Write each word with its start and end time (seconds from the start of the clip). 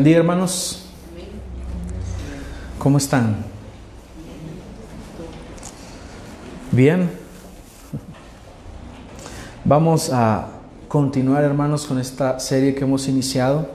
Bendiga 0.00 0.16
hermanos. 0.16 0.86
¿Cómo 2.78 2.96
están? 2.96 3.44
Bien. 6.72 7.10
Vamos 9.62 10.08
a 10.10 10.52
continuar 10.88 11.44
hermanos 11.44 11.84
con 11.84 11.98
esta 11.98 12.40
serie 12.40 12.74
que 12.74 12.84
hemos 12.84 13.08
iniciado. 13.08 13.68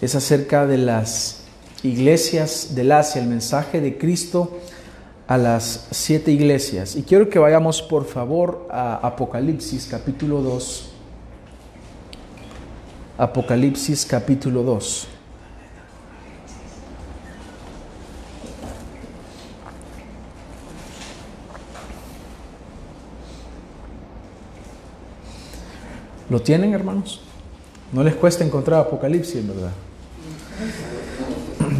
Es 0.00 0.16
acerca 0.16 0.66
de 0.66 0.78
las 0.78 1.44
iglesias 1.84 2.74
del 2.74 2.90
Asia, 2.90 3.22
el 3.22 3.28
mensaje 3.28 3.80
de 3.80 3.98
Cristo 3.98 4.58
a 5.28 5.38
las 5.38 5.86
siete 5.92 6.32
iglesias. 6.32 6.96
Y 6.96 7.04
quiero 7.04 7.30
que 7.30 7.38
vayamos 7.38 7.82
por 7.82 8.04
favor 8.04 8.66
a 8.68 8.96
Apocalipsis 8.96 9.86
capítulo 9.88 10.42
2. 10.42 10.90
Apocalipsis 13.16 14.04
capítulo 14.04 14.64
2. 14.64 15.10
¿Lo 26.28 26.40
tienen, 26.40 26.74
hermanos? 26.74 27.20
No 27.92 28.02
les 28.02 28.16
cuesta 28.16 28.44
encontrar 28.44 28.80
Apocalipsis, 28.80 29.46
¿verdad? 29.46 29.70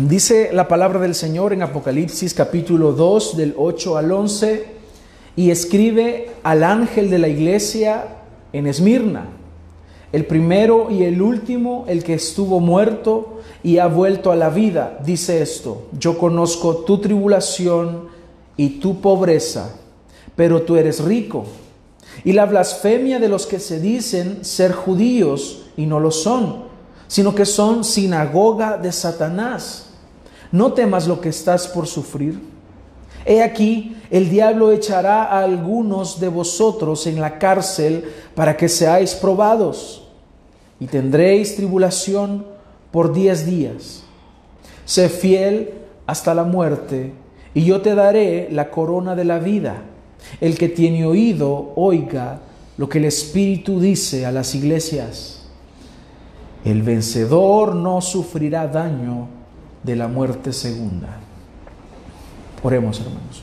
Dice 0.08 0.50
la 0.52 0.68
palabra 0.68 1.00
del 1.00 1.16
Señor 1.16 1.52
en 1.52 1.62
Apocalipsis 1.62 2.32
capítulo 2.32 2.92
2 2.92 3.36
del 3.36 3.54
8 3.56 3.96
al 3.96 4.12
11 4.12 4.66
y 5.34 5.50
escribe 5.50 6.30
al 6.44 6.62
ángel 6.62 7.10
de 7.10 7.18
la 7.18 7.26
iglesia 7.26 8.04
en 8.52 8.68
Esmirna, 8.68 9.26
el 10.12 10.26
primero 10.26 10.92
y 10.92 11.02
el 11.02 11.20
último, 11.22 11.84
el 11.88 12.04
que 12.04 12.14
estuvo 12.14 12.60
muerto 12.60 13.40
y 13.64 13.78
ha 13.78 13.88
vuelto 13.88 14.30
a 14.30 14.36
la 14.36 14.48
vida. 14.48 15.00
Dice 15.04 15.42
esto, 15.42 15.88
yo 15.98 16.16
conozco 16.18 16.84
tu 16.84 16.98
tribulación 16.98 18.10
y 18.56 18.78
tu 18.78 19.00
pobreza, 19.00 19.74
pero 20.36 20.62
tú 20.62 20.76
eres 20.76 21.02
rico 21.02 21.46
y 22.24 22.32
la 22.32 22.46
blasfemia 22.46 23.18
de 23.18 23.28
los 23.28 23.46
que 23.46 23.58
se 23.58 23.80
dicen 23.80 24.44
ser 24.44 24.72
judíos 24.72 25.66
y 25.76 25.86
no 25.86 26.00
lo 26.00 26.10
son, 26.10 26.64
sino 27.06 27.34
que 27.34 27.46
son 27.46 27.84
sinagoga 27.84 28.78
de 28.78 28.92
Satanás. 28.92 29.90
No 30.52 30.72
temas 30.72 31.06
lo 31.06 31.20
que 31.20 31.28
estás 31.28 31.68
por 31.68 31.86
sufrir. 31.86 32.40
He 33.24 33.42
aquí, 33.42 33.96
el 34.10 34.30
diablo 34.30 34.70
echará 34.70 35.24
a 35.24 35.42
algunos 35.42 36.20
de 36.20 36.28
vosotros 36.28 37.06
en 37.06 37.20
la 37.20 37.38
cárcel 37.38 38.04
para 38.34 38.56
que 38.56 38.68
seáis 38.68 39.14
probados, 39.14 40.08
y 40.78 40.86
tendréis 40.86 41.56
tribulación 41.56 42.46
por 42.92 43.12
diez 43.12 43.44
días. 43.44 44.04
Sé 44.84 45.08
fiel 45.08 45.74
hasta 46.06 46.34
la 46.34 46.44
muerte, 46.44 47.12
y 47.52 47.64
yo 47.64 47.80
te 47.80 47.94
daré 47.96 48.48
la 48.52 48.70
corona 48.70 49.16
de 49.16 49.24
la 49.24 49.40
vida. 49.40 49.82
El 50.40 50.58
que 50.58 50.68
tiene 50.68 51.06
oído, 51.06 51.72
oiga 51.76 52.40
lo 52.76 52.88
que 52.88 52.98
el 52.98 53.06
Espíritu 53.06 53.80
dice 53.80 54.26
a 54.26 54.32
las 54.32 54.54
iglesias. 54.54 55.42
El 56.64 56.82
vencedor 56.82 57.74
no 57.74 58.00
sufrirá 58.00 58.66
daño 58.66 59.28
de 59.82 59.96
la 59.96 60.08
muerte 60.08 60.52
segunda. 60.52 61.20
Oremos, 62.62 63.00
hermanos. 63.00 63.42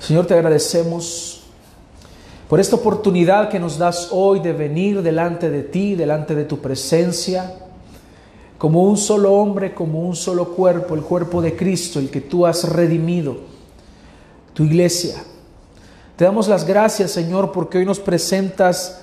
Señor, 0.00 0.26
te 0.26 0.34
agradecemos 0.34 1.42
por 2.48 2.60
esta 2.60 2.76
oportunidad 2.76 3.50
que 3.50 3.58
nos 3.58 3.76
das 3.76 4.08
hoy 4.10 4.40
de 4.40 4.54
venir 4.54 5.02
delante 5.02 5.50
de 5.50 5.62
ti, 5.62 5.94
delante 5.94 6.34
de 6.34 6.44
tu 6.44 6.60
presencia, 6.60 7.54
como 8.56 8.84
un 8.84 8.96
solo 8.96 9.34
hombre, 9.34 9.74
como 9.74 10.00
un 10.00 10.16
solo 10.16 10.54
cuerpo, 10.54 10.94
el 10.94 11.02
cuerpo 11.02 11.42
de 11.42 11.54
Cristo, 11.54 11.98
el 11.98 12.10
que 12.10 12.22
tú 12.22 12.46
has 12.46 12.66
redimido 12.68 13.57
tu 14.58 14.64
iglesia. 14.64 15.14
Te 16.16 16.24
damos 16.24 16.48
las 16.48 16.66
gracias, 16.66 17.12
Señor, 17.12 17.52
porque 17.52 17.78
hoy 17.78 17.86
nos 17.86 18.00
presentas 18.00 19.00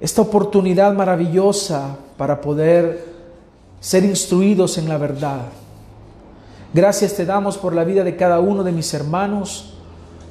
esta 0.00 0.22
oportunidad 0.22 0.92
maravillosa 0.92 1.98
para 2.16 2.40
poder 2.40 3.06
ser 3.78 4.04
instruidos 4.04 4.78
en 4.78 4.88
la 4.88 4.98
verdad. 4.98 5.42
Gracias 6.74 7.14
te 7.14 7.24
damos 7.24 7.58
por 7.58 7.76
la 7.76 7.84
vida 7.84 8.02
de 8.02 8.16
cada 8.16 8.40
uno 8.40 8.64
de 8.64 8.72
mis 8.72 8.92
hermanos, 8.92 9.74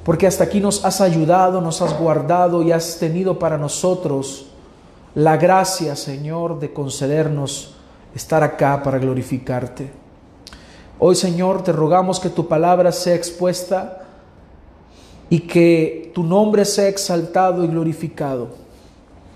porque 0.03 0.27
hasta 0.27 0.43
aquí 0.43 0.59
nos 0.59 0.83
has 0.83 0.99
ayudado, 0.99 1.61
nos 1.61 1.81
has 1.81 1.97
guardado 1.97 2.61
y 2.61 2.73
has 2.73 2.97
tenido 2.99 3.39
para 3.39 3.57
nosotros 3.57 4.47
la 5.15 5.37
gracia, 5.37 5.95
Señor, 5.95 6.59
de 6.59 6.73
concedernos 6.73 7.75
estar 8.13 8.43
acá 8.43 8.83
para 8.83 8.99
glorificarte. 8.99 9.93
Hoy, 10.99 11.15
Señor, 11.15 11.63
te 11.63 11.71
rogamos 11.71 12.19
que 12.19 12.29
tu 12.29 12.49
palabra 12.49 12.91
sea 12.91 13.15
expuesta 13.15 13.99
y 15.31 15.39
que 15.39 16.11
tu 16.13 16.23
nombre 16.23 16.65
sea 16.65 16.89
exaltado 16.89 17.63
y 17.63 17.67
glorificado. 17.67 18.49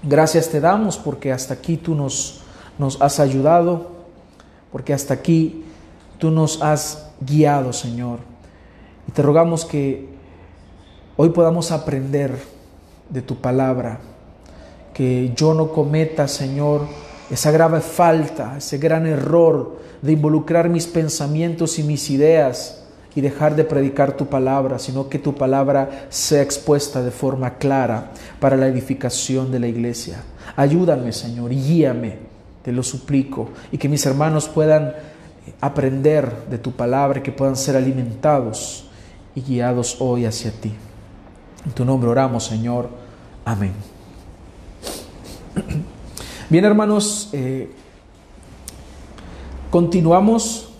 Gracias 0.03 0.50
te 0.50 0.59
damos 0.59 0.97
porque 0.97 1.31
hasta 1.31 1.53
aquí 1.53 1.78
tú 1.78 1.95
nos, 1.95 2.44
has 3.00 3.22
ayudado, 3.22 3.91
porque 4.73 4.94
hasta 4.94 5.13
aquí 5.13 5.63
tú 6.17 6.31
nos 6.31 6.61
has 6.61 7.07
guiado, 7.22 7.72
Señor. 7.72 8.19
Y 9.07 9.13
te 9.13 9.22
rogamos 9.22 9.63
que 9.63 10.09
hoy 11.16 11.29
podamos 11.29 11.72
aprender 11.72 12.39
de 13.09 13.22
tu 13.22 13.38
palabra, 13.38 14.01
que 14.94 15.31
yo 15.33 15.53
no 15.53 15.72
cometa, 15.72 16.27
Señor, 16.27 16.81
esa 17.31 17.51
grave 17.51 17.79
falta, 17.79 18.57
ese 18.57 18.79
gran 18.79 19.07
error 19.07 19.77
de 20.01 20.12
involucrar 20.12 20.67
mis 20.67 20.88
pensamientos 20.88 21.79
y 21.79 21.83
mis 21.83 22.09
ideas 22.09 22.84
y 23.15 23.21
dejar 23.21 23.55
de 23.55 23.63
predicar 23.63 24.17
tu 24.17 24.27
palabra, 24.27 24.77
sino 24.77 25.07
que 25.07 25.17
tu 25.17 25.33
palabra 25.35 26.07
sea 26.09 26.41
expuesta 26.41 27.01
de 27.01 27.11
forma 27.11 27.55
clara 27.55 28.11
para 28.39 28.57
la 28.57 28.67
edificación 28.67 29.51
de 29.51 29.59
la 29.59 29.67
iglesia. 29.67 30.21
Ayúdame, 30.57 31.13
Señor, 31.13 31.53
y 31.53 31.61
guíame, 31.61 32.17
te 32.61 32.73
lo 32.73 32.83
suplico, 32.83 33.49
y 33.71 33.77
que 33.77 33.87
mis 33.87 34.05
hermanos 34.05 34.49
puedan 34.49 34.93
aprender 35.61 36.45
de 36.49 36.57
tu 36.57 36.73
palabra, 36.73 37.23
que 37.23 37.31
puedan 37.31 37.55
ser 37.55 37.77
alimentados 37.77 38.89
y 39.33 39.41
guiados 39.41 39.97
hoy 39.99 40.25
hacia 40.25 40.51
ti. 40.51 40.73
En 41.65 41.71
tu 41.71 41.85
nombre 41.85 42.09
oramos, 42.09 42.43
Señor. 42.45 42.89
Amén. 43.45 43.73
Bien, 46.49 46.65
hermanos, 46.65 47.29
eh, 47.31 47.71
continuamos 49.71 50.75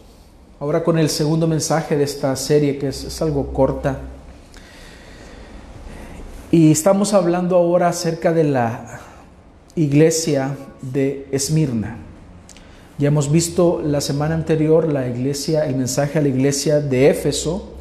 Ahora 0.58 0.86
con 0.86 0.98
el 0.98 1.10
segundo 1.10 1.48
mensaje 1.48 1.98
de 1.98 2.06
esta 2.06 2.34
serie, 2.38 2.78
que 2.78 2.88
es, 2.88 3.22
algo 3.22 3.52
corta. 3.52 4.00
Y 6.50 6.72
estamos 6.72 7.14
hablando 7.14 7.58
ahora 7.58 7.90
acerca 7.90 8.32
de 8.32 8.46
la 8.46 9.02
iglesia 9.76 10.56
de 10.82 11.28
Esmirna. 11.34 11.98
Ya 12.98 13.10
hemos 13.10 13.30
visto 13.30 13.82
la 13.84 14.00
semana 14.00 14.34
anterior 14.34 14.88
la 14.88 15.10
iglesia, 15.10 15.66
el 15.66 15.76
mensaje 15.76 16.20
a 16.20 16.22
la 16.22 16.30
iglesia 16.30 16.80
de 16.80 17.10
Éfeso. 17.10 17.74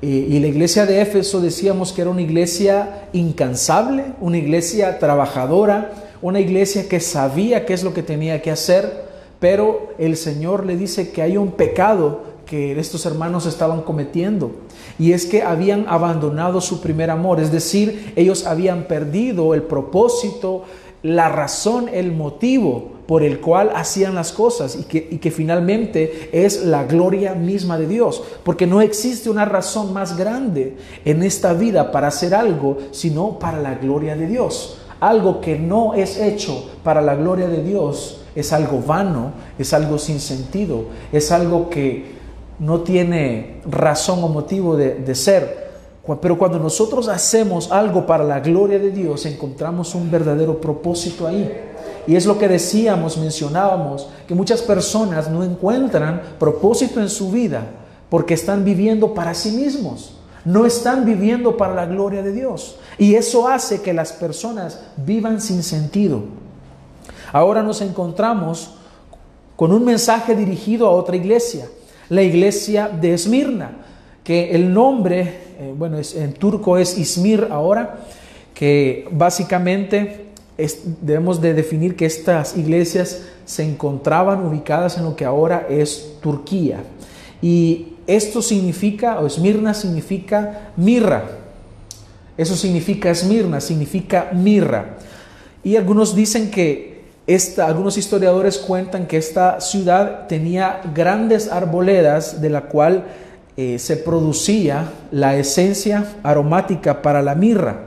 Y 0.00 0.40
la 0.40 0.48
iglesia 0.48 0.86
de 0.86 1.02
Éfeso 1.02 1.40
decíamos 1.40 1.92
que 1.92 2.00
era 2.00 2.10
una 2.10 2.22
iglesia 2.22 3.06
incansable, 3.12 4.06
una 4.20 4.38
iglesia 4.38 4.98
trabajadora, 4.98 5.92
una 6.20 6.40
iglesia 6.40 6.88
que 6.88 6.98
sabía 6.98 7.64
qué 7.64 7.74
es 7.74 7.84
lo 7.84 7.94
que 7.94 8.02
tenía 8.02 8.42
que 8.42 8.50
hacer, 8.50 9.11
pero 9.42 9.88
el 9.98 10.16
Señor 10.16 10.64
le 10.64 10.76
dice 10.76 11.10
que 11.10 11.20
hay 11.20 11.36
un 11.36 11.50
pecado 11.50 12.20
que 12.46 12.78
estos 12.78 13.04
hermanos 13.06 13.44
estaban 13.44 13.82
cometiendo 13.82 14.52
y 15.00 15.10
es 15.10 15.26
que 15.26 15.42
habían 15.42 15.86
abandonado 15.88 16.60
su 16.60 16.80
primer 16.80 17.10
amor, 17.10 17.40
es 17.40 17.50
decir, 17.50 18.12
ellos 18.14 18.46
habían 18.46 18.84
perdido 18.84 19.52
el 19.54 19.64
propósito, 19.64 20.62
la 21.02 21.28
razón, 21.28 21.88
el 21.92 22.12
motivo 22.12 22.92
por 23.08 23.24
el 23.24 23.40
cual 23.40 23.72
hacían 23.74 24.14
las 24.14 24.30
cosas 24.30 24.78
y 24.78 24.84
que, 24.84 25.30
finalmente 25.32 26.30
es 26.32 26.64
la 26.64 26.84
gloria 26.84 27.34
misma 27.34 27.78
de 27.78 27.88
Dios. 27.88 28.22
Porque 28.44 28.68
no 28.68 28.80
existe 28.80 29.28
una 29.28 29.44
razón 29.44 29.92
más 29.92 30.16
grande 30.16 30.76
en 31.04 31.24
esta 31.24 31.52
vida 31.52 31.90
para 31.90 32.06
hacer 32.06 32.32
algo 32.32 32.78
sino 32.92 33.40
para 33.40 33.58
la 33.58 33.74
gloria 33.74 34.14
de 34.14 34.28
Dios. 34.28 34.78
Algo 35.00 35.40
que 35.40 35.58
no 35.58 35.94
es 35.94 36.16
hecho 36.16 36.70
para 36.84 37.02
la 37.02 37.16
gloria 37.16 37.48
de 37.48 37.64
Dios 37.64 38.21
es 38.34 38.52
algo 38.52 38.80
vano, 38.80 39.32
es 39.58 39.72
algo 39.72 39.98
sin 39.98 40.20
sentido, 40.20 40.84
es 41.12 41.30
algo 41.32 41.68
que 41.68 42.12
no 42.58 42.80
tiene 42.80 43.60
razón 43.68 44.22
o 44.22 44.28
motivo 44.28 44.76
de, 44.76 45.14
ser. 45.14 45.70
Pero 46.20 46.38
cuando 46.38 46.58
nosotros 46.58 47.08
hacemos 47.08 47.70
algo 47.70 48.06
para 48.06 48.24
la 48.24 48.40
gloria 48.40 48.78
de 48.78 48.90
Dios, 48.90 49.26
encontramos 49.26 49.94
un 49.94 50.10
verdadero 50.10 50.60
propósito 50.60 51.26
ahí. 51.26 51.50
Y 52.06 52.16
es 52.16 52.26
lo 52.26 52.38
que 52.38 52.48
decíamos, 52.48 53.18
mencionábamos, 53.18 54.08
que 54.26 54.34
muchas 54.34 54.62
personas 54.62 55.30
no 55.30 55.44
encuentran 55.44 56.20
propósito 56.38 57.00
en 57.00 57.08
su 57.08 57.30
vida 57.30 57.62
porque 58.08 58.34
están 58.34 58.64
viviendo 58.64 59.14
para 59.14 59.34
sí 59.34 59.52
mismos, 59.52 60.14
no 60.44 60.66
están 60.66 61.04
viviendo 61.04 61.56
para 61.56 61.74
la 61.74 61.86
gloria 61.86 62.22
de 62.22 62.32
Dios. 62.32 62.76
Y 62.98 63.14
eso 63.14 63.48
hace 63.48 63.82
que 63.82 63.92
las 63.92 64.12
personas 64.12 64.80
vivan 64.96 65.40
sin 65.40 65.62
sentido. 65.62 66.24
Ahora 67.32 67.62
nos 67.62 67.80
encontramos 67.80 68.74
con 69.56 69.72
un 69.72 69.84
mensaje 69.84 70.36
dirigido 70.36 70.86
a 70.86 70.90
otra 70.90 71.16
iglesia, 71.16 71.66
la 72.10 72.22
iglesia 72.22 72.88
de 72.88 73.14
Esmirna, 73.14 73.70
que 74.22 74.50
el 74.50 74.72
nombre, 74.72 75.22
eh, 75.58 75.74
bueno, 75.76 75.98
en 76.14 76.32
turco 76.34 76.76
es 76.76 76.98
Ismir 76.98 77.48
ahora, 77.50 78.00
que 78.54 79.08
básicamente 79.10 80.26
debemos 81.00 81.40
de 81.40 81.54
definir 81.54 81.96
que 81.96 82.04
estas 82.04 82.56
iglesias 82.56 83.22
se 83.46 83.64
encontraban 83.64 84.44
ubicadas 84.44 84.98
en 84.98 85.04
lo 85.04 85.16
que 85.16 85.24
ahora 85.24 85.66
es 85.70 86.16
Turquía. 86.20 86.84
Y 87.40 87.94
esto 88.06 88.42
significa, 88.42 89.18
o 89.20 89.26
Esmirna 89.26 89.72
significa 89.72 90.72
mirra. 90.76 91.24
Eso 92.36 92.56
significa 92.56 93.10
Esmirna, 93.10 93.60
significa 93.60 94.30
mirra. 94.34 94.98
Y 95.64 95.76
algunos 95.76 96.14
dicen 96.14 96.50
que 96.50 96.91
algunos 97.64 97.98
historiadores 97.98 98.58
cuentan 98.58 99.06
que 99.06 99.16
esta 99.16 99.60
ciudad 99.60 100.26
tenía 100.26 100.80
grandes 100.94 101.50
arboledas 101.50 102.40
de 102.40 102.50
la 102.50 102.62
cual 102.62 103.04
eh, 103.56 103.78
se 103.78 103.96
producía 103.96 104.90
la 105.10 105.36
esencia 105.36 106.04
aromática 106.22 107.02
para 107.02 107.22
la 107.22 107.34
mirra, 107.34 107.80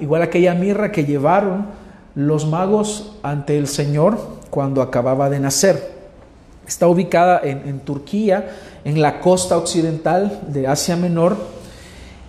igual 0.00 0.22
aquella 0.22 0.54
mirra 0.54 0.90
que 0.90 1.04
llevaron 1.04 1.66
los 2.14 2.46
magos 2.46 3.18
ante 3.22 3.58
el 3.58 3.66
Señor 3.66 4.18
cuando 4.50 4.82
acababa 4.82 5.30
de 5.30 5.40
nacer. 5.40 5.92
Está 6.66 6.88
ubicada 6.88 7.40
en, 7.42 7.80
Turquía, 7.80 8.50
en 8.84 9.02
la 9.02 9.20
costa 9.20 9.58
occidental 9.58 10.40
de 10.48 10.66
Asia 10.66 10.96
Menor, 10.96 11.36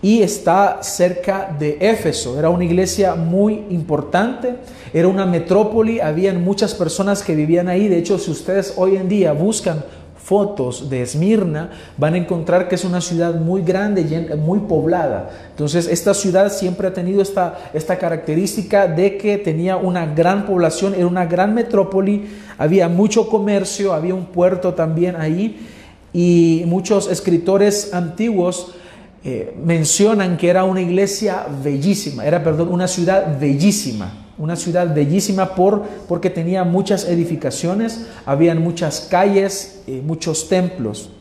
y 0.03 0.21
está 0.21 0.83
cerca 0.83 1.55
de 1.57 1.77
Éfeso. 1.79 2.37
Era 2.37 2.49
una 2.49 2.65
iglesia 2.65 3.15
muy 3.15 3.63
importante, 3.69 4.57
era 4.93 5.07
una 5.07 5.25
metrópoli, 5.25 6.01
habían 6.01 6.43
muchas 6.43 6.75
personas 6.75 7.23
que 7.23 7.33
vivían 7.35 7.69
ahí. 7.69 7.87
De 7.87 7.97
hecho, 7.97 8.19
si 8.19 8.29
ustedes 8.29 8.73
hoy 8.75 8.97
en 8.97 9.07
día 9.07 9.31
buscan 9.31 9.81
fotos 10.17 10.89
de 10.89 11.01
Esmirna, 11.01 11.71
van 11.97 12.15
a 12.15 12.17
encontrar 12.17 12.67
que 12.67 12.75
es 12.75 12.83
una 12.83 12.99
ciudad 12.99 13.35
muy 13.35 13.61
grande, 13.61 14.35
muy 14.37 14.59
poblada. 14.59 15.29
Entonces, 15.51 15.87
esta 15.87 16.13
ciudad 16.13 16.51
siempre 16.51 16.89
ha 16.89 16.93
tenido 16.93 17.21
esta, 17.21 17.57
esta 17.73 17.97
característica 17.97 18.87
de 18.87 19.17
que 19.17 19.37
tenía 19.37 19.77
una 19.77 20.05
gran 20.05 20.45
población, 20.45 20.95
era 20.95 21.07
una 21.07 21.25
gran 21.25 21.53
metrópoli, 21.53 22.25
había 22.57 22.89
mucho 22.89 23.29
comercio, 23.29 23.93
había 23.93 24.15
un 24.15 24.25
puerto 24.25 24.73
también 24.73 25.15
ahí, 25.15 25.65
y 26.11 26.63
muchos 26.67 27.09
escritores 27.09 27.93
antiguos 27.93 28.75
eh, 29.23 29.55
mencionan 29.63 30.37
que 30.37 30.49
era 30.49 30.63
una 30.63 30.81
iglesia 30.81 31.45
bellísima, 31.63 32.25
era, 32.25 32.43
perdón, 32.43 32.69
una 32.71 32.87
ciudad 32.87 33.39
bellísima 33.39 34.23
una 34.37 34.55
ciudad 34.55 34.93
bellísima 34.93 35.55
por, 35.55 35.83
porque 36.07 36.29
tenía 36.29 36.63
muchas 36.63 37.07
edificaciones, 37.07 38.07
habían 38.25 38.61
muchas 38.61 39.01
calles, 39.01 39.83
eh, 39.87 40.01
muchos 40.03 40.49
templos. 40.49 41.11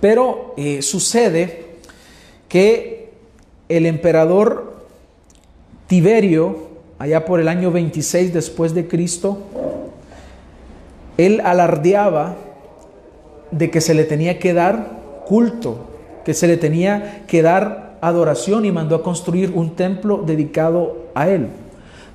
Pero 0.00 0.54
eh, 0.56 0.80
sucede 0.82 1.66
que 2.48 3.10
el 3.68 3.84
emperador 3.84 4.78
Tiberio, 5.86 6.68
allá 6.98 7.24
por 7.24 7.40
el 7.40 7.48
año 7.48 7.70
26 7.70 8.32
después 8.32 8.74
de 8.74 8.88
Cristo, 8.88 9.38
él 11.18 11.40
alardeaba 11.44 12.36
de 13.50 13.70
que 13.70 13.80
se 13.80 13.94
le 13.94 14.04
tenía 14.04 14.38
que 14.38 14.54
dar 14.54 14.98
culto, 15.26 15.87
que 16.28 16.34
se 16.34 16.46
le 16.46 16.58
tenía 16.58 17.24
que 17.26 17.40
dar 17.40 17.96
adoración 18.02 18.66
y 18.66 18.70
mandó 18.70 18.96
a 18.96 19.02
construir 19.02 19.50
un 19.54 19.74
templo 19.76 20.24
dedicado 20.26 21.06
a 21.14 21.26
él. 21.26 21.48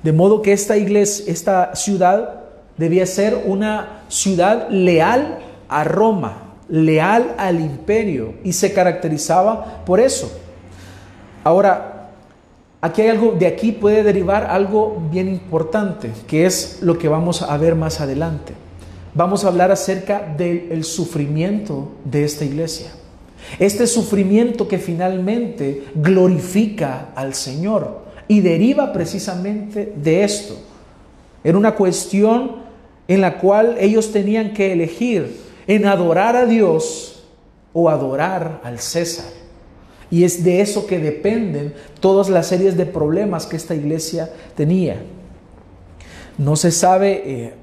De 0.04 0.12
modo 0.12 0.40
que 0.40 0.52
esta 0.52 0.76
iglesia, 0.76 1.24
esta 1.26 1.74
ciudad 1.74 2.42
debía 2.76 3.06
ser 3.06 3.42
una 3.44 4.04
ciudad 4.06 4.68
leal 4.70 5.40
a 5.68 5.82
Roma, 5.82 6.54
leal 6.68 7.34
al 7.38 7.58
imperio 7.58 8.34
y 8.44 8.52
se 8.52 8.72
caracterizaba 8.72 9.82
por 9.84 9.98
eso. 9.98 10.30
Ahora, 11.42 12.10
aquí 12.82 13.02
hay 13.02 13.08
algo, 13.08 13.32
de 13.32 13.48
aquí 13.48 13.72
puede 13.72 14.04
derivar 14.04 14.44
algo 14.44 15.02
bien 15.10 15.26
importante, 15.26 16.12
que 16.28 16.46
es 16.46 16.78
lo 16.82 16.98
que 16.98 17.08
vamos 17.08 17.42
a 17.42 17.56
ver 17.56 17.74
más 17.74 18.00
adelante. 18.00 18.54
Vamos 19.12 19.44
a 19.44 19.48
hablar 19.48 19.72
acerca 19.72 20.20
del 20.20 20.84
sufrimiento 20.84 21.88
de 22.04 22.22
esta 22.22 22.44
iglesia. 22.44 22.92
Este 23.58 23.86
sufrimiento 23.86 24.66
que 24.68 24.78
finalmente 24.78 25.84
glorifica 25.94 27.10
al 27.14 27.34
Señor 27.34 28.04
y 28.28 28.40
deriva 28.40 28.92
precisamente 28.92 29.92
de 29.96 30.24
esto. 30.24 30.56
Era 31.42 31.58
una 31.58 31.74
cuestión 31.74 32.64
en 33.06 33.20
la 33.20 33.38
cual 33.38 33.76
ellos 33.78 34.12
tenían 34.12 34.54
que 34.54 34.72
elegir 34.72 35.36
en 35.66 35.86
adorar 35.86 36.36
a 36.36 36.46
Dios 36.46 37.24
o 37.72 37.90
adorar 37.90 38.60
al 38.64 38.78
César. 38.78 39.26
Y 40.10 40.24
es 40.24 40.44
de 40.44 40.60
eso 40.60 40.86
que 40.86 40.98
dependen 40.98 41.74
todas 42.00 42.28
las 42.28 42.46
series 42.46 42.76
de 42.76 42.86
problemas 42.86 43.46
que 43.46 43.56
esta 43.56 43.74
iglesia 43.74 44.30
tenía. 44.54 45.02
No 46.38 46.56
se 46.56 46.70
sabe 46.70 47.22
eh, 47.24 47.54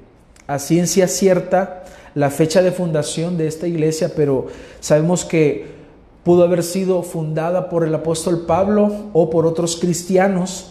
a 0.46 0.58
ciencia 0.58 1.08
cierta 1.08 1.81
la 2.14 2.30
fecha 2.30 2.62
de 2.62 2.72
fundación 2.72 3.36
de 3.38 3.46
esta 3.46 3.66
iglesia, 3.66 4.12
pero 4.14 4.46
sabemos 4.80 5.24
que 5.24 5.66
pudo 6.24 6.44
haber 6.44 6.62
sido 6.62 7.02
fundada 7.02 7.68
por 7.68 7.84
el 7.84 7.94
apóstol 7.94 8.44
Pablo 8.46 8.92
o 9.12 9.30
por 9.30 9.46
otros 9.46 9.76
cristianos 9.76 10.68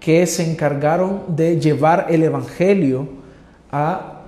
que 0.00 0.26
se 0.26 0.48
encargaron 0.50 1.22
de 1.28 1.60
llevar 1.60 2.06
el 2.10 2.22
Evangelio 2.22 3.08
a 3.70 4.20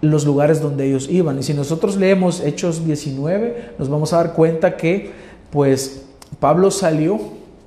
los 0.00 0.24
lugares 0.24 0.60
donde 0.60 0.86
ellos 0.86 1.08
iban. 1.10 1.38
Y 1.38 1.42
si 1.42 1.54
nosotros 1.54 1.96
leemos 1.96 2.40
Hechos 2.40 2.84
19, 2.84 3.72
nos 3.78 3.88
vamos 3.88 4.12
a 4.12 4.18
dar 4.18 4.34
cuenta 4.34 4.76
que 4.76 5.10
pues 5.50 6.04
Pablo 6.38 6.70
salió, 6.70 7.18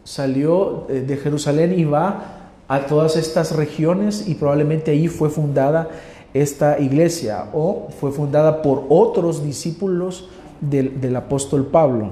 salió 0.03 0.87
eh, 0.89 1.01
de 1.01 1.17
Jerusalén 1.17 1.77
y 1.77 1.83
va 1.83 2.37
a 2.67 2.85
todas 2.85 3.17
estas 3.17 3.55
regiones 3.55 4.27
y 4.27 4.35
probablemente 4.35 4.91
ahí 4.91 5.07
fue 5.07 5.29
fundada 5.29 5.89
esta 6.33 6.80
iglesia 6.80 7.48
o 7.54 7.89
fue 8.00 8.12
fundada 8.12 8.62
por 8.62 8.86
otros 8.89 9.44
discípulos 9.44 10.30
del, 10.62 11.16
apóstol 11.16 11.66
Pablo. 11.68 12.10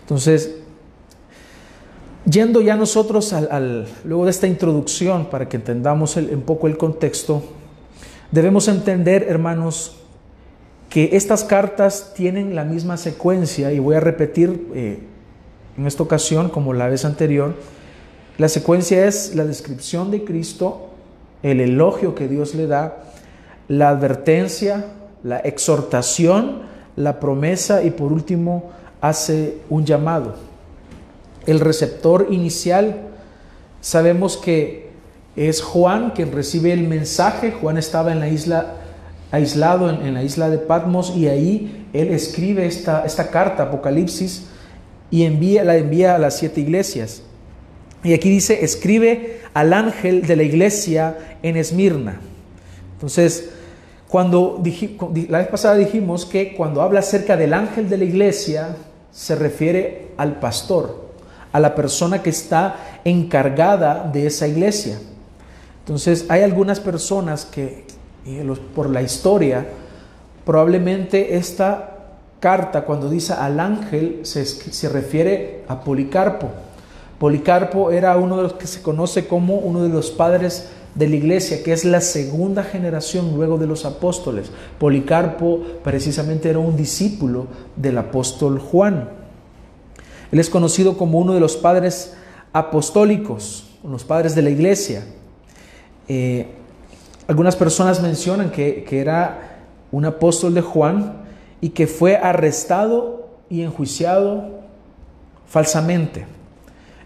Entonces, 0.00 0.56
yendo 2.24 2.60
ya 2.60 2.76
nosotros 2.76 3.32
al, 3.32 3.86
luego 4.04 4.24
de 4.24 4.30
esta 4.30 4.46
introducción, 4.46 5.26
para 5.26 5.48
que 5.48 5.56
entendamos 5.56 6.16
un 6.16 6.42
poco 6.42 6.66
el 6.66 6.76
contexto, 6.76 7.42
debemos 8.32 8.68
entender, 8.68 9.26
hermanos, 9.28 9.96
que 10.88 11.10
estas 11.12 11.44
cartas 11.44 12.12
tienen 12.14 12.56
la 12.56 12.64
misma 12.64 12.96
secuencia, 12.96 13.72
y 13.72 13.78
voy 13.78 13.94
a 13.94 14.00
repetir 14.00 14.68
eh, 14.74 14.98
en 15.76 15.86
esta 15.86 16.02
ocasión 16.02 16.48
como 16.48 16.72
la 16.72 16.88
vez 16.88 17.04
anterior, 17.04 17.54
la 18.38 18.48
secuencia 18.48 19.06
es 19.06 19.34
la 19.34 19.44
descripción 19.44 20.10
de 20.10 20.24
Cristo, 20.24 20.89
el 21.42 21.60
elogio 21.60 22.14
que 22.14 22.28
Dios 22.28 22.54
le 22.54 22.66
da, 22.66 23.04
la 23.68 23.88
advertencia, 23.88 24.84
la 25.22 25.38
exhortación 25.38 26.70
la 26.96 27.20
promesa 27.20 27.82
y 27.82 27.90
por 27.90 28.12
último 28.12 28.70
hace 29.00 29.58
un 29.68 29.84
llamado. 29.84 30.34
El 31.46 31.60
receptor 31.60 32.26
inicial 32.30 32.96
sabemos 33.80 34.36
que 34.36 34.90
es 35.36 35.62
Juan 35.62 36.10
quien 36.10 36.32
recibe 36.32 36.72
el 36.72 36.86
mensaje. 36.86 37.52
Juan 37.52 37.78
estaba 37.78 38.12
en 38.12 38.20
la 38.20 38.28
isla, 38.28 38.74
aislado 39.30 39.88
en, 39.88 40.12
la 40.12 40.22
isla 40.22 40.50
de 40.50 40.58
Patmos 40.58 41.14
y 41.16 41.28
ahí 41.28 41.86
él 41.92 42.08
escribe 42.08 42.66
esta, 42.66 43.04
esta 43.04 43.30
carta, 43.30 43.64
Apocalipsis, 43.64 44.46
y 45.10 45.24
envía, 45.24 45.64
la 45.64 45.76
envía 45.76 46.14
a 46.14 46.18
las 46.18 46.36
siete 46.36 46.60
iglesias. 46.60 47.22
Y 48.02 48.14
aquí 48.14 48.30
dice, 48.30 48.64
escribe 48.64 49.40
al 49.52 49.72
ángel 49.72 50.22
de 50.26 50.36
la 50.36 50.42
iglesia 50.42 51.36
en 51.42 51.56
Esmirna. 51.56 52.20
Entonces, 52.94 53.50
cuando 54.08 54.62
la 55.28 55.38
vez 55.38 55.48
pasada 55.48 55.76
dijimos 55.76 56.24
que 56.24 56.54
cuando 56.54 56.82
habla 56.82 57.00
acerca 57.00 57.36
del 57.36 57.54
ángel 57.54 57.88
de 57.88 57.98
la 57.98 58.04
iglesia, 58.04 58.76
se 59.12 59.34
refiere 59.34 60.08
al 60.16 60.40
pastor, 60.40 61.10
a 61.52 61.60
la 61.60 61.74
persona 61.74 62.22
que 62.22 62.30
está 62.30 63.00
encargada 63.04 64.08
de 64.12 64.26
esa 64.26 64.46
iglesia. 64.48 64.98
Entonces, 65.80 66.26
hay 66.28 66.42
algunas 66.42 66.80
personas 66.80 67.44
que, 67.44 67.84
por 68.74 68.90
la 68.90 69.02
historia, 69.02 69.66
probablemente 70.44 71.36
esta 71.36 71.98
carta, 72.38 72.82
cuando 72.82 73.10
dice 73.10 73.32
al 73.34 73.60
ángel, 73.60 74.20
se, 74.22 74.44
se 74.44 74.88
refiere 74.88 75.64
a 75.68 75.80
Policarpo. 75.82 76.48
Policarpo 77.20 77.90
era 77.90 78.16
uno 78.16 78.38
de 78.38 78.44
los 78.44 78.54
que 78.54 78.66
se 78.66 78.80
conoce 78.80 79.26
como 79.26 79.56
uno 79.56 79.82
de 79.82 79.90
los 79.90 80.10
padres 80.10 80.70
de 80.94 81.06
la 81.06 81.16
iglesia, 81.16 81.62
que 81.62 81.74
es 81.74 81.84
la 81.84 82.00
segunda 82.00 82.64
generación 82.64 83.34
luego 83.34 83.58
de 83.58 83.66
los 83.66 83.84
apóstoles. 83.84 84.50
Policarpo 84.78 85.60
precisamente 85.84 86.48
era 86.48 86.60
un 86.60 86.78
discípulo 86.78 87.46
del 87.76 87.98
apóstol 87.98 88.58
Juan. 88.58 89.10
Él 90.32 90.38
es 90.38 90.48
conocido 90.48 90.96
como 90.96 91.18
uno 91.18 91.34
de 91.34 91.40
los 91.40 91.58
padres 91.58 92.14
apostólicos, 92.54 93.68
los 93.84 94.02
padres 94.02 94.34
de 94.34 94.40
la 94.40 94.50
iglesia. 94.50 95.04
Eh, 96.08 96.48
Algunas 97.28 97.54
personas 97.54 98.00
mencionan 98.00 98.50
que, 98.50 98.82
que 98.82 98.98
era 98.98 99.60
un 99.92 100.06
apóstol 100.06 100.54
de 100.54 100.62
Juan 100.62 101.22
y 101.60 101.68
que 101.68 101.86
fue 101.86 102.16
arrestado 102.16 103.28
y 103.50 103.60
enjuiciado 103.60 104.62
falsamente. 105.46 106.39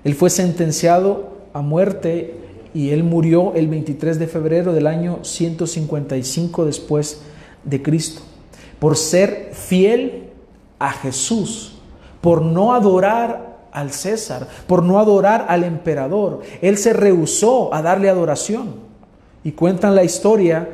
Él 0.05 0.15
fue 0.15 0.31
sentenciado 0.31 1.31
a 1.53 1.63
muerte 1.63 2.35
y 2.75 2.91
él 2.91 3.05
murió 3.05 3.55
el 3.55 3.69
23 3.69 4.19
de 4.19 4.27
febrero 4.27 4.73
del 4.73 4.87
año 4.87 5.21
155 5.23 6.67
después 6.67 7.23
de 7.65 7.83
Cristo, 7.83 8.21
por 8.79 8.97
ser 8.97 9.51
fiel 9.53 10.31
a 10.79 10.93
Jesús, 10.93 11.77
por 12.21 12.43
no 12.43 12.75
adorar 12.75 13.55
al 13.73 13.91
César, 13.93 14.49
por 14.67 14.83
no 14.83 14.99
adorar 14.99 15.47
al 15.49 15.65
emperador. 15.65 16.43
Él 16.61 16.77
se 16.77 16.93
rehusó 16.93 17.73
a 17.73 17.83
darle 17.83 18.09
adoración. 18.09 18.85
Y 19.43 19.53
cuentan 19.53 19.95
la 19.95 20.05
historia 20.05 20.69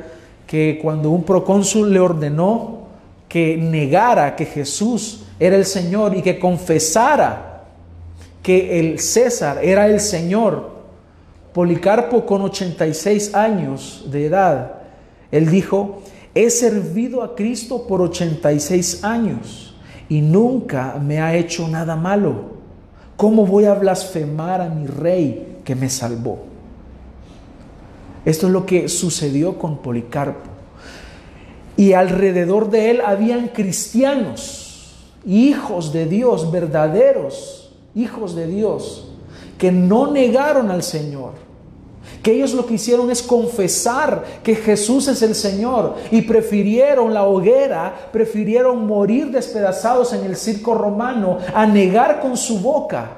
que 0.47 0.79
cuando 0.81 1.09
un 1.09 1.23
procónsul 1.23 1.93
le 1.93 1.99
ordenó 1.99 2.81
que 3.27 3.57
negara 3.57 4.35
que 4.35 4.45
Jesús 4.45 5.23
era 5.39 5.55
el 5.55 5.65
Señor 5.65 6.15
y 6.15 6.21
que 6.21 6.39
confesara 6.39 7.50
que 8.41 8.79
el 8.79 8.99
César 8.99 9.59
era 9.63 9.87
el 9.87 9.99
Señor, 9.99 10.71
Policarpo 11.53 12.25
con 12.25 12.41
86 12.43 13.35
años 13.35 14.05
de 14.09 14.25
edad, 14.27 14.75
él 15.31 15.49
dijo, 15.49 16.01
he 16.33 16.49
servido 16.49 17.23
a 17.23 17.35
Cristo 17.35 17.85
por 17.87 18.01
86 18.01 19.03
años 19.03 19.75
y 20.07 20.21
nunca 20.21 20.97
me 21.01 21.19
ha 21.19 21.35
hecho 21.35 21.67
nada 21.67 21.95
malo. 21.95 22.51
¿Cómo 23.17 23.45
voy 23.45 23.65
a 23.65 23.73
blasfemar 23.73 24.61
a 24.61 24.69
mi 24.69 24.87
rey 24.87 25.59
que 25.65 25.75
me 25.75 25.89
salvó? 25.89 26.39
Esto 28.23 28.47
es 28.47 28.53
lo 28.53 28.65
que 28.65 28.87
sucedió 28.87 29.57
con 29.57 29.79
Policarpo. 29.79 30.49
Y 31.75 31.93
alrededor 31.93 32.69
de 32.69 32.91
él 32.91 33.01
habían 33.01 33.49
cristianos, 33.49 34.95
hijos 35.25 35.91
de 35.91 36.05
Dios, 36.05 36.51
verdaderos 36.51 37.60
hijos 37.95 38.35
de 38.35 38.47
Dios, 38.47 39.07
que 39.57 39.71
no 39.71 40.11
negaron 40.11 40.71
al 40.71 40.83
Señor, 40.83 41.33
que 42.23 42.33
ellos 42.33 42.53
lo 42.53 42.65
que 42.65 42.75
hicieron 42.75 43.09
es 43.09 43.21
confesar 43.21 44.23
que 44.43 44.55
Jesús 44.55 45.07
es 45.07 45.21
el 45.21 45.35
Señor 45.35 45.95
y 46.11 46.21
prefirieron 46.21 47.13
la 47.13 47.23
hoguera, 47.23 48.09
prefirieron 48.11 48.85
morir 48.85 49.31
despedazados 49.31 50.13
en 50.13 50.25
el 50.25 50.35
circo 50.35 50.75
romano 50.75 51.39
a 51.53 51.65
negar 51.65 52.19
con 52.19 52.37
su 52.37 52.59
boca 52.59 53.09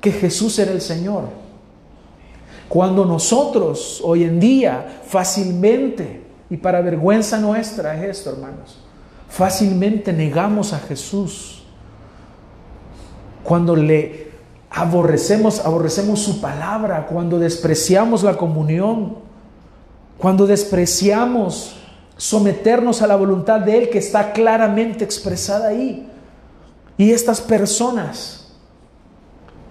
que 0.00 0.12
Jesús 0.12 0.58
era 0.58 0.72
el 0.72 0.80
Señor. 0.80 1.24
Cuando 2.68 3.04
nosotros 3.04 4.00
hoy 4.02 4.24
en 4.24 4.40
día 4.40 5.00
fácilmente, 5.06 6.22
y 6.50 6.56
para 6.56 6.80
vergüenza 6.80 7.38
nuestra 7.38 7.96
es 7.96 8.18
esto, 8.18 8.30
hermanos, 8.30 8.78
fácilmente 9.28 10.12
negamos 10.12 10.72
a 10.72 10.78
Jesús. 10.78 11.63
Cuando 13.44 13.76
le 13.76 14.28
aborrecemos, 14.70 15.60
aborrecemos 15.64 16.20
su 16.20 16.40
palabra, 16.40 17.06
cuando 17.06 17.38
despreciamos 17.38 18.24
la 18.24 18.36
comunión, 18.36 19.18
cuando 20.18 20.46
despreciamos 20.46 21.76
someternos 22.16 23.02
a 23.02 23.06
la 23.06 23.16
voluntad 23.16 23.60
de 23.60 23.78
Él 23.78 23.90
que 23.90 23.98
está 23.98 24.32
claramente 24.32 25.04
expresada 25.04 25.68
ahí. 25.68 26.08
Y 26.96 27.10
estas 27.10 27.40
personas 27.40 28.52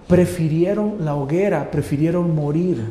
prefirieron 0.08 1.04
la 1.04 1.14
hoguera, 1.14 1.70
prefirieron 1.70 2.34
morir. 2.34 2.84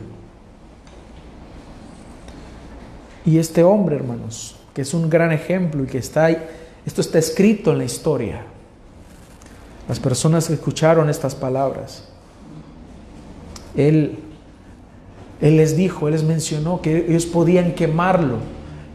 Y 3.25 3.37
este 3.37 3.63
hombre, 3.63 3.95
hermanos, 3.95 4.57
que 4.73 4.81
es 4.81 4.93
un 4.93 5.09
gran 5.09 5.31
ejemplo 5.31 5.83
y 5.83 5.87
que 5.87 5.99
está 5.99 6.25
ahí, 6.25 6.37
esto 6.85 7.01
está 7.01 7.19
escrito 7.19 7.71
en 7.71 7.77
la 7.77 7.85
historia. 7.85 8.52
Las 9.87 9.99
personas 9.99 10.47
que 10.47 10.53
escucharon 10.53 11.09
estas 11.09 11.35
palabras, 11.35 12.03
él, 13.75 14.19
él 15.41 15.57
les 15.57 15.75
dijo, 15.75 16.07
Él 16.07 16.13
les 16.13 16.23
mencionó 16.23 16.81
que 16.81 17.05
ellos 17.09 17.25
podían 17.25 17.73
quemarlo. 17.73 18.37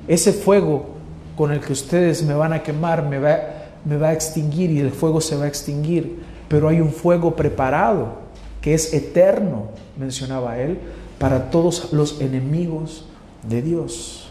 Ese 0.07 0.33
fuego 0.33 0.91
con 1.37 1.53
el 1.53 1.61
que 1.61 1.73
ustedes 1.73 2.23
me 2.23 2.35
van 2.35 2.53
a 2.53 2.63
quemar 2.63 3.07
me 3.07 3.19
va, 3.19 3.39
me 3.85 3.97
va 3.97 4.09
a 4.09 4.13
extinguir 4.13 4.71
y 4.71 4.81
el 4.81 4.91
fuego 4.91 5.21
se 5.21 5.37
va 5.37 5.45
a 5.45 5.49
extinguir. 5.49 6.21
Pero 6.49 6.69
hay 6.69 6.81
un 6.81 6.93
fuego 6.93 7.37
preparado 7.37 8.29
que 8.63 8.75
es 8.75 8.93
eterno, 8.95 9.69
mencionaba 9.99 10.59
Él, 10.59 10.79
para 11.19 11.51
todos 11.51 11.93
los 11.93 12.21
enemigos 12.21 13.05
de 13.47 13.63
Dios. 13.63 14.31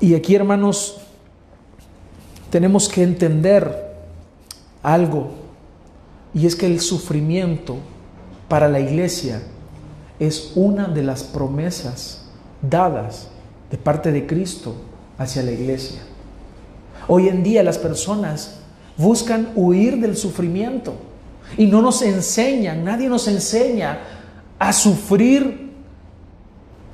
Y 0.00 0.14
aquí, 0.14 0.34
hermanos, 0.34 0.98
tenemos 2.50 2.88
que 2.88 3.02
entender 3.02 3.91
algo, 4.82 5.30
y 6.34 6.46
es 6.46 6.56
que 6.56 6.66
el 6.66 6.80
sufrimiento 6.80 7.76
para 8.48 8.68
la 8.68 8.80
iglesia 8.80 9.42
es 10.18 10.52
una 10.54 10.88
de 10.88 11.02
las 11.02 11.22
promesas 11.22 12.26
dadas 12.62 13.28
de 13.70 13.78
parte 13.78 14.12
de 14.12 14.26
Cristo 14.26 14.74
hacia 15.18 15.42
la 15.42 15.52
iglesia. 15.52 16.00
Hoy 17.08 17.28
en 17.28 17.42
día 17.42 17.62
las 17.62 17.78
personas 17.78 18.58
buscan 18.96 19.50
huir 19.54 19.98
del 20.00 20.16
sufrimiento 20.16 20.94
y 21.56 21.66
no 21.66 21.82
nos 21.82 22.02
enseñan, 22.02 22.84
nadie 22.84 23.08
nos 23.08 23.26
enseña 23.28 23.98
a 24.58 24.72
sufrir 24.72 25.72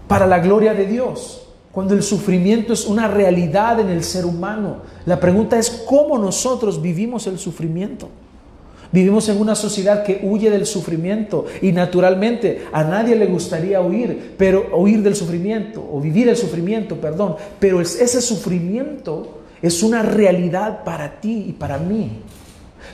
para 0.07 0.27
la 0.27 0.39
gloria 0.39 0.75
de 0.75 0.87
Dios. 0.87 1.48
Cuando 1.73 1.95
el 1.95 2.03
sufrimiento 2.03 2.73
es 2.73 2.87
una 2.87 3.09
realidad 3.09 3.79
en 3.81 3.89
el 3.89 4.03
ser 4.03 4.25
humano, 4.25 4.79
la 5.05 5.21
pregunta 5.21 5.59
es 5.59 5.71
cómo 5.87 6.19
nosotros 6.19 6.81
vivimos 6.81 7.27
el 7.27 7.39
sufrimiento. 7.39 8.09
Vivimos 8.91 9.29
en 9.29 9.39
una 9.39 9.55
sociedad 9.55 10.03
que 10.03 10.21
huye 10.23 10.51
del 10.51 10.65
sufrimiento 10.65 11.45
y 11.61 11.73
naturalmente 11.73 12.67
a 12.73 12.85
nadie 12.85 13.17
le 13.17 13.27
gustaría 13.27 13.83
huir, 13.83 14.35
pero 14.39 14.79
huir 14.79 15.03
del 15.03 15.15
sufrimiento 15.15 15.87
o 15.93 16.01
vivir 16.01 16.29
el 16.29 16.37
sufrimiento, 16.37 16.97
perdón, 16.97 17.37
pero 17.61 17.83
ese 17.83 18.23
sufrimiento 18.23 19.41
es 19.61 19.83
una 19.83 20.03
realidad 20.03 20.85
para 20.85 21.21
ti 21.21 21.47
y 21.49 21.53
para 21.53 21.77
mí. 21.77 22.23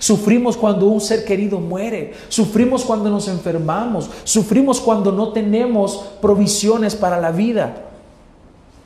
Sufrimos 0.00 0.56
cuando 0.56 0.86
un 0.86 1.00
ser 1.00 1.24
querido 1.24 1.60
muere, 1.60 2.12
sufrimos 2.28 2.84
cuando 2.84 3.08
nos 3.08 3.28
enfermamos, 3.28 4.10
sufrimos 4.24 4.80
cuando 4.80 5.12
no 5.12 5.32
tenemos 5.32 6.04
provisiones 6.20 6.96
para 6.96 7.20
la 7.20 7.30
vida. 7.30 7.93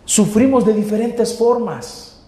Sufrimos 0.09 0.65
de 0.65 0.73
diferentes 0.73 1.35
formas, 1.37 2.23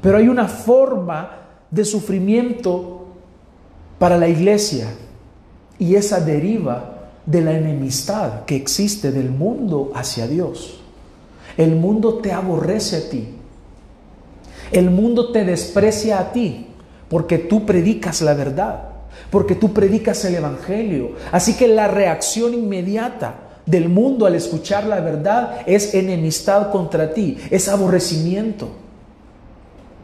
pero 0.00 0.18
hay 0.18 0.28
una 0.28 0.46
forma 0.46 1.48
de 1.68 1.84
sufrimiento 1.84 3.06
para 3.98 4.16
la 4.16 4.28
iglesia 4.28 4.86
y 5.80 5.96
esa 5.96 6.20
deriva 6.20 7.08
de 7.26 7.40
la 7.40 7.54
enemistad 7.58 8.44
que 8.44 8.54
existe 8.54 9.10
del 9.10 9.30
mundo 9.30 9.90
hacia 9.96 10.28
Dios. 10.28 10.78
El 11.56 11.74
mundo 11.74 12.18
te 12.18 12.30
aborrece 12.30 12.96
a 12.98 13.10
ti. 13.10 13.34
El 14.70 14.92
mundo 14.92 15.32
te 15.32 15.44
desprecia 15.44 16.20
a 16.20 16.30
ti 16.30 16.68
porque 17.08 17.38
tú 17.38 17.66
predicas 17.66 18.22
la 18.22 18.34
verdad, 18.34 18.90
porque 19.32 19.56
tú 19.56 19.72
predicas 19.72 20.24
el 20.24 20.36
Evangelio. 20.36 21.16
Así 21.32 21.56
que 21.56 21.66
la 21.66 21.88
reacción 21.88 22.54
inmediata 22.54 23.47
del 23.68 23.88
mundo 23.88 24.26
al 24.26 24.34
escuchar 24.34 24.84
la 24.84 25.00
verdad 25.00 25.62
es 25.66 25.94
enemistad 25.94 26.70
contra 26.70 27.12
ti, 27.12 27.38
es 27.50 27.68
aborrecimiento. 27.68 28.68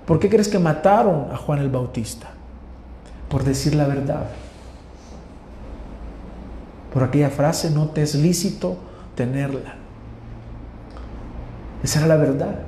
¿Por 0.06 0.18
qué 0.18 0.28
crees 0.28 0.48
que 0.48 0.58
mataron 0.58 1.28
a 1.32 1.36
Juan 1.36 1.58
el 1.60 1.70
Bautista? 1.70 2.34
por 3.34 3.42
decir 3.42 3.74
la 3.74 3.88
verdad. 3.88 4.26
Por 6.92 7.02
aquella 7.02 7.30
frase, 7.30 7.68
no 7.68 7.88
te 7.88 8.00
es 8.02 8.14
lícito 8.14 8.76
tenerla. 9.16 9.74
Esa 11.82 11.98
era 11.98 12.06
la 12.06 12.16
verdad. 12.16 12.60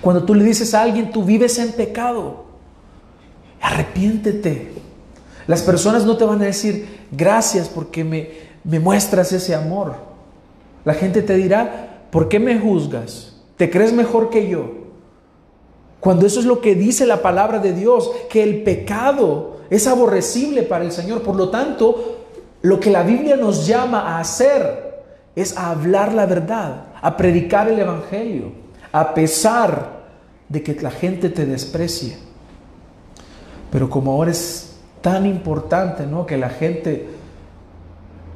Cuando 0.00 0.22
tú 0.22 0.36
le 0.36 0.44
dices 0.44 0.72
a 0.72 0.82
alguien, 0.82 1.10
tú 1.10 1.24
vives 1.24 1.58
en 1.58 1.72
pecado, 1.72 2.44
arrepiéntete. 3.60 4.72
Las 5.48 5.62
personas 5.62 6.04
no 6.04 6.16
te 6.16 6.24
van 6.24 6.40
a 6.42 6.44
decir, 6.44 7.06
gracias 7.10 7.68
porque 7.68 8.04
me, 8.04 8.30
me 8.64 8.80
muestras 8.80 9.32
ese 9.32 9.54
amor. 9.54 9.94
La 10.84 10.94
gente 10.94 11.22
te 11.22 11.34
dirá, 11.34 12.04
¿por 12.10 12.28
qué 12.28 12.38
me 12.38 12.58
juzgas? 12.58 13.36
¿Te 13.56 13.70
crees 13.70 13.92
mejor 13.92 14.30
que 14.30 14.48
yo? 14.48 14.80
Cuando 16.00 16.26
eso 16.26 16.40
es 16.40 16.46
lo 16.46 16.60
que 16.60 16.74
dice 16.74 17.06
la 17.06 17.20
palabra 17.20 17.58
de 17.58 17.74
Dios, 17.74 18.10
que 18.30 18.42
el 18.42 18.62
pecado 18.62 19.58
es 19.68 19.86
aborrecible 19.86 20.62
para 20.62 20.84
el 20.84 20.92
Señor. 20.92 21.22
Por 21.22 21.36
lo 21.36 21.50
tanto, 21.50 22.18
lo 22.62 22.80
que 22.80 22.90
la 22.90 23.02
Biblia 23.02 23.36
nos 23.36 23.66
llama 23.66 24.00
a 24.00 24.20
hacer 24.20 25.02
es 25.36 25.56
a 25.56 25.70
hablar 25.70 26.12
la 26.12 26.26
verdad, 26.26 26.86
a 27.00 27.16
predicar 27.16 27.68
el 27.68 27.78
Evangelio, 27.78 28.52
a 28.92 29.14
pesar 29.14 30.00
de 30.48 30.62
que 30.62 30.74
la 30.80 30.90
gente 30.90 31.28
te 31.28 31.46
desprecie. 31.46 32.16
Pero 33.70 33.88
como 33.88 34.12
ahora 34.12 34.32
es 34.32 34.76
tan 35.00 35.26
importante 35.26 36.06
¿no? 36.06 36.26
que 36.26 36.36
la 36.36 36.50
gente 36.50 37.08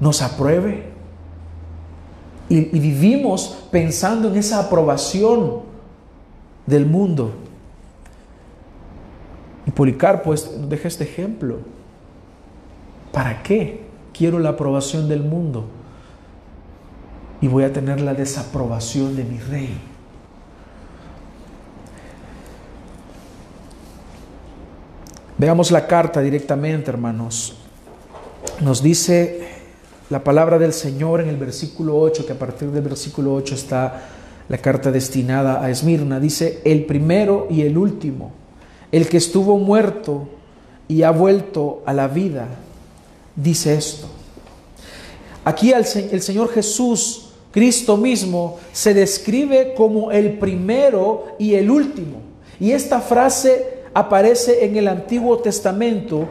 nos 0.05 0.21
apruebe, 0.21 0.85
y, 2.51 2.61
vivimos 2.79 3.69
pensando 3.71 4.29
en 4.29 4.37
esa 4.37 4.61
aprobación 4.61 5.63
del 6.67 6.85
mundo. 6.85 7.33
Y 9.67 9.71
Policarpo 9.71 10.35
deja 10.35 10.89
este 10.89 11.05
ejemplo. 11.05 11.61
¿Para 13.13 13.43
qué 13.43 13.87
quiero 14.13 14.39
la 14.39 14.51
aprobación 14.51 15.09
del 15.09 15.23
mundo? 15.23 15.65
Y 17.41 17.49
voy 17.49 17.65
a 17.65 17.73
tener 17.73 18.03
la 18.03 18.13
desaprobación 18.13 19.17
de 19.17 19.25
mi 19.25 19.39
rey. 19.39 19.81
Veamos 25.39 25.71
la 25.71 25.87
carta 25.87 26.21
directamente, 26.21 26.91
hermanos. 26.91 27.57
Nos 28.61 28.83
dice 28.83 29.44
la 30.11 30.23
palabra 30.23 30.59
del 30.59 30.73
Señor 30.73 31.21
en 31.21 31.29
el 31.29 31.37
versículo 31.37 31.99
8, 31.99 32.27
que 32.27 32.33
a 32.33 32.39
partir 32.39 32.71
del 32.71 32.83
versículo 32.83 33.35
8 33.35 33.55
está 33.55 34.03
la 34.49 34.59
carta 34.59 34.91
destinada 34.91 35.63
a 35.65 35.71
Esmirna. 35.71 36.21
Dice, 36.21 36.61
el 36.65 36.85
primero 36.85 37.47
y 37.51 37.63
el 37.63 37.79
último, 37.79 38.33
el 38.93 39.09
que 39.09 39.17
estuvo 39.17 39.57
muerto 39.57 40.29
y 40.89 41.03
ha 41.03 41.11
vuelto 41.11 41.83
a 41.87 41.95
la 41.95 42.09
vida, 42.09 42.49
dice 43.35 43.75
esto. 43.75 44.07
Aquí 45.45 45.73
el, 45.73 45.87
el 46.13 46.23
Señor 46.23 46.51
Jesús, 46.51 47.31
Cristo 47.51 47.97
mismo, 47.97 48.59
se 48.73 48.93
describe 48.93 49.75
como 49.75 50.13
el 50.13 50.39
primero 50.39 51.25
y 51.39 51.55
el 51.55 51.71
último. 51.71 52.19
Y 52.61 52.73
esta 52.73 53.01
frase 53.01 53.85
aparece 53.95 54.65
en 54.65 54.77
el 54.77 54.89
Antiguo 54.89 55.39
Testamento, 55.39 56.29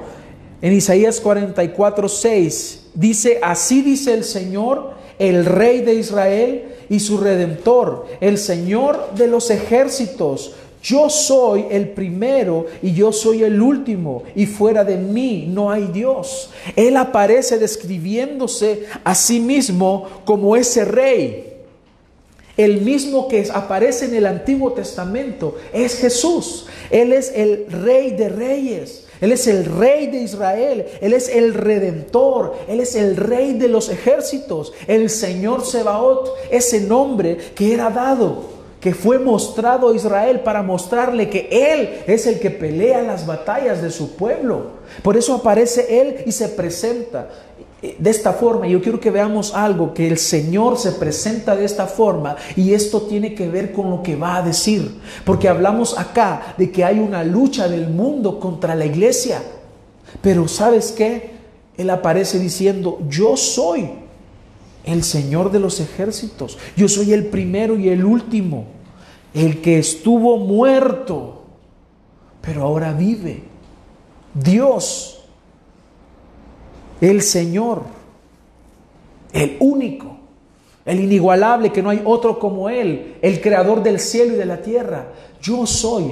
en 0.62 0.74
Isaías 0.74 1.20
44, 1.20 2.08
6. 2.08 2.83
Dice, 2.94 3.40
así 3.42 3.82
dice 3.82 4.14
el 4.14 4.24
Señor, 4.24 4.92
el 5.20 5.46
Rey 5.46 5.82
de 5.82 5.96
Israel 5.96 6.76
y 6.90 7.00
su 7.00 7.18
Redentor, 7.18 8.08
el 8.22 8.38
Señor 8.38 9.14
de 9.16 9.28
los 9.28 9.50
ejércitos. 9.50 10.54
Yo 10.84 11.10
soy 11.10 11.66
el 11.72 11.90
primero 11.90 12.66
y 12.82 12.94
yo 12.94 13.14
soy 13.14 13.44
el 13.44 13.62
último 13.62 14.24
y 14.36 14.46
fuera 14.46 14.84
de 14.84 14.98
mí 14.98 15.46
no 15.48 15.72
hay 15.72 15.88
Dios. 15.88 16.50
Él 16.76 16.98
aparece 16.98 17.58
describiéndose 17.58 18.86
a 19.04 19.16
sí 19.16 19.40
mismo 19.40 20.08
como 20.26 20.58
ese 20.58 20.84
rey. 20.84 21.54
El 22.58 22.82
mismo 22.82 23.30
que 23.30 23.48
aparece 23.52 24.06
en 24.06 24.16
el 24.16 24.26
Antiguo 24.26 24.74
Testamento 24.74 25.56
es 25.72 25.96
Jesús. 25.96 26.68
Él 26.92 27.14
es 27.14 27.32
el 27.34 27.66
rey 27.70 28.12
de 28.12 28.30
reyes. 28.30 29.08
Él 29.24 29.32
es 29.32 29.48
el 29.48 29.63
rey 29.63 30.08
de 30.08 30.18
Israel. 30.18 30.86
Él 31.00 31.13
es 31.13 31.30
el 31.30 31.53
redentor. 31.53 32.56
Él 32.68 32.82
es 32.82 32.94
el 32.94 33.15
rey 33.15 33.53
de 33.53 33.70
los 33.70 33.88
ejércitos. 33.88 34.74
El 34.86 35.10
Señor 35.10 35.65
Sebaot, 35.65 36.30
ese 36.51 36.82
nombre 36.82 37.38
que 37.56 37.74
era 37.74 37.89
dado, 37.89 38.44
que 38.82 38.94
fue 38.94 39.20
mostrado 39.20 39.88
a 39.88 39.96
Israel 39.96 40.42
para 40.42 40.62
mostrarle 40.62 41.30
que 41.30 41.48
Él 41.50 42.03
es 42.06 42.27
el 42.27 42.42
que 42.42 42.51
pelea 42.51 43.01
las 43.01 43.25
batallas 43.25 43.82
de 43.82 43.92
su 43.92 44.18
pueblo. 44.18 44.72
Por 45.01 45.15
eso 45.15 45.36
aparece 45.36 46.01
Él 46.01 46.18
y 46.25 46.34
se 46.34 46.50
presenta 46.50 47.30
de 47.98 48.10
esta 48.10 48.32
forma. 48.32 48.68
Yo 48.68 48.82
quiero 48.82 49.00
que 49.00 49.12
veamos 49.12 49.54
algo, 49.54 49.94
que 49.94 50.08
el 50.08 50.18
Señor 50.18 50.78
se 50.78 50.94
presenta 50.94 51.56
de 51.56 51.66
esta 51.66 51.86
forma 51.86 52.38
y 52.56 52.74
esto 52.74 53.02
tiene 53.02 53.36
que 53.36 53.50
ver 53.50 53.74
con 53.74 53.90
lo 53.90 54.02
que 54.02 54.16
va 54.16 54.38
a 54.38 54.42
decir. 54.42 55.02
Porque 55.25 55.50
hablamos 55.50 55.98
acá 55.98 56.56
de 56.58 56.72
que 56.72 56.86
hay 56.86 57.00
una 57.00 57.24
lucha 57.24 57.68
del 57.68 57.90
mundo 57.90 58.40
contra 58.40 58.74
la 58.74 58.86
iglesia. 58.86 59.44
Pero 60.22 60.48
¿sabes 60.48 60.94
qué? 60.94 61.34
Él 61.75 61.90
aparece 61.90 62.40
diciendo, 62.40 63.00
yo 63.10 63.36
soy 63.36 63.90
el 64.86 65.04
Señor 65.04 65.52
de 65.52 65.60
los 65.60 65.82
ejércitos. 65.82 66.58
Yo 66.78 66.88
soy 66.88 67.12
el 67.12 67.25
primero 67.25 67.78
y 67.78 67.90
el 67.90 68.06
último. 68.06 68.66
El 69.34 69.62
que 69.62 69.80
estuvo 69.80 70.38
muerto, 70.38 71.44
pero 72.42 72.63
ahora 72.63 72.93
vive. 72.93 73.43
Dios 74.34 75.23
el 77.10 77.22
Señor, 77.22 77.84
el 79.34 79.58
único, 79.60 80.18
el 80.86 81.02
inigualable, 81.02 81.72
que 81.72 81.82
no 81.82 81.89
hay 81.89 82.02
otro 82.06 82.39
como 82.39 82.70
Él, 82.70 83.16
el 83.22 83.42
creador 83.42 83.84
del 83.84 84.00
cielo 84.00 84.34
y 84.34 84.38
de 84.38 84.46
la 84.46 84.62
tierra. 84.62 85.08
Yo 85.42 85.66
soy 85.66 86.12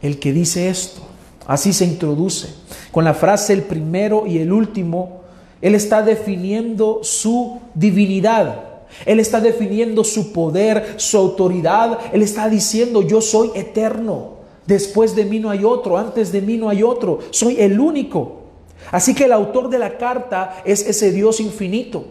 el 0.00 0.18
que 0.18 0.32
dice 0.32 0.68
esto. 0.68 1.02
Así 1.46 1.72
se 1.72 1.84
introduce. 1.84 2.48
Con 2.90 3.04
la 3.04 3.14
frase 3.14 3.52
el 3.52 3.62
primero 3.62 4.26
y 4.26 4.38
el 4.38 4.52
último, 4.52 5.20
Él 5.60 5.74
está 5.74 6.02
definiendo 6.02 7.00
su 7.02 7.60
divinidad. 7.74 8.64
Él 9.04 9.20
está 9.20 9.40
definiendo 9.40 10.02
su 10.02 10.32
poder, 10.32 10.94
su 10.96 11.18
autoridad. 11.18 11.98
Él 12.12 12.22
está 12.22 12.48
diciendo, 12.48 13.02
yo 13.02 13.20
soy 13.20 13.50
eterno. 13.54 14.36
Después 14.66 15.14
de 15.14 15.26
mí 15.26 15.38
no 15.38 15.50
hay 15.50 15.62
otro, 15.64 15.98
antes 15.98 16.32
de 16.32 16.40
mí 16.40 16.56
no 16.56 16.70
hay 16.70 16.82
otro. 16.82 17.18
Soy 17.30 17.60
el 17.60 17.78
único. 17.78 18.45
Así 18.92 19.14
que 19.14 19.24
el 19.24 19.32
autor 19.32 19.68
de 19.68 19.78
la 19.78 19.98
carta 19.98 20.62
es 20.64 20.86
ese 20.86 21.12
Dios 21.12 21.40
infinito. 21.40 22.06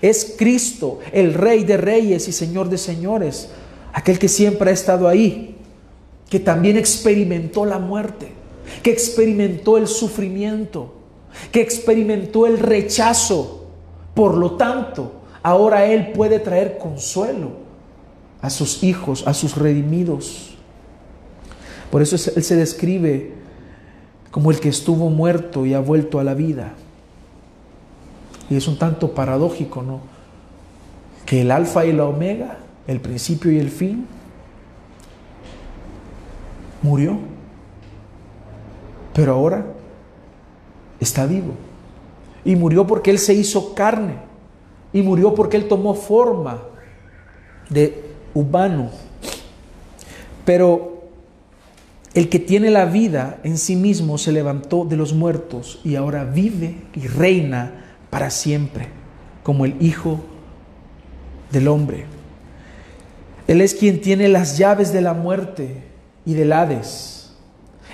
Es 0.00 0.34
Cristo, 0.38 1.00
el 1.12 1.34
Rey 1.34 1.64
de 1.64 1.76
Reyes 1.76 2.28
y 2.28 2.32
Señor 2.32 2.68
de 2.68 2.78
Señores. 2.78 3.50
Aquel 3.92 4.18
que 4.18 4.28
siempre 4.28 4.70
ha 4.70 4.72
estado 4.74 5.08
ahí. 5.08 5.56
Que 6.30 6.40
también 6.40 6.76
experimentó 6.76 7.64
la 7.64 7.78
muerte. 7.78 8.32
Que 8.82 8.90
experimentó 8.90 9.76
el 9.76 9.86
sufrimiento. 9.86 10.94
Que 11.50 11.60
experimentó 11.60 12.46
el 12.46 12.58
rechazo. 12.58 13.66
Por 14.14 14.36
lo 14.36 14.52
tanto, 14.52 15.12
ahora 15.42 15.86
Él 15.86 16.12
puede 16.12 16.38
traer 16.38 16.78
consuelo 16.78 17.62
a 18.40 18.50
sus 18.50 18.82
hijos, 18.82 19.24
a 19.26 19.34
sus 19.34 19.56
redimidos. 19.56 20.56
Por 21.90 22.02
eso 22.02 22.16
Él 22.34 22.42
se 22.42 22.56
describe 22.56 23.41
como 24.32 24.50
el 24.50 24.58
que 24.58 24.70
estuvo 24.70 25.10
muerto 25.10 25.66
y 25.66 25.74
ha 25.74 25.78
vuelto 25.78 26.18
a 26.18 26.24
la 26.24 26.34
vida. 26.34 26.72
Y 28.50 28.56
es 28.56 28.66
un 28.66 28.78
tanto 28.78 29.12
paradójico, 29.12 29.82
¿no? 29.82 30.00
Que 31.26 31.42
el 31.42 31.50
alfa 31.50 31.84
y 31.84 31.92
la 31.92 32.06
omega, 32.06 32.56
el 32.86 32.98
principio 33.00 33.52
y 33.52 33.58
el 33.58 33.70
fin, 33.70 34.06
murió. 36.80 37.18
Pero 39.12 39.34
ahora 39.34 39.66
está 40.98 41.26
vivo. 41.26 41.52
Y 42.42 42.56
murió 42.56 42.86
porque 42.86 43.10
Él 43.10 43.18
se 43.18 43.34
hizo 43.34 43.74
carne. 43.74 44.14
Y 44.94 45.02
murió 45.02 45.34
porque 45.34 45.58
Él 45.58 45.68
tomó 45.68 45.94
forma 45.94 46.58
de 47.68 48.02
humano. 48.32 48.90
Pero 50.46 50.91
el 52.14 52.28
que 52.28 52.38
tiene 52.38 52.70
la 52.70 52.84
vida 52.84 53.38
en 53.42 53.56
sí 53.56 53.76
mismo 53.76 54.18
se 54.18 54.32
levantó 54.32 54.84
de 54.84 54.96
los 54.96 55.14
muertos 55.14 55.80
y 55.84 55.96
ahora 55.96 56.24
vive 56.24 56.76
y 56.94 57.06
reina 57.06 57.96
para 58.10 58.30
siempre 58.30 58.88
como 59.42 59.64
el 59.64 59.76
Hijo 59.80 60.20
del 61.50 61.68
Hombre. 61.68 62.04
Él 63.48 63.60
es 63.60 63.74
quien 63.74 64.00
tiene 64.00 64.28
las 64.28 64.58
llaves 64.58 64.92
de 64.92 65.00
la 65.00 65.14
muerte 65.14 65.82
y 66.24 66.34
del 66.34 66.52
Hades. 66.52 67.32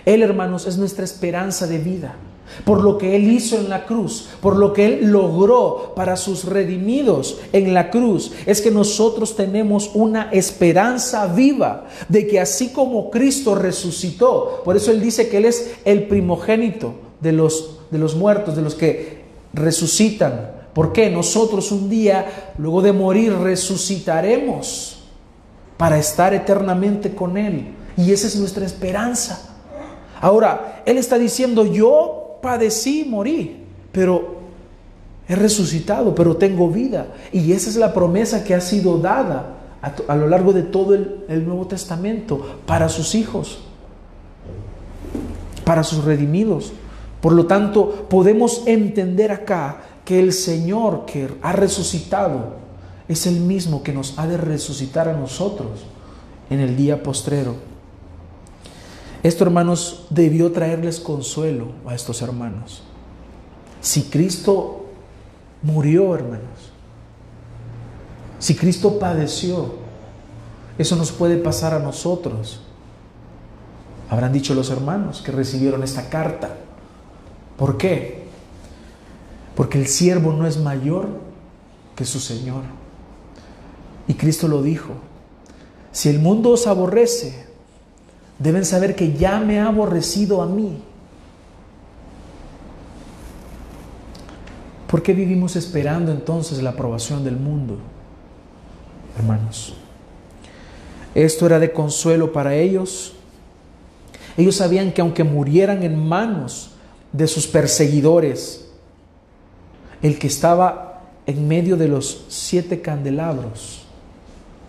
Él, 0.05 0.23
hermanos, 0.23 0.67
es 0.67 0.79
nuestra 0.79 1.05
esperanza 1.05 1.67
de 1.67 1.79
vida 1.79 2.17
por 2.65 2.83
lo 2.83 2.99
que 2.99 3.17
Él 3.17 3.31
hizo 3.31 3.57
en 3.57 3.69
la 3.69 3.87
cruz, 3.87 4.29
por 4.41 4.57
lo 4.57 4.73
que 4.73 4.87
Él 4.87 5.07
logró 5.11 5.93
para 5.95 6.17
sus 6.17 6.45
redimidos 6.45 7.39
en 7.53 7.75
la 7.75 7.91
cruz, 7.91 8.33
es 8.47 8.61
que 8.61 8.71
nosotros 8.71 9.37
tenemos 9.37 9.91
una 9.95 10.31
esperanza 10.31 11.27
viva 11.27 11.87
de 12.09 12.27
que 12.27 12.41
así 12.41 12.71
como 12.71 13.11
Cristo 13.11 13.55
resucitó, 13.55 14.63
por 14.65 14.77
eso 14.77 14.91
Él 14.91 15.01
dice 15.01 15.29
que 15.29 15.39
Él 15.39 15.45
es 15.45 15.73
el 15.85 16.09
primogénito 16.09 16.95
de 17.21 17.33
los, 17.33 17.79
de 17.91 17.99
los 17.99 18.15
muertos, 18.15 18.57
de 18.57 18.63
los 18.63 18.75
que 18.75 19.23
resucitan. 19.53 20.53
¿Por 20.73 20.93
qué? 20.93 21.11
Nosotros 21.11 21.73
un 21.73 21.89
día, 21.89 22.53
luego 22.59 22.83
de 22.83 22.93
morir, 22.93 23.33
resucitaremos 23.35 24.99
para 25.77 25.99
estar 25.99 26.35
eternamente 26.35 27.15
con 27.15 27.37
Él. 27.37 27.75
Y 27.97 28.13
esa 28.13 28.27
es 28.27 28.37
nuestra 28.37 28.65
esperanza. 28.65 29.57
Ahora, 30.21 30.83
Él 30.87 30.99
está 30.99 31.19
diciendo, 31.19 31.65
yo 31.65 32.18
padecí, 32.41 33.05
morí, 33.09 33.65
pero 33.93 34.39
he 35.29 35.37
resucitado, 35.37 36.15
pero 36.15 36.37
tengo 36.37 36.69
vida. 36.69 37.09
Y 37.33 37.53
esa 37.53 37.69
es 37.69 37.77
la 37.77 37.93
promesa 37.93 38.45
que 38.45 38.55
ha 38.55 38.61
sido 38.61 38.99
dada 38.99 39.57
a, 39.81 40.17
lo 40.17 40.29
largo 40.29 40.53
de 40.53 40.63
todo 40.63 40.95
el, 40.95 41.47
Nuevo 41.47 41.67
Testamento 41.67 42.61
para 42.67 42.89
sus 42.89 43.15
hijos, 43.15 43.61
para 45.65 45.85
sus 45.85 46.05
redimidos. 46.05 46.73
Por 47.21 47.33
lo 47.33 47.47
tanto, 47.47 48.07
podemos 48.09 48.63
entender 48.67 49.31
acá 49.31 49.83
que 50.05 50.19
el 50.19 50.33
Señor 50.33 51.05
que 51.05 51.29
ha 51.43 51.53
resucitado 51.53 52.57
es 53.09 53.27
el 53.27 53.41
mismo 53.41 53.83
que 53.83 53.93
nos 53.93 54.19
ha 54.19 54.27
de 54.27 54.37
resucitar 54.37 55.09
a 55.09 55.17
nosotros 55.17 55.85
en 56.51 56.61
el 56.61 56.77
día 56.77 57.03
postrero. 57.03 57.68
Esto, 59.23 59.45
hermanos, 59.45 60.07
debió 60.11 60.53
traerles 60.53 61.01
consuelo 61.01 61.73
a 61.87 61.95
estos 61.95 62.23
hermanos. 62.23 62.83
Si 63.81 64.03
Cristo 64.05 64.87
murió, 65.63 66.15
hermanos, 66.15 66.73
Si 68.39 68.55
Cristo 68.55 69.01
padeció, 69.01 69.75
eso 70.79 70.95
nos 70.95 71.11
puede 71.11 71.39
pasar 71.39 71.75
a 71.75 71.81
nosotros. 71.81 72.61
Habrán 74.09 74.33
dicho 74.33 74.55
los 74.55 74.71
hermanos 74.71 75.23
que 75.23 75.33
recibieron 75.33 75.83
esta 75.83 76.09
carta. 76.09 76.57
¿Por 77.57 77.77
qué? 77.77 78.29
Porque 79.57 79.79
el 79.79 79.89
siervo 79.89 80.33
no 80.33 80.47
es 80.47 80.59
mayor 80.59 81.09
que 81.97 82.05
su 82.05 82.21
Señor. 82.21 82.63
Y 84.07 84.15
Cristo 84.15 84.47
lo 84.47 84.63
dijo. 84.63 84.93
Si 85.91 86.09
el 86.09 86.21
mundo 86.21 86.51
os 86.51 86.69
aborrece, 86.69 87.48
deben 88.39 88.65
saber 88.65 88.95
que 88.95 89.13
ya 89.15 89.41
me 89.41 89.61
ha 89.61 89.67
aborrecido 89.67 90.43
a 90.43 90.47
mí. 90.47 90.83
¿Por 94.87 95.03
qué 95.03 95.13
vivimos 95.13 95.55
esperando 95.57 96.13
entonces 96.13 96.63
la 96.63 96.71
aprobación 96.71 97.23
del 97.25 97.37
mundo? 97.37 97.79
Hermanos, 99.19 99.75
esto 101.15 101.47
era 101.47 101.59
de 101.59 101.73
consuelo 101.73 102.33
para 102.33 102.55
ellos. 102.55 103.15
Ellos 104.37 104.57
sabían 104.57 104.93
que 104.93 105.01
aunque 105.01 105.25
murieran 105.25 105.83
en 105.83 105.97
manos 105.97 106.71
de 107.13 107.27
sus 107.27 107.47
perseguidores, 107.47 108.69
el 110.01 110.19
que 110.19 110.29
estaba 110.29 111.03
en 111.27 111.47
medio 111.49 111.77
de 111.77 111.89
los 111.89 112.25
siete 112.29 112.81
candelabros 112.81 113.83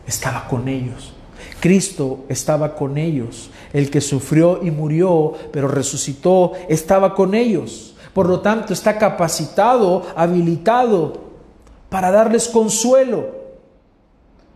estaba 0.06 0.48
con 0.48 0.68
ellos. 0.68 1.14
Cristo 1.60 2.26
estaba 2.30 2.76
con 2.76 2.98
ellos. 2.98 3.50
El 3.74 3.90
que 3.90 4.02
sufrió 4.02 4.64
y 4.64 4.72
murió, 4.72 5.34
pero 5.52 5.68
resucitó, 5.68 6.54
estaba 6.68 7.16
con 7.16 7.36
ellos. 7.36 7.96
Por 8.14 8.28
lo 8.28 8.42
tanto, 8.42 8.74
está 8.74 8.98
capacitado, 8.98 10.04
habilitado 10.16 11.30
para 11.90 12.12
darles 12.12 12.48
consuelo. 12.48 13.40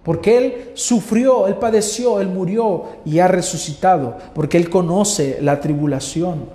Porque 0.04 0.38
Él 0.38 0.72
sufrió, 0.74 1.48
Él 1.48 1.56
padeció, 1.56 2.20
Él 2.20 2.28
murió 2.28 2.86
y 3.06 3.20
ha 3.20 3.28
resucitado. 3.28 4.18
Porque 4.36 4.58
Él 4.58 4.70
conoce 4.70 5.38
la 5.42 5.62
tribulación, 5.62 6.46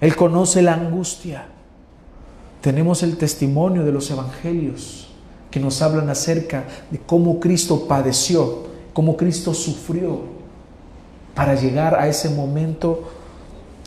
Él 0.00 0.16
conoce 0.16 0.62
la 0.62 0.74
angustia. 0.74 1.46
Tenemos 2.60 3.02
el 3.02 3.16
testimonio 3.16 3.84
de 3.84 3.92
los 3.92 4.10
evangelios 4.10 5.08
que 5.50 5.60
nos 5.60 5.82
hablan 5.82 6.10
acerca 6.10 6.64
de 6.90 6.98
cómo 6.98 7.40
Cristo 7.40 7.86
padeció, 7.88 8.69
cómo 9.00 9.16
Cristo 9.16 9.54
sufrió 9.54 10.20
para 11.34 11.54
llegar 11.54 11.94
a 11.94 12.06
ese 12.06 12.28
momento 12.28 13.10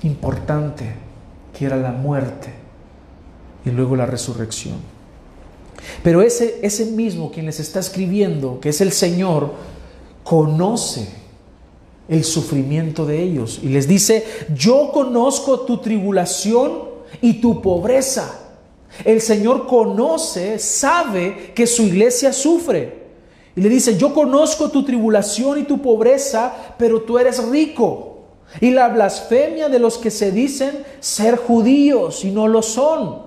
importante 0.02 0.86
que 1.56 1.68
era 1.68 1.78
la 1.78 1.92
muerte 1.92 2.50
y 3.64 3.70
luego 3.70 3.96
la 3.96 4.08
resurrección. 4.08 4.78
Pero 6.02 6.24
ese, 6.24 6.58
ese 6.64 6.86
mismo 6.86 7.30
quien 7.30 7.46
les 7.46 7.60
está 7.60 7.80
escribiendo, 7.80 8.60
que 8.60 8.70
es 8.70 8.82
el 8.82 8.92
Señor, 8.92 9.52
conoce 10.24 11.08
el 12.08 12.24
sufrimiento 12.24 13.06
de 13.06 13.22
ellos 13.22 13.60
y 13.62 13.68
les 13.68 13.88
dice, 13.88 14.26
yo 14.56 14.90
conozco 14.92 15.60
tu 15.60 15.78
tribulación 15.78 16.86
y 17.22 17.34
tu 17.34 17.62
pobreza. 17.62 18.40
El 19.06 19.22
Señor 19.22 19.68
conoce, 19.68 20.58
sabe 20.58 21.52
que 21.54 21.68
su 21.68 21.84
iglesia 21.84 22.34
sufre. 22.34 23.03
Y 23.56 23.62
le 23.62 23.70
dice, 23.70 23.98
yo 23.98 24.14
conozco 24.14 24.70
tu 24.70 24.84
tribulación 24.84 25.60
y 25.60 25.64
tu 25.64 25.82
pobreza, 25.82 26.54
pero 26.78 27.02
tú 27.02 27.20
eres 27.20 27.44
rico 27.50 28.14
y 28.62 28.72
la 28.72 28.90
blasfemia 28.90 29.70
de 29.70 29.80
los 29.80 29.98
que 29.98 30.12
se 30.12 30.32
dicen 30.32 30.86
ser 31.00 31.38
judíos 31.38 32.24
y 32.24 32.32
no 32.32 32.48
lo 32.48 32.62
son, 32.62 33.24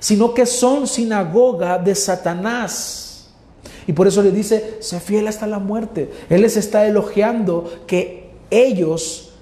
sino 0.00 0.34
que 0.34 0.46
son 0.46 0.86
sinagoga 0.86 1.78
de 1.78 1.94
Satanás. 1.94 3.28
Y 3.86 3.92
por 3.92 4.06
eso 4.06 4.22
le 4.22 4.30
dice, 4.30 4.78
sé 4.80 5.00
fiel 5.00 5.28
hasta 5.28 5.46
la 5.46 5.58
muerte. 5.58 6.10
Él 6.28 6.42
les 6.42 6.56
está 6.56 6.86
elogiando 6.86 7.82
que 7.86 8.30
ellos 8.50 9.32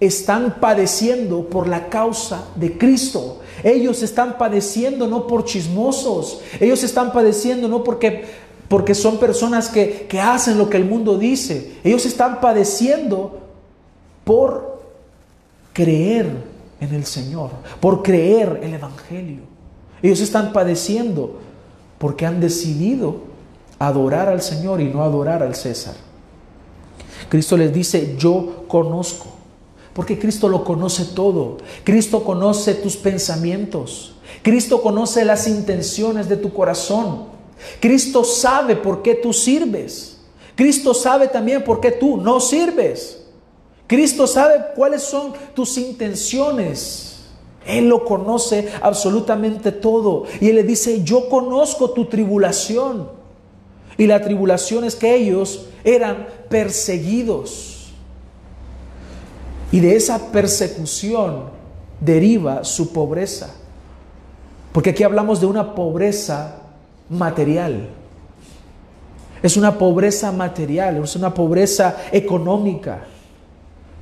están 0.00 0.60
padeciendo 0.60 1.48
por 1.48 1.66
la 1.66 1.88
causa 1.88 2.44
de 2.56 2.76
Cristo. 2.76 3.40
Ellos 3.64 4.02
están 4.02 4.36
padeciendo 4.36 5.06
no 5.06 5.26
por 5.26 5.44
chismosos. 5.46 6.40
Ellos 6.60 6.82
están 6.82 7.12
padeciendo 7.12 7.68
no 7.68 7.82
porque, 7.82 8.26
porque 8.68 8.94
son 8.94 9.18
personas 9.18 9.68
que, 9.68 10.06
que 10.08 10.20
hacen 10.20 10.58
lo 10.58 10.68
que 10.68 10.76
el 10.76 10.84
mundo 10.84 11.18
dice. 11.18 11.78
Ellos 11.84 12.06
están 12.06 12.40
padeciendo 12.40 13.40
por 14.24 14.80
creer 15.72 16.26
en 16.80 16.94
el 16.94 17.04
Señor, 17.04 17.50
por 17.80 18.02
creer 18.02 18.60
el 18.62 18.74
Evangelio. 18.74 19.42
Ellos 20.02 20.20
están 20.20 20.52
padeciendo 20.52 21.38
porque 21.98 22.26
han 22.26 22.40
decidido 22.40 23.20
adorar 23.78 24.28
al 24.28 24.42
Señor 24.42 24.80
y 24.80 24.84
no 24.84 25.02
adorar 25.02 25.42
al 25.42 25.54
César. 25.54 25.94
Cristo 27.28 27.56
les 27.56 27.72
dice, 27.72 28.16
yo 28.18 28.64
conozco, 28.68 29.26
porque 29.94 30.18
Cristo 30.18 30.48
lo 30.48 30.64
conoce 30.64 31.04
todo. 31.06 31.58
Cristo 31.84 32.22
conoce 32.24 32.74
tus 32.74 32.96
pensamientos. 32.96 34.14
Cristo 34.42 34.82
conoce 34.82 35.24
las 35.24 35.48
intenciones 35.48 36.28
de 36.28 36.36
tu 36.36 36.52
corazón. 36.52 37.35
Cristo 37.80 38.24
sabe 38.24 38.76
por 38.76 39.02
qué 39.02 39.14
tú 39.14 39.32
sirves. 39.32 40.18
Cristo 40.54 40.94
sabe 40.94 41.28
también 41.28 41.62
por 41.64 41.80
qué 41.80 41.92
tú 41.92 42.16
no 42.16 42.40
sirves. 42.40 43.22
Cristo 43.86 44.26
sabe 44.26 44.54
cuáles 44.74 45.02
son 45.02 45.32
tus 45.54 45.76
intenciones. 45.78 47.20
Él 47.66 47.88
lo 47.88 48.04
conoce 48.04 48.68
absolutamente 48.80 49.72
todo. 49.72 50.24
Y 50.40 50.48
Él 50.48 50.56
le 50.56 50.62
dice, 50.62 51.02
yo 51.02 51.28
conozco 51.28 51.90
tu 51.90 52.06
tribulación. 52.06 53.10
Y 53.98 54.06
la 54.06 54.20
tribulación 54.22 54.84
es 54.84 54.94
que 54.94 55.14
ellos 55.14 55.66
eran 55.84 56.26
perseguidos. 56.48 57.92
Y 59.72 59.80
de 59.80 59.96
esa 59.96 60.30
persecución 60.30 61.44
deriva 62.00 62.64
su 62.64 62.92
pobreza. 62.92 63.54
Porque 64.72 64.90
aquí 64.90 65.02
hablamos 65.02 65.40
de 65.40 65.46
una 65.46 65.74
pobreza 65.74 66.55
material. 67.08 67.88
Es 69.42 69.56
una 69.56 69.78
pobreza 69.78 70.32
material, 70.32 71.02
es 71.02 71.16
una 71.16 71.32
pobreza 71.32 71.96
económica. 72.12 73.04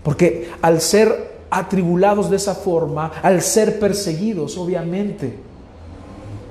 Porque 0.02 0.50
al 0.62 0.80
ser 0.80 1.34
atribulados 1.50 2.30
de 2.30 2.36
esa 2.36 2.54
forma, 2.54 3.12
al 3.22 3.40
ser 3.42 3.78
perseguidos, 3.78 4.56
obviamente, 4.58 5.38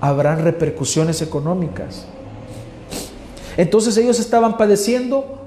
habrán 0.02 0.44
repercusiones 0.44 1.22
económicas. 1.22 2.06
Entonces 3.56 3.96
ellos 3.98 4.20
estaban 4.20 4.58
padeciendo 4.58 5.40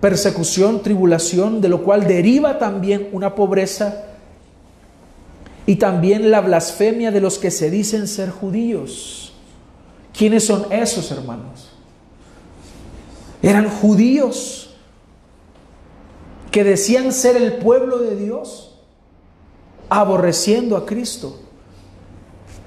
persecución, 0.00 0.82
tribulación, 0.82 1.60
de 1.60 1.68
lo 1.68 1.82
cual 1.82 2.06
deriva 2.06 2.58
también 2.58 3.08
una 3.12 3.34
pobreza 3.34 4.06
y 5.66 5.76
también 5.76 6.30
la 6.30 6.40
blasfemia 6.40 7.10
de 7.10 7.20
los 7.20 7.38
que 7.38 7.50
se 7.50 7.70
dicen 7.70 8.08
ser 8.08 8.30
judíos. 8.30 9.19
¿Quiénes 10.16 10.44
son 10.46 10.66
esos 10.70 11.10
hermanos? 11.10 11.70
Eran 13.42 13.68
judíos 13.68 14.70
que 16.50 16.64
decían 16.64 17.12
ser 17.12 17.36
el 17.36 17.54
pueblo 17.54 17.98
de 17.98 18.16
Dios, 18.16 18.74
aborreciendo 19.88 20.76
a 20.76 20.84
Cristo. 20.84 21.38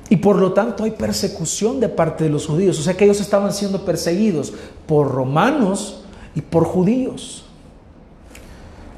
Y 0.09 0.17
por 0.17 0.37
lo 0.37 0.53
tanto 0.53 0.83
hay 0.83 0.91
persecución 0.91 1.79
de 1.79 1.89
parte 1.89 2.23
de 2.23 2.29
los 2.29 2.47
judíos. 2.47 2.79
O 2.79 2.83
sea 2.83 2.95
que 2.95 3.05
ellos 3.05 3.19
estaban 3.19 3.53
siendo 3.53 3.83
perseguidos 3.85 4.53
por 4.85 5.11
romanos 5.11 6.03
y 6.35 6.41
por 6.41 6.65
judíos. 6.65 7.45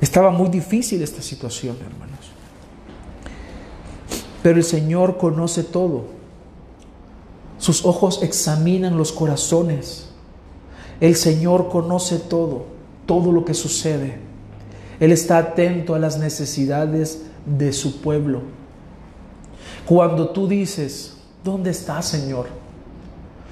Estaba 0.02 0.30
muy 0.30 0.50
difícil 0.50 1.02
esta 1.02 1.22
situación, 1.22 1.78
hermanos. 1.78 2.20
Pero 4.44 4.58
el 4.58 4.64
Señor 4.64 5.18
conoce 5.18 5.64
todo. 5.64 6.06
Sus 7.58 7.86
ojos 7.86 8.22
examinan 8.22 8.98
los 8.98 9.12
corazones. 9.12 10.10
El 11.00 11.16
Señor 11.16 11.70
conoce 11.70 12.20
todo, 12.20 12.66
todo 13.06 13.32
lo 13.32 13.46
que 13.46 13.54
sucede. 13.54 14.20
Él 15.00 15.12
está 15.12 15.38
atento 15.38 15.96
a 15.96 16.00
las 16.00 16.18
necesidades 16.18 17.24
de 17.46 17.74
su 17.74 18.02
pueblo. 18.02 18.42
Cuando 19.86 20.30
tú 20.30 20.48
dices, 20.48 21.18
¿dónde 21.44 21.72
estás, 21.72 22.06
Señor? 22.08 22.48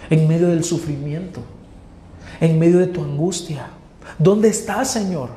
En 0.10 0.28
medio 0.28 0.48
del 0.48 0.64
sufrimiento, 0.64 1.42
en 2.40 2.60
medio 2.60 2.80
de 2.80 2.88
tu 2.88 3.04
angustia. 3.04 3.68
¿Dónde 4.18 4.50
estás, 4.50 4.92
Señor? 4.92 5.30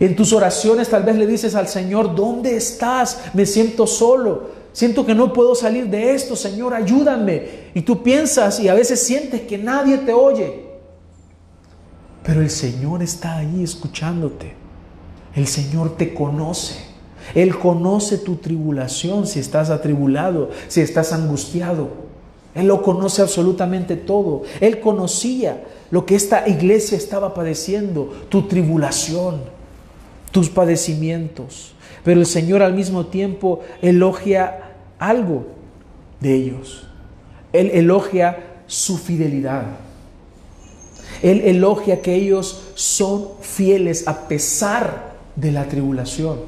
En 0.00 0.14
tus 0.14 0.32
oraciones 0.32 0.88
tal 0.88 1.02
vez 1.02 1.16
le 1.16 1.26
dices 1.26 1.54
al 1.54 1.66
Señor, 1.66 2.14
¿dónde 2.14 2.56
estás? 2.56 3.20
Me 3.34 3.44
siento 3.46 3.86
solo. 3.86 4.57
Siento 4.78 5.04
que 5.04 5.12
no 5.12 5.32
puedo 5.32 5.56
salir 5.56 5.88
de 5.88 6.14
esto, 6.14 6.36
Señor, 6.36 6.72
ayúdame. 6.72 7.48
Y 7.74 7.82
tú 7.82 8.00
piensas 8.00 8.60
y 8.60 8.68
a 8.68 8.74
veces 8.74 9.02
sientes 9.02 9.40
que 9.40 9.58
nadie 9.58 9.98
te 9.98 10.12
oye. 10.12 10.66
Pero 12.22 12.42
el 12.42 12.48
Señor 12.48 13.02
está 13.02 13.38
ahí 13.38 13.64
escuchándote. 13.64 14.54
El 15.34 15.48
Señor 15.48 15.96
te 15.96 16.14
conoce. 16.14 16.76
Él 17.34 17.58
conoce 17.58 18.18
tu 18.18 18.36
tribulación 18.36 19.26
si 19.26 19.40
estás 19.40 19.70
atribulado, 19.70 20.50
si 20.68 20.80
estás 20.80 21.12
angustiado. 21.12 21.88
Él 22.54 22.68
lo 22.68 22.80
conoce 22.80 23.20
absolutamente 23.20 23.96
todo. 23.96 24.42
Él 24.60 24.78
conocía 24.78 25.60
lo 25.90 26.06
que 26.06 26.14
esta 26.14 26.46
iglesia 26.46 26.96
estaba 26.96 27.34
padeciendo, 27.34 28.12
tu 28.28 28.46
tribulación, 28.46 29.40
tus 30.30 30.48
padecimientos. 30.48 31.74
Pero 32.04 32.20
el 32.20 32.26
Señor 32.26 32.62
al 32.62 32.74
mismo 32.74 33.06
tiempo 33.06 33.58
elogia 33.82 34.66
algo 34.98 35.46
de 36.20 36.34
ellos. 36.34 36.86
Él 37.52 37.70
elogia 37.72 38.62
su 38.66 38.98
fidelidad. 38.98 39.64
Él 41.22 41.40
elogia 41.44 42.00
que 42.00 42.14
ellos 42.14 42.62
son 42.74 43.28
fieles 43.40 44.06
a 44.06 44.28
pesar 44.28 45.14
de 45.34 45.52
la 45.52 45.64
tribulación. 45.64 46.38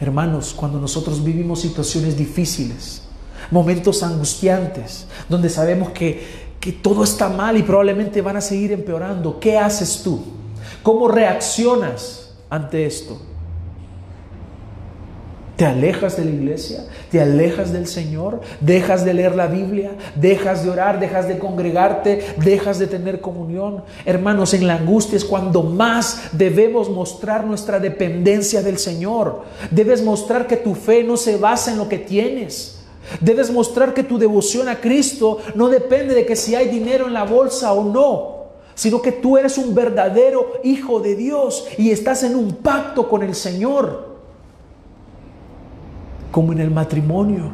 Hermanos, 0.00 0.54
cuando 0.54 0.78
nosotros 0.78 1.24
vivimos 1.24 1.60
situaciones 1.60 2.16
difíciles, 2.16 3.02
momentos 3.50 4.02
angustiantes, 4.02 5.06
donde 5.28 5.48
sabemos 5.48 5.90
que, 5.90 6.48
que 6.60 6.72
todo 6.72 7.02
está 7.02 7.28
mal 7.28 7.56
y 7.56 7.62
probablemente 7.62 8.22
van 8.22 8.36
a 8.36 8.40
seguir 8.40 8.70
empeorando, 8.72 9.40
¿qué 9.40 9.58
haces 9.58 10.02
tú? 10.04 10.22
¿Cómo 10.82 11.08
reaccionas 11.08 12.34
ante 12.48 12.86
esto? 12.86 13.20
¿Te 15.58 15.66
alejas 15.66 16.16
de 16.16 16.24
la 16.24 16.30
iglesia? 16.30 16.84
¿Te 17.10 17.20
alejas 17.20 17.72
del 17.72 17.88
Señor? 17.88 18.40
¿Dejas 18.60 19.04
de 19.04 19.12
leer 19.12 19.34
la 19.34 19.48
Biblia? 19.48 19.90
¿Dejas 20.14 20.62
de 20.62 20.70
orar? 20.70 21.00
¿Dejas 21.00 21.26
de 21.26 21.36
congregarte? 21.36 22.24
¿Dejas 22.44 22.78
de 22.78 22.86
tener 22.86 23.20
comunión? 23.20 23.82
Hermanos, 24.04 24.54
en 24.54 24.68
la 24.68 24.76
angustia 24.76 25.16
es 25.16 25.24
cuando 25.24 25.64
más 25.64 26.28
debemos 26.30 26.88
mostrar 26.88 27.44
nuestra 27.44 27.80
dependencia 27.80 28.62
del 28.62 28.78
Señor. 28.78 29.42
Debes 29.72 30.00
mostrar 30.00 30.46
que 30.46 30.58
tu 30.58 30.76
fe 30.76 31.02
no 31.02 31.16
se 31.16 31.38
basa 31.38 31.72
en 31.72 31.78
lo 31.78 31.88
que 31.88 31.98
tienes. 31.98 32.78
Debes 33.20 33.50
mostrar 33.50 33.94
que 33.94 34.04
tu 34.04 34.16
devoción 34.16 34.68
a 34.68 34.80
Cristo 34.80 35.38
no 35.56 35.68
depende 35.68 36.14
de 36.14 36.24
que 36.24 36.36
si 36.36 36.54
hay 36.54 36.68
dinero 36.68 37.08
en 37.08 37.14
la 37.14 37.24
bolsa 37.24 37.72
o 37.72 37.82
no 37.82 38.38
sino 38.76 39.02
que 39.02 39.10
tú 39.10 39.36
eres 39.36 39.58
un 39.58 39.74
verdadero 39.74 40.52
hijo 40.62 41.00
de 41.00 41.16
Dios 41.16 41.66
y 41.78 41.90
estás 41.90 42.22
en 42.22 42.36
un 42.36 42.52
pacto 42.52 43.08
con 43.08 43.24
el 43.24 43.34
Señor 43.34 44.07
como 46.30 46.52
en 46.52 46.60
el 46.60 46.70
matrimonio. 46.70 47.50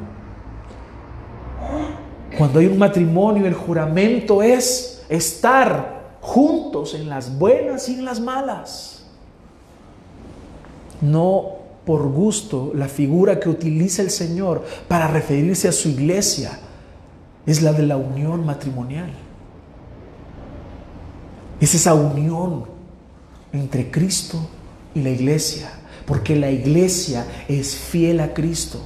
Cuando 2.37 2.58
hay 2.58 2.66
un 2.66 2.78
matrimonio, 2.78 3.46
el 3.46 3.54
juramento 3.54 4.42
es 4.42 5.04
estar 5.08 6.16
juntos 6.20 6.94
en 6.94 7.08
las 7.08 7.38
buenas 7.38 7.88
y 7.88 7.94
en 7.94 8.04
las 8.04 8.20
malas. 8.20 9.06
No 11.00 11.64
por 11.84 12.08
gusto, 12.08 12.72
la 12.74 12.88
figura 12.88 13.38
que 13.38 13.48
utiliza 13.48 14.02
el 14.02 14.10
Señor 14.10 14.64
para 14.88 15.06
referirse 15.06 15.68
a 15.68 15.72
su 15.72 15.90
iglesia 15.90 16.58
es 17.46 17.60
la 17.60 17.72
de 17.72 17.82
la 17.82 17.96
unión 17.96 18.44
matrimonial. 18.44 19.12
Es 21.60 21.74
esa 21.74 21.94
unión 21.94 22.64
entre 23.52 23.90
Cristo 23.90 24.38
y 24.94 25.02
la 25.02 25.10
iglesia 25.10 25.70
porque 26.06 26.36
la 26.36 26.50
iglesia 26.50 27.26
es 27.48 27.74
fiel 27.74 28.20
a 28.20 28.34
Cristo. 28.34 28.80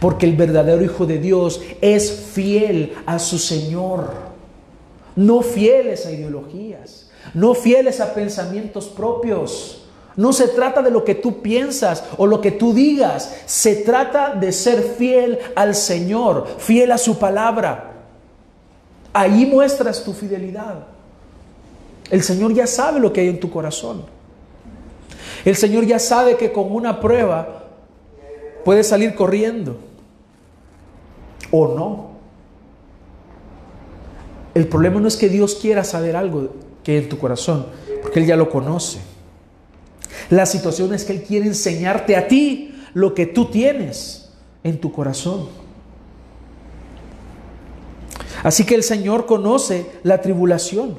Porque 0.00 0.26
el 0.26 0.36
verdadero 0.36 0.82
Hijo 0.82 1.06
de 1.06 1.18
Dios 1.18 1.60
es 1.80 2.10
fiel 2.32 2.94
a 3.06 3.18
su 3.18 3.38
Señor. 3.38 4.12
No 5.16 5.42
fieles 5.42 6.06
a 6.06 6.12
ideologías. 6.12 7.10
No 7.34 7.54
fieles 7.54 8.00
a 8.00 8.14
pensamientos 8.14 8.86
propios. 8.86 9.82
No 10.16 10.32
se 10.32 10.48
trata 10.48 10.80
de 10.80 10.90
lo 10.90 11.04
que 11.04 11.14
tú 11.14 11.42
piensas 11.42 12.04
o 12.16 12.26
lo 12.26 12.40
que 12.40 12.52
tú 12.52 12.72
digas. 12.72 13.34
Se 13.46 13.76
trata 13.76 14.34
de 14.34 14.52
ser 14.52 14.82
fiel 14.82 15.38
al 15.56 15.74
Señor, 15.74 16.46
fiel 16.58 16.92
a 16.92 16.98
su 16.98 17.18
palabra. 17.18 17.92
Ahí 19.12 19.46
muestras 19.46 20.04
tu 20.04 20.12
fidelidad. 20.12 20.86
El 22.10 22.22
Señor 22.22 22.54
ya 22.54 22.66
sabe 22.66 23.00
lo 23.00 23.12
que 23.12 23.22
hay 23.22 23.28
en 23.28 23.40
tu 23.40 23.50
corazón. 23.50 24.13
El 25.44 25.56
Señor 25.56 25.84
ya 25.84 25.98
sabe 25.98 26.36
que 26.36 26.52
con 26.52 26.72
una 26.72 27.00
prueba 27.00 27.64
puede 28.64 28.82
salir 28.82 29.14
corriendo 29.14 29.78
o 31.50 31.74
no. 31.74 32.14
El 34.54 34.68
problema 34.68 35.00
no 35.00 35.08
es 35.08 35.16
que 35.16 35.28
Dios 35.28 35.56
quiera 35.56 35.84
saber 35.84 36.16
algo 36.16 36.54
que 36.82 36.92
hay 36.92 36.98
en 36.98 37.08
tu 37.08 37.18
corazón, 37.18 37.66
porque 38.02 38.20
Él 38.20 38.26
ya 38.26 38.36
lo 38.36 38.48
conoce. 38.48 39.00
La 40.30 40.46
situación 40.46 40.94
es 40.94 41.04
que 41.04 41.12
Él 41.12 41.22
quiere 41.22 41.46
enseñarte 41.46 42.16
a 42.16 42.26
ti 42.28 42.74
lo 42.94 43.14
que 43.14 43.26
tú 43.26 43.46
tienes 43.46 44.30
en 44.62 44.80
tu 44.80 44.92
corazón. 44.92 45.48
Así 48.42 48.64
que 48.64 48.74
el 48.74 48.82
Señor 48.82 49.26
conoce 49.26 49.86
la 50.02 50.20
tribulación. 50.20 50.98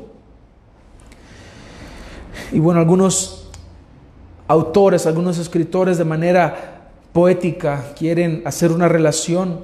Y 2.52 2.60
bueno, 2.60 2.80
algunos 2.80 3.45
autores, 4.48 5.06
algunos 5.06 5.38
escritores 5.38 5.98
de 5.98 6.06
manera 6.06 6.90
poética 7.14 7.94
quieren 7.98 8.42
hacer 8.46 8.72
una 8.72 8.88
relación 8.88 9.60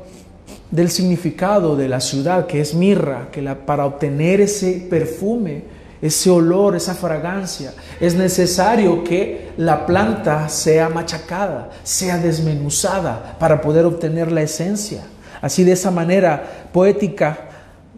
del 0.71 0.89
significado 0.89 1.75
de 1.75 1.89
la 1.89 1.99
ciudad, 1.99 2.47
que 2.47 2.61
es 2.61 2.73
mirra, 2.73 3.27
que 3.31 3.41
la, 3.41 3.65
para 3.65 3.85
obtener 3.85 4.39
ese 4.39 4.87
perfume, 4.89 5.63
ese 6.01 6.29
olor, 6.29 6.75
esa 6.75 6.95
fragancia, 6.95 7.73
es 7.99 8.15
necesario 8.15 9.03
que 9.03 9.49
la 9.57 9.85
planta 9.85 10.47
sea 10.49 10.89
machacada, 10.89 11.69
sea 11.83 12.17
desmenuzada 12.17 13.35
para 13.37 13.61
poder 13.61 13.85
obtener 13.85 14.31
la 14.31 14.41
esencia. 14.41 15.03
Así 15.41 15.63
de 15.63 15.73
esa 15.73 15.91
manera 15.91 16.69
poética 16.71 17.49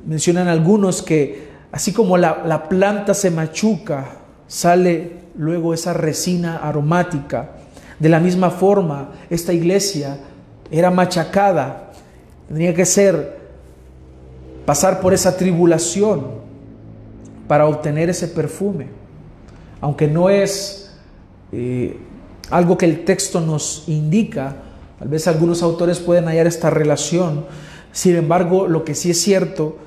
mencionan 0.05 0.47
algunos 0.47 1.01
que 1.01 1.53
así 1.71 1.93
como 1.93 2.17
la, 2.17 2.41
la 2.45 2.67
planta 2.67 3.13
se 3.13 3.29
machuca, 3.29 4.05
sale 4.47 5.22
luego 5.35 5.73
esa 5.73 5.93
resina 5.93 6.57
aromática. 6.57 7.51
De 7.99 8.09
la 8.09 8.19
misma 8.19 8.49
forma, 8.49 9.11
esta 9.29 9.53
iglesia 9.53 10.17
era 10.71 10.91
machacada, 10.91 11.91
tenía 12.47 12.73
que 12.73 12.85
ser 12.85 13.41
pasar 14.65 14.99
por 15.01 15.13
esa 15.13 15.37
tribulación 15.37 16.43
para 17.47 17.67
obtener 17.67 18.09
ese 18.09 18.27
perfume, 18.27 18.87
aunque 19.81 20.07
no 20.07 20.29
es 20.29 20.95
eh, 21.51 21.97
algo 22.49 22.77
que 22.77 22.85
el 22.85 23.05
texto 23.05 23.41
nos 23.41 23.83
indica, 23.87 24.55
tal 24.99 25.09
vez 25.09 25.27
algunos 25.27 25.61
autores 25.61 25.99
pueden 25.99 26.25
hallar 26.25 26.47
esta 26.47 26.69
relación, 26.69 27.45
sin 27.91 28.15
embargo, 28.15 28.67
lo 28.67 28.83
que 28.83 28.95
sí 28.95 29.11
es 29.11 29.21
cierto 29.21 29.77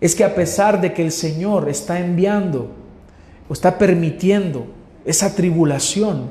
es 0.00 0.14
que 0.14 0.24
a 0.24 0.34
pesar 0.34 0.80
de 0.80 0.92
que 0.92 1.02
el 1.02 1.10
Señor 1.10 1.68
está 1.68 1.98
enviando 1.98 2.70
o 3.48 3.52
está 3.52 3.76
permitiendo 3.76 4.66
esa 5.06 5.34
tribulación, 5.34 6.28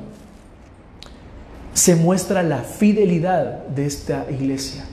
se 1.74 1.94
muestra 1.96 2.42
la 2.42 2.58
fidelidad 2.58 3.66
de 3.66 3.86
esta 3.86 4.26
iglesia, 4.30 4.84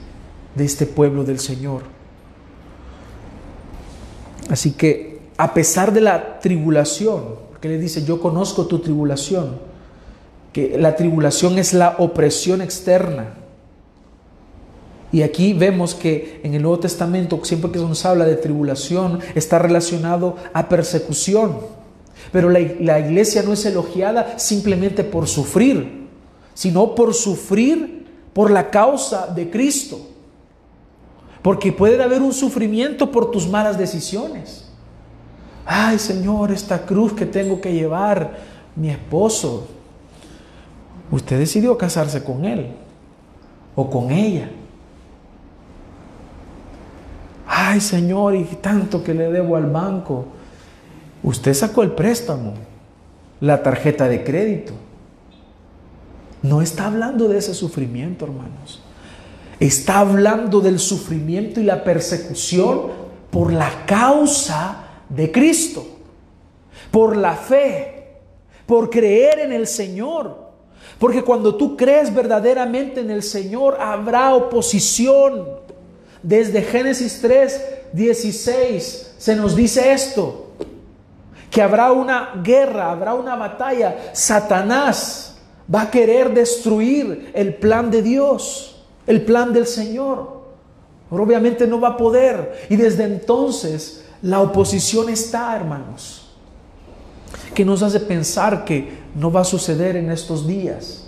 de 0.55 0.65
este 0.65 0.85
pueblo 0.85 1.23
del 1.23 1.39
Señor. 1.39 1.83
Así 4.49 4.71
que 4.71 5.21
a 5.37 5.53
pesar 5.53 5.93
de 5.93 6.01
la 6.01 6.39
tribulación, 6.39 7.23
porque 7.49 7.69
le 7.69 7.77
dice, 7.77 8.03
yo 8.03 8.19
conozco 8.21 8.65
tu 8.65 8.79
tribulación, 8.79 9.59
que 10.51 10.77
la 10.77 10.95
tribulación 10.95 11.57
es 11.57 11.73
la 11.73 11.95
opresión 11.97 12.61
externa. 12.61 13.33
Y 15.11 15.21
aquí 15.21 15.53
vemos 15.53 15.95
que 15.95 16.41
en 16.43 16.53
el 16.53 16.61
Nuevo 16.61 16.79
Testamento, 16.79 17.39
siempre 17.43 17.71
que 17.71 17.79
se 17.79 17.85
nos 17.85 18.05
habla 18.05 18.25
de 18.25 18.35
tribulación, 18.35 19.19
está 19.35 19.59
relacionado 19.59 20.35
a 20.53 20.69
persecución. 20.69 21.82
Pero 22.33 22.49
la, 22.49 22.99
iglesia 22.99 23.43
no 23.43 23.53
es 23.53 23.63
elogiada 23.63 24.39
simplemente 24.39 25.03
por 25.03 25.27
sufrir, 25.27 26.07
sino 26.55 26.95
por 26.95 27.13
sufrir 27.13 28.07
por 28.33 28.49
la 28.49 28.71
causa 28.71 29.27
de 29.27 29.51
Cristo. 29.51 29.99
Porque 31.43 31.71
puede 31.71 32.01
haber 32.01 32.23
un 32.23 32.33
sufrimiento 32.33 33.11
por 33.11 33.29
tus 33.29 33.47
malas 33.47 33.77
decisiones. 33.77 34.67
Ay 35.63 35.99
Señor, 35.99 36.51
esta 36.51 36.87
cruz 36.87 37.13
que 37.13 37.27
tengo 37.27 37.61
que 37.61 37.71
llevar, 37.71 38.35
mi 38.75 38.89
esposo, 38.89 39.67
usted 41.11 41.37
decidió 41.37 41.77
casarse 41.77 42.23
con 42.23 42.45
él 42.45 42.71
o 43.75 43.87
con 43.91 44.09
ella. 44.09 44.49
Ay 47.47 47.79
Señor, 47.79 48.33
y 48.33 48.43
tanto 48.59 49.03
que 49.03 49.13
le 49.13 49.31
debo 49.31 49.55
al 49.55 49.69
banco. 49.69 50.25
Usted 51.23 51.53
sacó 51.53 51.83
el 51.83 51.91
préstamo, 51.91 52.53
la 53.39 53.63
tarjeta 53.63 54.07
de 54.07 54.23
crédito. 54.23 54.73
No 56.41 56.62
está 56.62 56.88
hablando 56.88 57.29
de 57.29 57.38
ese 57.38 57.53
sufrimiento, 57.53 58.25
hermanos. 58.25 58.81
Está 59.59 59.99
hablando 59.99 60.59
del 60.59 60.79
sufrimiento 60.79 61.62
y 61.62 61.63
la 61.63 61.86
persecución 61.86 62.91
por 63.31 63.53
la 63.53 63.86
causa 63.86 64.83
de 65.07 65.31
Cristo, 65.31 65.86
por 66.91 67.15
la 67.15 67.36
fe, 67.36 68.17
por 68.65 68.89
creer 68.89 69.39
en 69.39 69.53
el 69.53 69.67
Señor. 69.67 70.51
Porque 70.99 71.23
cuando 71.23 71.55
tú 71.55 71.77
crees 71.77 72.13
verdaderamente 72.13 72.99
en 72.99 73.09
el 73.09 73.23
Señor, 73.23 73.77
habrá 73.79 74.36
oposición. 74.36 75.47
Desde 76.21 76.62
Génesis 76.62 77.19
3 77.21 77.65
16 77.93 79.15
se 79.17 79.36
nos 79.36 79.55
dice 79.55 79.93
esto, 79.93 80.42
que 81.53 81.61
habrá 81.61 81.91
una 81.91 82.41
guerra, 82.43 82.89
habrá 82.89 83.13
una 83.13 83.35
batalla. 83.35 84.09
Satanás 84.11 85.35
va 85.73 85.83
a 85.83 85.91
querer 85.91 86.33
destruir 86.33 87.31
el 87.35 87.53
plan 87.53 87.91
de 87.91 88.01
Dios, 88.01 88.83
el 89.05 89.21
plan 89.21 89.53
del 89.53 89.67
Señor. 89.67 90.41
Pero 91.11 91.21
obviamente 91.21 91.67
no 91.67 91.79
va 91.79 91.89
a 91.89 91.97
poder. 91.97 92.65
Y 92.71 92.75
desde 92.75 93.03
entonces 93.03 94.03
la 94.23 94.41
oposición 94.41 95.09
está, 95.09 95.55
hermanos, 95.55 96.31
que 97.53 97.63
nos 97.63 97.83
hace 97.83 97.99
pensar 97.99 98.65
que 98.65 99.03
no 99.13 99.31
va 99.31 99.41
a 99.41 99.45
suceder 99.45 99.95
en 99.95 100.09
estos 100.09 100.47
días. 100.47 101.05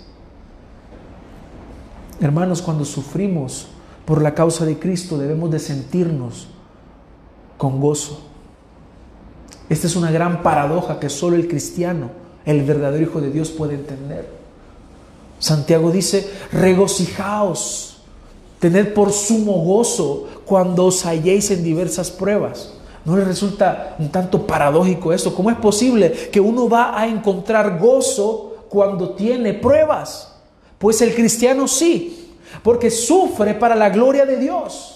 Hermanos, 2.20 2.62
cuando 2.62 2.84
sufrimos 2.84 3.66
por 4.04 4.22
la 4.22 4.32
causa 4.32 4.64
de 4.64 4.78
Cristo 4.78 5.18
debemos 5.18 5.50
de 5.50 5.58
sentirnos 5.58 6.46
con 7.58 7.80
gozo. 7.80 8.35
Esta 9.68 9.86
es 9.86 9.96
una 9.96 10.10
gran 10.10 10.42
paradoja 10.42 11.00
que 11.00 11.08
solo 11.08 11.36
el 11.36 11.48
cristiano, 11.48 12.10
el 12.44 12.62
verdadero 12.62 13.02
Hijo 13.02 13.20
de 13.20 13.30
Dios, 13.30 13.50
puede 13.50 13.74
entender. 13.74 14.28
Santiago 15.38 15.90
dice, 15.90 16.28
regocijaos, 16.52 17.98
tened 18.60 18.94
por 18.94 19.12
sumo 19.12 19.64
gozo 19.64 20.28
cuando 20.44 20.86
os 20.86 21.04
halléis 21.04 21.50
en 21.50 21.64
diversas 21.64 22.10
pruebas. 22.10 22.72
¿No 23.04 23.16
le 23.16 23.24
resulta 23.24 23.96
un 23.98 24.08
tanto 24.08 24.46
paradójico 24.46 25.12
esto? 25.12 25.34
¿Cómo 25.34 25.50
es 25.50 25.56
posible 25.56 26.12
que 26.32 26.40
uno 26.40 26.68
va 26.68 26.98
a 26.98 27.06
encontrar 27.06 27.78
gozo 27.78 28.56
cuando 28.68 29.10
tiene 29.10 29.54
pruebas? 29.54 30.32
Pues 30.78 31.00
el 31.02 31.14
cristiano 31.14 31.68
sí, 31.68 32.34
porque 32.62 32.90
sufre 32.90 33.54
para 33.54 33.74
la 33.74 33.90
gloria 33.90 34.24
de 34.26 34.36
Dios 34.36 34.95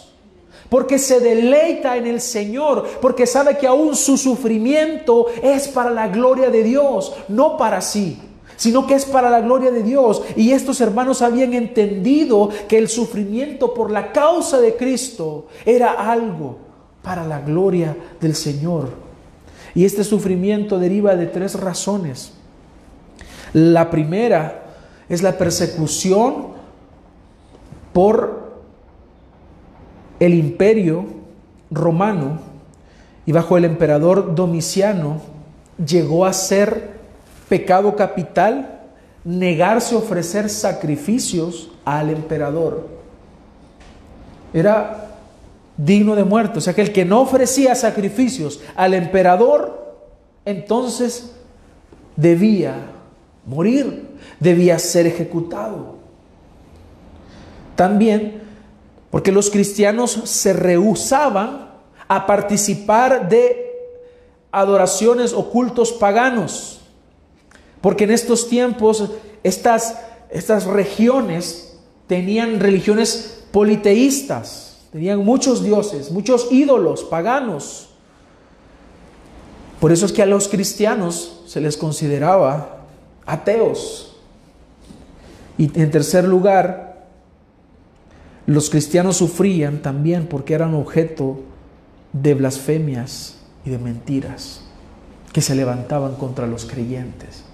porque 0.70 0.98
se 0.98 1.20
deleita 1.20 1.96
en 1.96 2.06
el 2.06 2.20
Señor, 2.20 2.86
porque 3.02 3.26
sabe 3.26 3.58
que 3.58 3.66
aún 3.66 3.94
su 3.96 4.16
sufrimiento 4.16 5.26
es 5.42 5.68
para 5.68 5.90
la 5.90 6.08
gloria 6.08 6.48
de 6.48 6.62
Dios, 6.62 7.12
no 7.28 7.56
para 7.56 7.82
sí, 7.82 8.18
sino 8.56 8.86
que 8.86 8.94
es 8.94 9.04
para 9.04 9.28
la 9.28 9.40
gloria 9.40 9.70
de 9.70 9.82
Dios. 9.82 10.22
Y 10.36 10.52
estos 10.52 10.80
hermanos 10.80 11.22
habían 11.22 11.52
entendido 11.54 12.48
que 12.68 12.78
el 12.78 12.88
sufrimiento 12.88 13.74
por 13.74 13.90
la 13.90 14.12
causa 14.12 14.60
de 14.60 14.76
Cristo 14.76 15.48
era 15.66 15.90
algo 15.92 16.58
para 17.02 17.26
la 17.26 17.40
gloria 17.40 17.96
del 18.20 18.36
Señor. 18.36 18.90
Y 19.74 19.84
este 19.84 20.04
sufrimiento 20.04 20.78
deriva 20.78 21.16
de 21.16 21.26
tres 21.26 21.58
razones. 21.58 22.32
La 23.52 23.90
primera 23.90 24.62
es 25.08 25.22
la 25.22 25.36
persecución 25.36 26.48
por 27.92 28.39
el 30.20 30.34
imperio 30.34 31.06
romano 31.70 32.38
y 33.26 33.32
bajo 33.32 33.56
el 33.56 33.64
emperador 33.64 34.34
Domiciano 34.34 35.20
llegó 35.84 36.26
a 36.26 36.32
ser 36.32 36.90
pecado 37.48 37.96
capital 37.96 38.80
negarse 39.24 39.94
a 39.94 39.98
ofrecer 39.98 40.48
sacrificios 40.48 41.70
al 41.84 42.10
emperador. 42.10 42.88
Era 44.52 45.16
digno 45.76 46.14
de 46.14 46.24
muerte, 46.24 46.58
o 46.58 46.60
sea 46.60 46.74
que 46.74 46.82
el 46.82 46.92
que 46.92 47.04
no 47.04 47.20
ofrecía 47.20 47.74
sacrificios 47.74 48.60
al 48.76 48.94
emperador, 48.94 49.96
entonces 50.44 51.32
debía 52.16 52.74
morir, 53.46 54.16
debía 54.38 54.78
ser 54.78 55.06
ejecutado. 55.06 55.96
También 57.76 58.39
porque 59.10 59.32
los 59.32 59.50
cristianos 59.50 60.12
se 60.24 60.52
rehusaban 60.52 61.70
a 62.08 62.26
participar 62.26 63.28
de 63.28 63.70
adoraciones 64.52 65.32
o 65.32 65.50
cultos 65.50 65.92
paganos. 65.92 66.80
Porque 67.80 68.04
en 68.04 68.10
estos 68.10 68.48
tiempos 68.48 69.10
estas, 69.42 69.96
estas 70.30 70.64
regiones 70.64 71.78
tenían 72.06 72.60
religiones 72.60 73.44
politeístas, 73.52 74.78
tenían 74.92 75.24
muchos 75.24 75.62
dioses, 75.64 76.10
muchos 76.10 76.50
ídolos 76.50 77.04
paganos. 77.04 77.88
Por 79.80 79.92
eso 79.92 80.06
es 80.06 80.12
que 80.12 80.22
a 80.22 80.26
los 80.26 80.48
cristianos 80.48 81.42
se 81.46 81.60
les 81.60 81.76
consideraba 81.76 82.80
ateos. 83.26 84.16
Y 85.56 85.70
en 85.80 85.90
tercer 85.90 86.24
lugar, 86.24 86.89
los 88.50 88.68
cristianos 88.68 89.18
sufrían 89.18 89.80
también 89.80 90.26
porque 90.26 90.54
eran 90.54 90.74
objeto 90.74 91.38
de 92.12 92.34
blasfemias 92.34 93.36
y 93.64 93.70
de 93.70 93.78
mentiras 93.78 94.62
que 95.32 95.40
se 95.40 95.54
levantaban 95.54 96.16
contra 96.16 96.48
los 96.48 96.66
creyentes. 96.66 97.44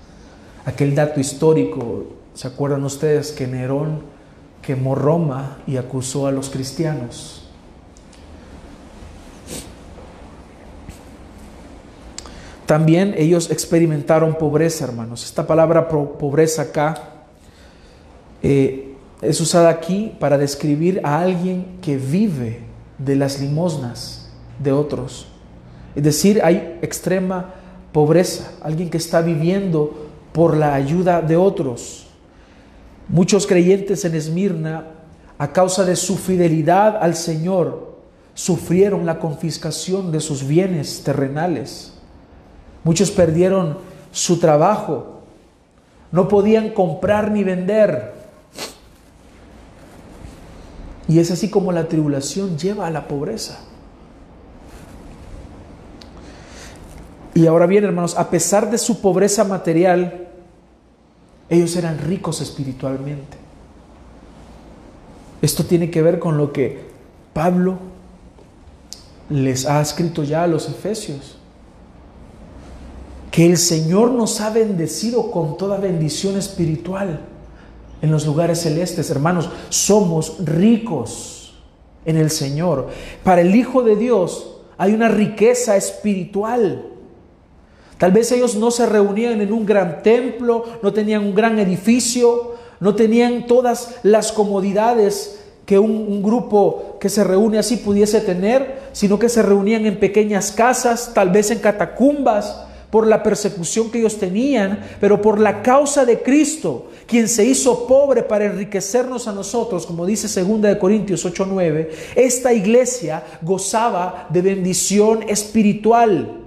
Aquel 0.65 0.95
dato 0.95 1.21
histórico, 1.21 2.07
¿se 2.33 2.49
acuerdan 2.49 2.83
ustedes 2.83 3.33
que 3.33 3.47
Nerón 3.47 4.05
quemó 4.63 4.95
Roma 4.95 5.59
y 5.67 5.77
acusó 5.77 6.29
a 6.29 6.33
los 6.33 6.49
cristianos? 6.49 7.47
También 12.65 13.15
ellos 13.19 13.51
experimentaron 13.51 14.39
pobreza, 14.39 14.87
hermanos. 14.87 15.27
Esta 15.27 15.47
palabra 15.47 15.89
pobreza 15.91 16.63
acá 16.63 16.95
eh, 18.43 18.96
es 19.23 19.41
usada 19.41 19.71
aquí 19.71 20.15
para 20.21 20.39
describir 20.39 21.01
a 21.03 21.21
alguien 21.21 21.79
que 21.81 21.97
vive 21.97 22.61
de 22.99 23.17
las 23.17 23.41
limosnas 23.41 24.29
de 24.63 24.73
otros. 24.73 25.29
Es 25.95 26.03
decir, 26.03 26.41
hay 26.45 26.79
extrema 26.83 27.55
pobreza, 27.93 28.53
alguien 28.63 28.91
que 28.91 28.99
está 28.99 29.23
viviendo 29.23 30.09
por 30.33 30.57
la 30.57 30.75
ayuda 30.75 31.23
de 31.23 31.37
otros. 31.37 32.07
Muchos 33.09 33.47
creyentes 33.47 34.05
en 34.05 34.15
Esmirna, 34.15 34.89
a 35.39 35.53
causa 35.53 35.85
de 35.85 35.97
su 35.97 36.17
fidelidad 36.17 36.99
al 37.01 37.15
Señor, 37.15 37.97
sufrieron 38.35 39.07
la 39.07 39.19
confiscación 39.19 40.13
de 40.13 40.21
sus 40.21 40.47
bienes 40.47 41.03
terrenales. 41.03 41.95
Muchos 42.85 43.11
perdieron 43.11 43.79
su 44.13 44.39
trabajo, 44.39 45.23
no 46.13 46.29
podían 46.29 46.71
comprar 46.71 47.31
ni 47.31 47.45
vender 47.45 48.16
y 51.09 51.19
es 51.21 51.31
así 51.31 51.51
como 51.51 51.73
la 51.73 51.89
tribulación 51.89 52.59
lleva 52.59 52.87
a 52.87 52.91
la 52.91 53.07
pobreza. 53.07 53.61
Y 57.35 57.47
ahora 57.47 57.67
bien, 57.67 57.85
hermanos, 57.85 58.17
a 58.17 58.31
pesar 58.31 58.71
de 58.71 58.79
su 58.79 59.01
pobreza 59.01 59.45
material, 59.45 60.29
ellos 61.49 61.77
eran 61.77 61.99
ricos 61.99 62.41
espiritualmente. 62.41 63.37
Esto 65.43 65.65
tiene 65.65 65.91
que 65.91 66.03
ver 66.03 66.19
con 66.19 66.39
lo 66.39 66.53
que 66.53 66.87
Pablo 67.35 67.79
les 69.29 69.67
ha 69.67 69.81
escrito 69.81 70.25
ya 70.25 70.43
a 70.43 70.47
los 70.47 70.69
efesios. 70.69 71.37
Que 73.31 73.47
el 73.47 73.59
Señor 73.59 74.13
nos 74.13 74.41
ha 74.41 74.51
bendecido 74.51 75.31
con 75.31 75.59
toda 75.59 75.77
bendición 75.77 76.39
espiritual 76.39 77.21
en 78.03 78.11
los 78.11 78.27
lugares 78.27 78.61
celestes, 78.61 79.11
hermanos, 79.11 79.49
somos 79.69 80.37
ricos 80.45 81.55
en 82.05 82.17
el 82.17 82.31
Señor. 82.31 82.89
Para 83.25 83.41
el 83.41 83.55
Hijo 83.55 83.83
de 83.83 83.97
Dios 83.97 84.59
hay 84.79 84.93
una 84.93 85.09
riqueza 85.09 85.77
espiritual. 85.77 86.85
Tal 87.99 88.13
vez 88.13 88.31
ellos 88.33 88.57
no 88.57 88.71
se 88.71 88.87
reunían 88.87 89.41
en 89.41 89.53
un 89.53 89.65
gran 89.65 90.03
templo, 90.03 90.65
no 90.83 90.93
tenían 90.93 91.25
un 91.25 91.35
gran 91.35 91.59
edificio, 91.59 92.55
no 92.79 92.95
tenían 92.95 93.47
todas 93.47 93.97
las 94.03 94.33
comodidades 94.33 95.41
que 95.65 95.79
un, 95.79 95.91
un, 95.91 96.23
grupo 96.23 96.99
que 97.01 97.09
se 97.09 97.25
reúne 97.25 97.59
así 97.59 97.79
pudiese 97.79 98.21
tener, 98.21 98.91
sino 98.93 99.19
que 99.19 99.29
se 99.29 99.43
reunían 99.43 99.87
en 99.87 99.99
pequeñas 99.99 100.53
casas, 100.53 101.13
tal 101.15 101.31
vez 101.31 101.51
en 101.51 101.59
catacumbas, 101.59 102.67
por 102.91 103.07
la 103.07 103.23
persecución 103.23 103.91
que 103.91 103.99
ellos 103.99 104.19
tenían, 104.19 104.81
pero 105.01 105.21
por 105.21 105.41
la 105.41 105.63
causa 105.63 106.05
de 106.05 106.23
Cristo, 106.23 106.91
quien 107.07 107.29
se 107.29 107.45
hizo 107.45 107.87
pobre 107.87 108.23
para 108.23 108.47
enriquecernos 108.47 109.29
a 109.29 109.33
nosotros, 109.33 109.87
como 109.87 110.05
dice 110.05 110.29
2 110.41 110.61
de 110.63 110.79
Corintios 110.79 111.25
8:9, 111.25 111.91
esta 112.17 112.53
iglesia 112.53 113.23
gozaba 113.43 114.27
de 114.29 114.43
bendición 114.43 115.23
espiritual, 115.29 116.41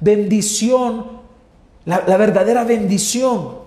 bendición, 0.00 1.06
la, 1.84 2.02
la 2.06 2.16
verdadera 2.16 2.64
bendición, 2.64 3.58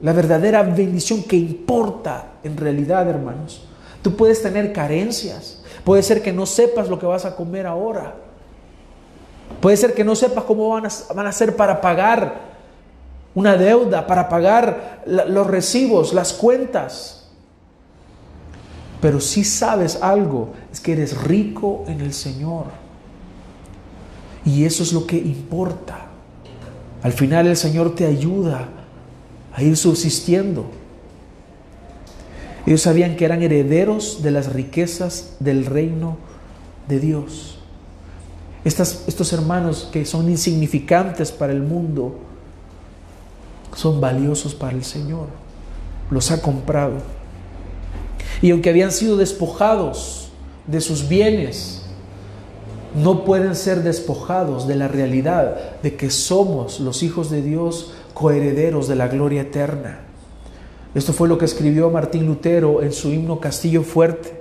la 0.00 0.12
verdadera 0.12 0.62
bendición 0.62 1.24
que 1.24 1.36
importa 1.36 2.34
en 2.44 2.56
realidad, 2.56 3.08
hermanos. 3.08 3.64
Tú 4.02 4.14
puedes 4.14 4.40
tener 4.40 4.72
carencias, 4.72 5.62
puede 5.84 6.04
ser 6.04 6.22
que 6.22 6.32
no 6.32 6.46
sepas 6.46 6.88
lo 6.88 6.98
que 6.98 7.06
vas 7.06 7.24
a 7.24 7.34
comer 7.34 7.66
ahora. 7.66 8.14
Puede 9.60 9.76
ser 9.76 9.94
que 9.94 10.04
no 10.04 10.14
sepas 10.14 10.44
cómo 10.44 10.68
van 10.68 10.86
a, 10.86 10.88
van 11.14 11.26
a 11.26 11.30
hacer 11.30 11.56
para 11.56 11.80
pagar 11.80 12.57
una 13.38 13.56
deuda, 13.56 14.04
para 14.04 14.28
pagar 14.28 15.04
los 15.06 15.46
recibos, 15.46 16.12
las 16.12 16.32
cuentas. 16.32 17.28
Pero 19.00 19.20
si 19.20 19.44
sabes 19.44 20.02
algo, 20.02 20.54
es 20.72 20.80
que 20.80 20.92
eres 20.92 21.22
rico 21.22 21.84
en 21.86 22.00
el 22.00 22.12
Señor. 22.12 22.64
Y 24.44 24.64
eso 24.64 24.82
es 24.82 24.92
lo 24.92 25.06
que 25.06 25.16
importa. 25.16 26.06
Al 27.00 27.12
final 27.12 27.46
el 27.46 27.56
Señor 27.56 27.94
te 27.94 28.06
ayuda 28.06 28.68
a 29.54 29.62
ir 29.62 29.76
subsistiendo. 29.76 30.66
Ellos 32.66 32.82
sabían 32.82 33.14
que 33.14 33.24
eran 33.24 33.40
herederos 33.40 34.20
de 34.20 34.32
las 34.32 34.52
riquezas 34.52 35.36
del 35.38 35.64
reino 35.64 36.16
de 36.88 36.98
Dios. 36.98 37.60
estos 38.64 39.32
hermanos 39.32 39.88
que 39.92 40.04
son 40.04 40.28
insignificantes 40.28 41.30
para 41.30 41.52
el 41.52 41.62
mundo 41.62 42.27
son 43.74 44.00
valiosos 44.00 44.54
para 44.54 44.76
el 44.76 44.84
Señor. 44.84 45.26
Los 46.10 46.30
ha 46.30 46.40
comprado. 46.42 46.94
Y 48.40 48.50
aunque 48.50 48.70
habían 48.70 48.92
sido 48.92 49.16
despojados 49.16 50.30
de 50.66 50.80
sus 50.80 51.08
bienes, 51.08 51.82
no 52.94 53.24
pueden 53.24 53.54
ser 53.54 53.82
despojados 53.82 54.66
de 54.66 54.76
la 54.76 54.88
realidad 54.88 55.80
de 55.82 55.96
que 55.96 56.10
somos 56.10 56.80
los 56.80 57.02
hijos 57.02 57.30
de 57.30 57.42
Dios 57.42 57.92
coherederos 58.14 58.88
de 58.88 58.96
la 58.96 59.08
gloria 59.08 59.42
eterna. 59.42 60.00
Esto 60.94 61.12
fue 61.12 61.28
lo 61.28 61.38
que 61.38 61.44
escribió 61.44 61.90
Martín 61.90 62.26
Lutero 62.26 62.82
en 62.82 62.92
su 62.92 63.10
himno 63.10 63.40
Castillo 63.40 63.82
Fuerte. 63.82 64.32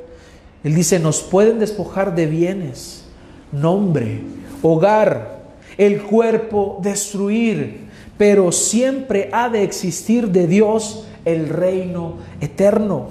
Él 0.64 0.74
dice, 0.74 1.00
nos 1.00 1.22
pueden 1.22 1.60
despojar 1.60 2.16
de 2.16 2.26
bienes, 2.26 3.04
nombre, 3.52 4.22
hogar, 4.62 5.38
el 5.78 6.02
cuerpo 6.02 6.80
destruir, 6.82 7.87
pero 8.18 8.52
siempre 8.52 9.30
ha 9.32 9.50
de 9.50 9.64
existir 9.64 10.30
de 10.30 10.48
Dios 10.48 11.06
el 11.26 11.50
reino 11.50 12.16
eterno. 12.42 13.08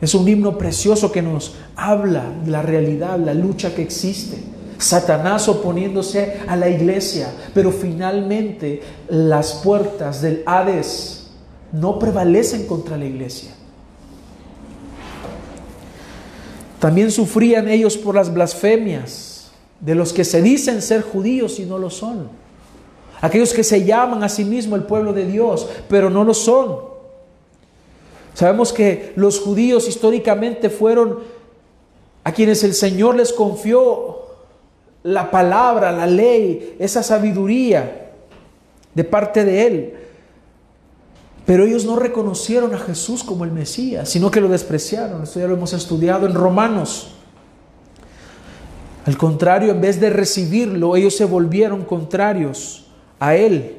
Es 0.00 0.14
un 0.14 0.28
himno 0.28 0.58
precioso 0.58 1.10
que 1.10 1.22
nos 1.22 1.54
habla 1.74 2.24
de 2.44 2.50
la 2.50 2.62
realidad, 2.62 3.18
la 3.18 3.34
lucha 3.34 3.74
que 3.74 3.82
existe. 3.82 4.38
Satanás 4.78 5.48
oponiéndose 5.48 6.40
a 6.46 6.54
la 6.54 6.68
iglesia, 6.68 7.32
pero 7.54 7.72
finalmente 7.72 8.82
las 9.08 9.54
puertas 9.54 10.20
del 10.20 10.42
Hades 10.44 11.30
no 11.72 11.98
prevalecen 11.98 12.66
contra 12.66 12.98
la 12.98 13.06
iglesia. 13.06 13.52
También 16.78 17.10
sufrían 17.10 17.68
ellos 17.68 17.96
por 17.96 18.14
las 18.14 18.32
blasfemias 18.32 19.50
de 19.80 19.94
los 19.94 20.12
que 20.12 20.24
se 20.24 20.42
dicen 20.42 20.82
ser 20.82 21.02
judíos 21.02 21.58
y 21.58 21.64
no 21.64 21.78
lo 21.78 21.88
son. 21.88 22.28
Aquellos 23.20 23.54
que 23.54 23.64
se 23.64 23.84
llaman 23.84 24.22
a 24.22 24.28
sí 24.28 24.44
mismos 24.44 24.78
el 24.78 24.86
pueblo 24.86 25.12
de 25.12 25.26
Dios, 25.26 25.68
pero 25.88 26.10
no 26.10 26.24
lo 26.24 26.34
son. 26.34 26.78
Sabemos 28.34 28.72
que 28.72 29.12
los 29.16 29.40
judíos 29.40 29.88
históricamente 29.88 30.68
fueron 30.68 31.20
a 32.22 32.32
quienes 32.32 32.62
el 32.64 32.74
Señor 32.74 33.16
les 33.16 33.32
confió 33.32 34.26
la 35.02 35.30
palabra, 35.30 35.92
la 35.92 36.06
ley, 36.06 36.76
esa 36.78 37.02
sabiduría 37.02 38.10
de 38.92 39.04
parte 39.04 39.44
de 39.44 39.66
Él. 39.66 39.94
Pero 41.46 41.64
ellos 41.64 41.84
no 41.84 41.96
reconocieron 41.96 42.74
a 42.74 42.78
Jesús 42.78 43.22
como 43.22 43.44
el 43.44 43.52
Mesías, 43.52 44.08
sino 44.08 44.30
que 44.30 44.40
lo 44.40 44.48
despreciaron. 44.48 45.22
Esto 45.22 45.38
ya 45.38 45.46
lo 45.46 45.54
hemos 45.54 45.72
estudiado 45.72 46.26
en 46.26 46.34
Romanos. 46.34 47.12
Al 49.06 49.16
contrario, 49.16 49.70
en 49.70 49.80
vez 49.80 50.00
de 50.00 50.10
recibirlo, 50.10 50.96
ellos 50.96 51.16
se 51.16 51.24
volvieron 51.24 51.84
contrarios 51.84 52.85
a 53.20 53.34
Él, 53.34 53.78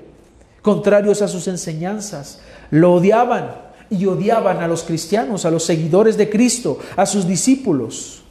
contrarios 0.61 1.21
a 1.21 1.27
sus 1.27 1.47
enseñanzas. 1.47 2.39
Lo 2.71 2.93
odiaban 2.93 3.55
y 3.89 4.05
odiaban 4.05 4.57
a 4.57 4.67
los 4.67 4.83
cristianos, 4.83 5.45
a 5.45 5.51
los 5.51 5.63
seguidores 5.63 6.17
de 6.17 6.29
Cristo, 6.29 6.79
a 6.95 7.05
sus 7.05 7.27
discípulos. 7.27 8.23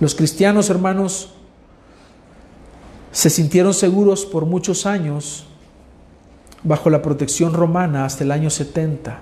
Los 0.00 0.14
cristianos, 0.14 0.70
hermanos, 0.70 1.30
se 3.12 3.30
sintieron 3.30 3.74
seguros 3.74 4.24
por 4.24 4.46
muchos 4.46 4.86
años 4.86 5.44
bajo 6.62 6.90
la 6.90 7.02
protección 7.02 7.52
romana 7.52 8.04
hasta 8.04 8.24
el 8.24 8.32
año 8.32 8.50
70 8.50 9.20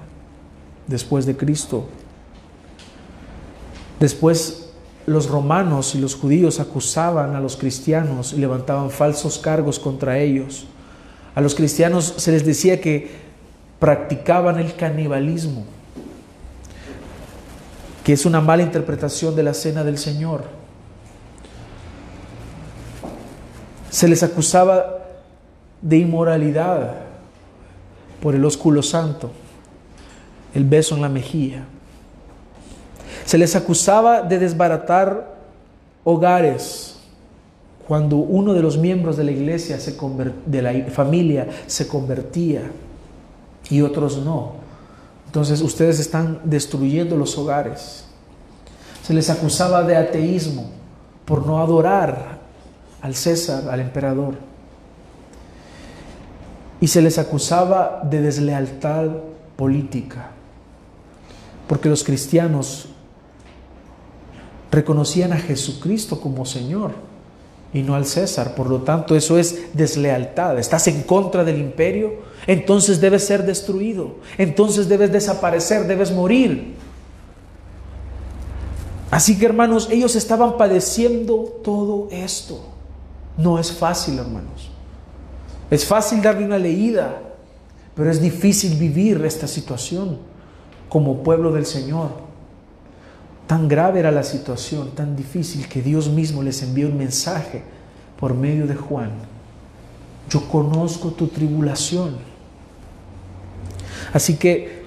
después 0.86 1.26
de 1.26 1.36
Cristo. 1.36 1.86
Después 4.00 4.65
los 5.06 5.28
romanos 5.28 5.94
y 5.94 5.98
los 5.98 6.16
judíos 6.16 6.58
acusaban 6.58 7.36
a 7.36 7.40
los 7.40 7.56
cristianos 7.56 8.32
y 8.32 8.38
levantaban 8.38 8.90
falsos 8.90 9.38
cargos 9.38 9.78
contra 9.78 10.18
ellos. 10.18 10.66
A 11.34 11.40
los 11.40 11.54
cristianos 11.54 12.14
se 12.16 12.32
les 12.32 12.44
decía 12.44 12.80
que 12.80 13.10
practicaban 13.78 14.58
el 14.58 14.74
canibalismo, 14.74 15.64
que 18.02 18.12
es 18.12 18.26
una 18.26 18.40
mala 18.40 18.64
interpretación 18.64 19.36
de 19.36 19.44
la 19.44 19.54
cena 19.54 19.84
del 19.84 19.98
Señor. 19.98 20.44
Se 23.90 24.08
les 24.08 24.22
acusaba 24.22 25.04
de 25.80 25.98
inmoralidad 25.98 26.96
por 28.20 28.34
el 28.34 28.44
ósculo 28.44 28.82
santo, 28.82 29.30
el 30.52 30.64
beso 30.64 30.96
en 30.96 31.02
la 31.02 31.08
mejilla. 31.08 31.64
Se 33.26 33.36
les 33.36 33.56
acusaba 33.56 34.22
de 34.22 34.38
desbaratar 34.38 35.34
hogares 36.04 36.96
cuando 37.86 38.16
uno 38.16 38.54
de 38.54 38.62
los 38.62 38.78
miembros 38.78 39.16
de 39.16 39.24
la 39.24 39.32
iglesia, 39.32 39.80
se 39.80 39.96
de 40.46 40.62
la 40.62 40.90
familia, 40.90 41.48
se 41.66 41.88
convertía 41.88 42.62
y 43.68 43.82
otros 43.82 44.18
no. 44.18 44.52
Entonces 45.26 45.60
ustedes 45.60 45.98
están 45.98 46.40
destruyendo 46.44 47.16
los 47.16 47.36
hogares. 47.36 48.04
Se 49.02 49.12
les 49.12 49.28
acusaba 49.28 49.82
de 49.82 49.96
ateísmo 49.96 50.70
por 51.24 51.46
no 51.46 51.58
adorar 51.60 52.38
al 53.02 53.14
César, 53.16 53.68
al 53.68 53.80
emperador. 53.80 54.34
Y 56.80 56.86
se 56.86 57.02
les 57.02 57.18
acusaba 57.18 58.02
de 58.04 58.20
deslealtad 58.20 59.08
política, 59.56 60.30
porque 61.66 61.88
los 61.88 62.04
cristianos 62.04 62.88
reconocían 64.70 65.32
a 65.32 65.38
Jesucristo 65.38 66.20
como 66.20 66.44
Señor 66.44 66.92
y 67.72 67.82
no 67.82 67.94
al 67.94 68.06
César. 68.06 68.54
Por 68.54 68.68
lo 68.68 68.82
tanto, 68.82 69.16
eso 69.16 69.38
es 69.38 69.74
deslealtad. 69.74 70.58
Estás 70.58 70.88
en 70.88 71.02
contra 71.02 71.44
del 71.44 71.58
imperio, 71.58 72.14
entonces 72.46 73.00
debes 73.00 73.26
ser 73.26 73.44
destruido, 73.44 74.16
entonces 74.38 74.88
debes 74.88 75.12
desaparecer, 75.12 75.86
debes 75.86 76.12
morir. 76.12 76.74
Así 79.10 79.38
que 79.38 79.46
hermanos, 79.46 79.88
ellos 79.90 80.16
estaban 80.16 80.56
padeciendo 80.56 81.60
todo 81.62 82.08
esto. 82.10 82.60
No 83.36 83.58
es 83.58 83.72
fácil, 83.72 84.18
hermanos. 84.18 84.70
Es 85.70 85.84
fácil 85.84 86.22
darle 86.22 86.44
una 86.44 86.58
leída, 86.58 87.20
pero 87.94 88.10
es 88.10 88.20
difícil 88.20 88.76
vivir 88.76 89.22
esta 89.24 89.46
situación 89.46 90.18
como 90.88 91.22
pueblo 91.22 91.52
del 91.52 91.66
Señor. 91.66 92.25
Tan 93.46 93.68
grave 93.68 94.00
era 94.00 94.10
la 94.10 94.24
situación, 94.24 94.90
tan 94.90 95.14
difícil, 95.14 95.68
que 95.68 95.80
Dios 95.80 96.08
mismo 96.08 96.42
les 96.42 96.62
envió 96.62 96.88
un 96.88 96.98
mensaje 96.98 97.62
por 98.18 98.34
medio 98.34 98.66
de 98.66 98.74
Juan. 98.74 99.10
Yo 100.28 100.48
conozco 100.48 101.10
tu 101.10 101.28
tribulación. 101.28 102.16
Así 104.12 104.36
que 104.36 104.84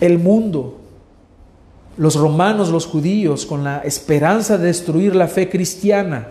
el 0.00 0.18
mundo, 0.18 0.78
los 1.96 2.16
romanos, 2.16 2.68
los 2.68 2.86
judíos, 2.86 3.46
con 3.46 3.64
la 3.64 3.78
esperanza 3.78 4.58
de 4.58 4.66
destruir 4.66 5.16
la 5.16 5.28
fe 5.28 5.48
cristiana, 5.48 6.28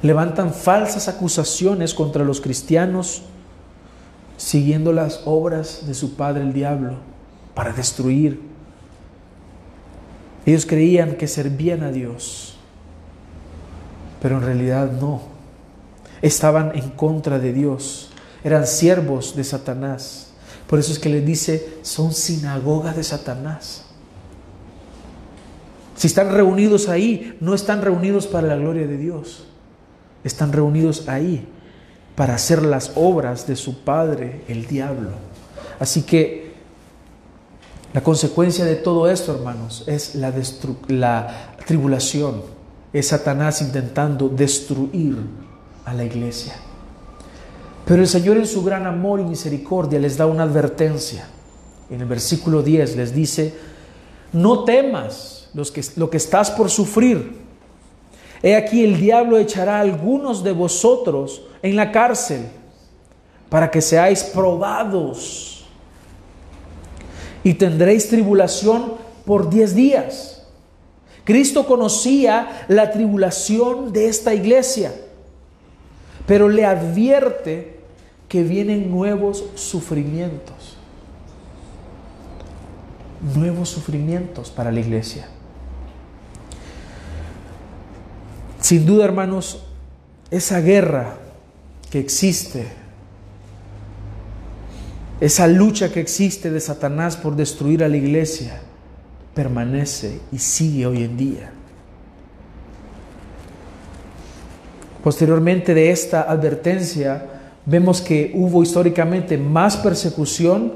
levantan 0.00 0.54
falsas 0.54 1.08
acusaciones 1.08 1.92
contra 1.92 2.24
los 2.24 2.40
cristianos, 2.40 3.22
siguiendo 4.38 4.92
las 4.92 5.22
obras 5.26 5.86
de 5.86 5.92
su 5.92 6.14
padre 6.14 6.42
el 6.42 6.54
diablo, 6.54 6.94
para 7.54 7.72
destruir 7.72 8.55
ellos 10.46 10.64
creían 10.64 11.16
que 11.16 11.26
servían 11.26 11.82
a 11.82 11.90
Dios, 11.90 12.56
pero 14.22 14.38
en 14.38 14.44
realidad 14.44 14.92
no. 14.92 15.20
Estaban 16.22 16.72
en 16.74 16.90
contra 16.90 17.38
de 17.38 17.52
Dios, 17.52 18.10
eran 18.44 18.66
siervos 18.66 19.34
de 19.36 19.44
Satanás. 19.44 20.28
Por 20.68 20.78
eso 20.78 20.92
es 20.92 20.98
que 20.98 21.08
les 21.08 21.26
dice, 21.26 21.78
son 21.82 22.12
sinagoga 22.12 22.92
de 22.92 23.04
Satanás. 23.04 23.84
Si 25.96 26.06
están 26.06 26.32
reunidos 26.32 26.88
ahí, 26.88 27.36
no 27.40 27.54
están 27.54 27.82
reunidos 27.82 28.26
para 28.26 28.46
la 28.46 28.56
gloria 28.56 28.86
de 28.86 28.98
Dios. 28.98 29.46
Están 30.24 30.52
reunidos 30.52 31.08
ahí 31.08 31.46
para 32.14 32.34
hacer 32.34 32.62
las 32.62 32.92
obras 32.94 33.46
de 33.46 33.56
su 33.56 33.80
padre, 33.80 34.42
el 34.48 34.66
diablo. 34.66 35.10
Así 35.78 36.02
que 36.02 36.45
la 37.96 38.02
consecuencia 38.02 38.66
de 38.66 38.76
todo 38.76 39.10
esto, 39.10 39.32
hermanos, 39.32 39.82
es 39.86 40.16
la, 40.16 40.30
la 40.88 41.54
tribulación, 41.66 42.42
es 42.92 43.08
Satanás 43.08 43.62
intentando 43.62 44.28
destruir 44.28 45.16
a 45.82 45.94
la 45.94 46.04
iglesia. 46.04 46.56
Pero 47.86 48.02
el 48.02 48.06
Señor 48.06 48.36
en 48.36 48.46
su 48.46 48.62
gran 48.62 48.84
amor 48.84 49.20
y 49.20 49.24
misericordia 49.24 49.98
les 49.98 50.18
da 50.18 50.26
una 50.26 50.42
advertencia. 50.42 51.26
En 51.88 52.02
el 52.02 52.06
versículo 52.06 52.62
10 52.62 52.96
les 52.96 53.14
dice, 53.14 53.54
no 54.30 54.64
temas, 54.64 55.48
los 55.54 55.70
que, 55.70 55.82
lo 55.96 56.10
que 56.10 56.18
estás 56.18 56.50
por 56.50 56.68
sufrir. 56.68 57.38
He 58.42 58.56
aquí 58.56 58.84
el 58.84 59.00
diablo 59.00 59.38
echará 59.38 59.78
a 59.78 59.80
algunos 59.80 60.44
de 60.44 60.52
vosotros 60.52 61.44
en 61.62 61.76
la 61.76 61.92
cárcel 61.92 62.42
para 63.48 63.70
que 63.70 63.80
seáis 63.80 64.22
probados 64.22 65.55
y 67.46 67.54
tendréis 67.54 68.08
tribulación 68.08 68.94
por 69.24 69.48
diez 69.48 69.72
días. 69.72 70.42
Cristo 71.22 71.64
conocía 71.64 72.66
la 72.66 72.90
tribulación 72.90 73.92
de 73.92 74.08
esta 74.08 74.34
iglesia, 74.34 74.92
pero 76.26 76.48
le 76.48 76.64
advierte 76.64 77.78
que 78.28 78.42
vienen 78.42 78.90
nuevos 78.90 79.44
sufrimientos. 79.54 80.76
Nuevos 83.36 83.68
sufrimientos 83.68 84.50
para 84.50 84.72
la 84.72 84.80
iglesia. 84.80 85.28
Sin 88.60 88.86
duda, 88.86 89.04
hermanos, 89.04 89.62
esa 90.32 90.60
guerra 90.60 91.14
que 91.92 92.00
existe, 92.00 92.66
esa 95.20 95.46
lucha 95.46 95.92
que 95.92 96.00
existe 96.00 96.50
de 96.50 96.60
Satanás 96.60 97.16
por 97.16 97.36
destruir 97.36 97.82
a 97.82 97.88
la 97.88 97.96
iglesia, 97.96 98.60
permanece 99.34 100.20
y 100.30 100.38
sigue 100.38 100.86
hoy 100.86 101.04
en 101.04 101.16
día. 101.16 101.52
Posteriormente 105.02 105.72
de 105.72 105.90
esta 105.90 106.22
advertencia, 106.22 107.26
vemos 107.64 108.00
que 108.00 108.32
hubo 108.34 108.62
históricamente 108.62 109.38
más 109.38 109.76
persecución 109.76 110.72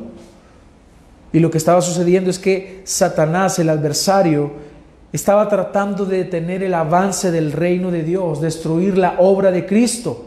y 1.33 1.39
lo 1.39 1.51
que 1.51 1.59
estaba 1.59 1.81
sucediendo 1.81 2.31
es 2.31 2.39
que 2.39 2.83
Satanás, 2.85 3.59
el 3.59 3.69
adversario, 3.69 4.53
estaba 5.13 5.49
tratando 5.49 6.07
de 6.07 6.19
detener 6.19 6.63
el 6.63 6.75
avance 6.75 7.31
del 7.31 7.53
reino 7.53 7.91
de 7.91 8.05
Dios, 8.05 8.41
destruir 8.41 8.97
la 8.97 9.17
obra 9.19 9.51
de 9.51 9.67
Cristo. 9.67 10.27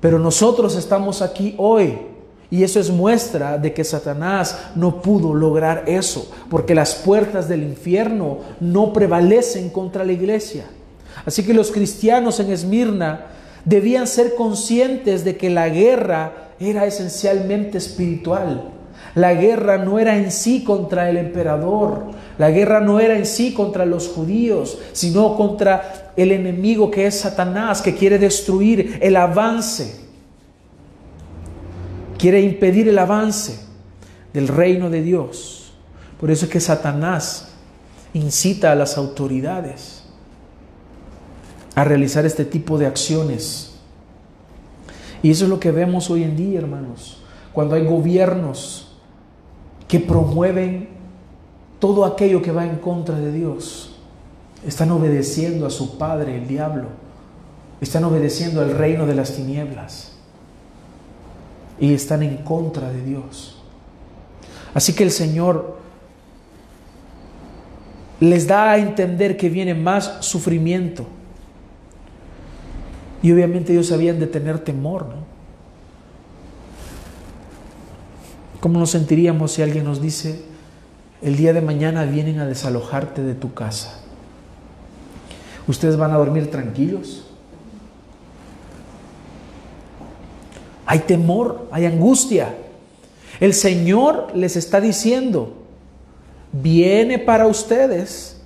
Pero 0.00 0.18
nosotros 0.18 0.76
estamos 0.76 1.22
aquí 1.22 1.54
hoy 1.58 1.98
y 2.50 2.64
eso 2.64 2.80
es 2.80 2.90
muestra 2.90 3.58
de 3.58 3.72
que 3.72 3.84
Satanás 3.84 4.58
no 4.74 5.00
pudo 5.00 5.34
lograr 5.34 5.84
eso, 5.86 6.30
porque 6.48 6.74
las 6.74 6.96
puertas 6.96 7.48
del 7.48 7.62
infierno 7.62 8.38
no 8.58 8.92
prevalecen 8.92 9.70
contra 9.70 10.04
la 10.04 10.12
iglesia. 10.12 10.64
Así 11.24 11.44
que 11.44 11.54
los 11.54 11.70
cristianos 11.70 12.40
en 12.40 12.50
Esmirna 12.50 13.26
debían 13.64 14.06
ser 14.06 14.34
conscientes 14.34 15.24
de 15.24 15.36
que 15.36 15.50
la 15.50 15.68
guerra 15.68 16.50
era 16.58 16.86
esencialmente 16.86 17.78
espiritual. 17.78 18.70
La 19.14 19.34
guerra 19.34 19.78
no 19.78 19.98
era 19.98 20.16
en 20.16 20.30
sí 20.30 20.62
contra 20.64 21.08
el 21.08 21.16
emperador, 21.16 22.04
la 22.38 22.50
guerra 22.50 22.80
no 22.80 23.00
era 23.00 23.16
en 23.16 23.26
sí 23.26 23.52
contra 23.54 23.84
los 23.84 24.08
judíos, 24.08 24.78
sino 24.92 25.36
contra 25.36 26.12
el 26.16 26.32
enemigo 26.32 26.90
que 26.90 27.06
es 27.06 27.20
Satanás, 27.20 27.82
que 27.82 27.94
quiere 27.94 28.18
destruir 28.18 28.98
el 29.00 29.16
avance, 29.16 30.09
quiere 32.20 32.42
impedir 32.42 32.86
el 32.86 32.98
avance 32.98 33.58
del 34.34 34.46
reino 34.46 34.90
de 34.90 35.00
Dios. 35.00 35.72
Por 36.20 36.30
eso 36.30 36.44
es 36.44 36.50
que 36.50 36.60
Satanás 36.60 37.48
incita 38.12 38.72
a 38.72 38.74
las 38.74 38.98
autoridades 38.98 40.02
a 41.74 41.82
realizar 41.82 42.26
este 42.26 42.44
tipo 42.44 42.76
de 42.76 42.86
acciones. 42.86 43.72
Y 45.22 45.30
eso 45.30 45.44
es 45.44 45.50
lo 45.50 45.58
que 45.58 45.70
vemos 45.70 46.10
hoy 46.10 46.24
en 46.24 46.36
día, 46.36 46.58
hermanos, 46.58 47.22
cuando 47.54 47.74
hay 47.74 47.86
gobiernos 47.86 48.98
que 49.88 49.98
promueven 49.98 50.90
todo 51.78 52.04
aquello 52.04 52.42
que 52.42 52.52
va 52.52 52.66
en 52.66 52.76
contra 52.76 53.18
de 53.18 53.32
Dios. 53.32 53.96
Están 54.66 54.90
obedeciendo 54.90 55.66
a 55.66 55.70
su 55.70 55.96
padre, 55.96 56.36
el 56.36 56.46
diablo. 56.46 56.88
Están 57.80 58.04
obedeciendo 58.04 58.60
al 58.60 58.76
reino 58.76 59.06
de 59.06 59.14
las 59.14 59.32
tinieblas. 59.32 60.19
Y 61.80 61.94
están 61.94 62.22
en 62.22 62.36
contra 62.38 62.90
de 62.90 63.02
Dios. 63.02 63.60
Así 64.74 64.92
que 64.92 65.02
el 65.02 65.10
Señor 65.10 65.78
les 68.20 68.46
da 68.46 68.72
a 68.72 68.78
entender 68.78 69.36
que 69.36 69.48
viene 69.48 69.74
más 69.74 70.18
sufrimiento. 70.20 71.06
Y 73.22 73.32
obviamente 73.32 73.72
ellos 73.72 73.90
habían 73.92 74.20
de 74.20 74.26
tener 74.26 74.58
temor, 74.58 75.06
¿no? 75.06 75.30
¿Cómo 78.60 78.78
nos 78.78 78.90
sentiríamos 78.90 79.52
si 79.52 79.62
alguien 79.62 79.84
nos 79.84 80.02
dice, 80.02 80.42
el 81.22 81.36
día 81.36 81.54
de 81.54 81.62
mañana 81.62 82.04
vienen 82.04 82.40
a 82.40 82.46
desalojarte 82.46 83.22
de 83.22 83.34
tu 83.34 83.54
casa? 83.54 84.00
¿Ustedes 85.66 85.96
van 85.96 86.12
a 86.12 86.18
dormir 86.18 86.50
tranquilos? 86.50 87.29
Hay 90.90 90.98
temor, 91.00 91.68
hay 91.70 91.86
angustia. 91.86 92.54
El 93.38 93.54
Señor 93.54 94.32
les 94.34 94.56
está 94.56 94.80
diciendo, 94.80 95.54
viene 96.52 97.18
para 97.18 97.46
ustedes 97.46 98.40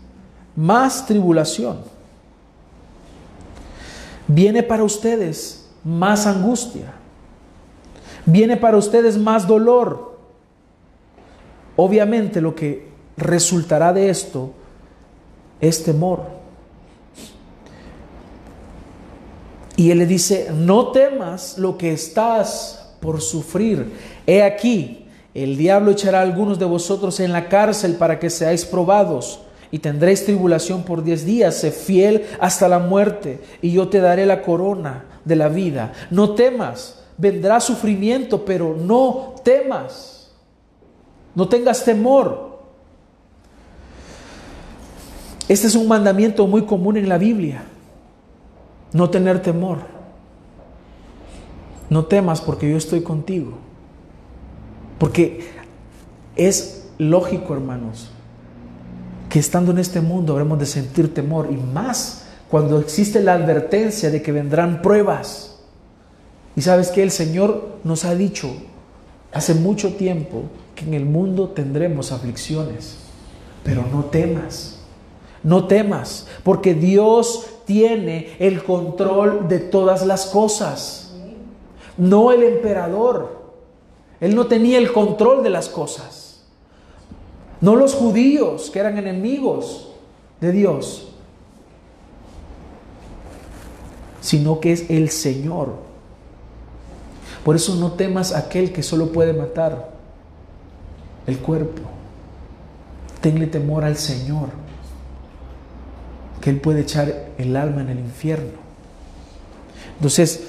más 0.55 1.07
tribulación. 1.07 1.79
Viene 4.29 4.63
para 4.63 4.85
ustedes 4.85 5.67
más 5.85 6.27
angustia 6.27 6.95
viene 8.27 8.57
para 8.57 8.77
ustedes 8.77 9.19
más 9.19 9.47
dolor. 9.47 10.15
Obviamente 11.77 12.41
lo 12.41 12.55
que 12.55 12.89
resultará 13.17 13.93
de 13.93 14.11
esto 14.11 14.51
es 15.61 15.85
temor. 15.85 16.44
Y 19.77 19.91
él 19.91 19.99
le 19.99 20.07
dice, 20.07 20.51
no 20.55 20.93
temas 20.93 21.59
lo 21.59 21.77
que 21.77 21.93
estás 21.93 22.95
por 23.01 23.21
sufrir. 23.21 23.93
He 24.27 24.43
aquí, 24.43 25.07
el 25.35 25.57
diablo 25.57 25.91
echará 25.91 26.21
a 26.21 26.23
algunos 26.23 26.59
de 26.59 26.65
vosotros 26.65 27.19
en 27.21 27.33
la 27.33 27.49
cárcel 27.49 27.97
para 27.97 28.19
que 28.19 28.31
seáis 28.31 28.65
probados 28.65 29.41
y 29.71 29.81
tendréis 29.81 30.25
tribulación 30.25 30.85
por 30.85 31.03
diez 31.03 31.25
días. 31.25 31.57
Sé 31.57 31.73
fiel 31.73 32.25
hasta 32.39 32.69
la 32.69 32.79
muerte 32.79 33.41
y 33.61 33.73
yo 33.73 33.89
te 33.89 34.01
daré 34.01 34.27
la 34.27 34.43
corona 34.43 35.07
de 35.25 35.37
la 35.37 35.49
vida. 35.49 35.93
No 36.11 36.35
temas 36.35 37.01
vendrá 37.17 37.61
sufrimiento, 37.61 38.45
pero 38.45 38.77
no 38.77 39.35
temas, 39.43 40.31
no 41.35 41.49
tengas 41.49 41.85
temor. 41.85 42.55
Este 45.49 45.67
es 45.67 45.75
un 45.75 45.87
mandamiento 45.87 46.47
muy 46.47 46.65
común 46.65 46.97
en 46.97 47.09
la 47.09 47.19
Biblia, 47.19 47.65
no 48.95 49.11
tener 49.11 49.43
temor. 49.43 49.79
No 51.91 52.07
temas 52.07 52.41
porque 52.41 52.71
yo 52.71 52.79
estoy 52.79 53.03
contigo. 53.03 53.53
Porque 54.99 55.51
es 56.37 56.87
lógico, 56.97 57.53
hermanos, 57.53 58.11
que 59.29 59.41
estando 59.41 59.73
en 59.73 59.79
este 59.79 60.01
mundo 60.01 60.33
habremos 60.33 60.59
de 60.61 60.67
sentir 60.67 61.13
temor 61.13 61.49
y 61.51 61.57
más 61.57 62.25
cuando 62.49 62.79
existe 62.79 63.21
la 63.21 63.35
advertencia 63.35 64.11
de 64.11 64.23
que 64.23 64.33
vendrán 64.33 64.81
pruebas. 64.81 65.59
Y 66.57 66.63
sabes 66.63 66.91
que 66.91 67.03
el 67.03 67.11
Señor 67.11 67.79
nos 67.83 68.05
ha 68.05 68.15
dicho 68.15 68.49
hace 69.33 69.55
mucho 69.55 69.95
tiempo 69.95 70.45
que 70.77 70.85
en 70.85 70.95
el 70.95 71.05
mundo 71.05 71.49
tendremos 71.49 72.13
aflicciones, 72.13 72.99
pero 73.65 73.85
no 73.91 74.05
temas, 74.05 74.79
no 75.43 75.67
temas, 75.67 76.29
porque 76.45 76.75
Dios 76.75 77.54
tiene 77.65 78.37
el 78.39 78.63
control 78.63 79.49
de 79.49 79.59
todas 79.59 80.07
las 80.07 80.27
cosas, 80.27 81.15
no 81.97 82.33
el 82.33 82.43
emperador. 82.43 83.45
Él 84.21 84.35
no 84.35 84.47
tenía 84.47 84.79
el 84.79 84.93
control 84.93 85.43
de 85.43 85.51
las 85.51 85.69
cosas, 85.69 86.45
no 87.61 87.77
los 87.77 87.95
judíos 87.95 88.71
que 88.71 88.79
eran 88.79 88.99
enemigos 88.99 89.89
de 90.41 90.53
Dios, 90.53 91.09
sino 94.21 94.61
que 94.61 94.73
es 94.73 94.89
el 94.89 95.11
Señor 95.11 95.85
por 97.45 97.57
eso 97.57 97.75
no 97.75 97.93
temas 97.93 98.35
aquel 98.35 98.73
que 98.73 98.83
solo 98.83 99.13
puede 99.13 99.35
matar 99.35 99.91
el 101.27 101.39
cuerpo. 101.39 101.83
Tenle 103.21 103.47
temor 103.47 103.85
al 103.85 103.97
Señor, 103.97 104.49
que 106.45 106.51
Él 106.51 106.61
puede 106.61 106.83
echar 106.83 107.31
el 107.39 107.57
alma 107.57 107.81
en 107.81 107.89
el 107.89 107.99
infierno. 108.01 108.59
Entonces, 109.97 110.43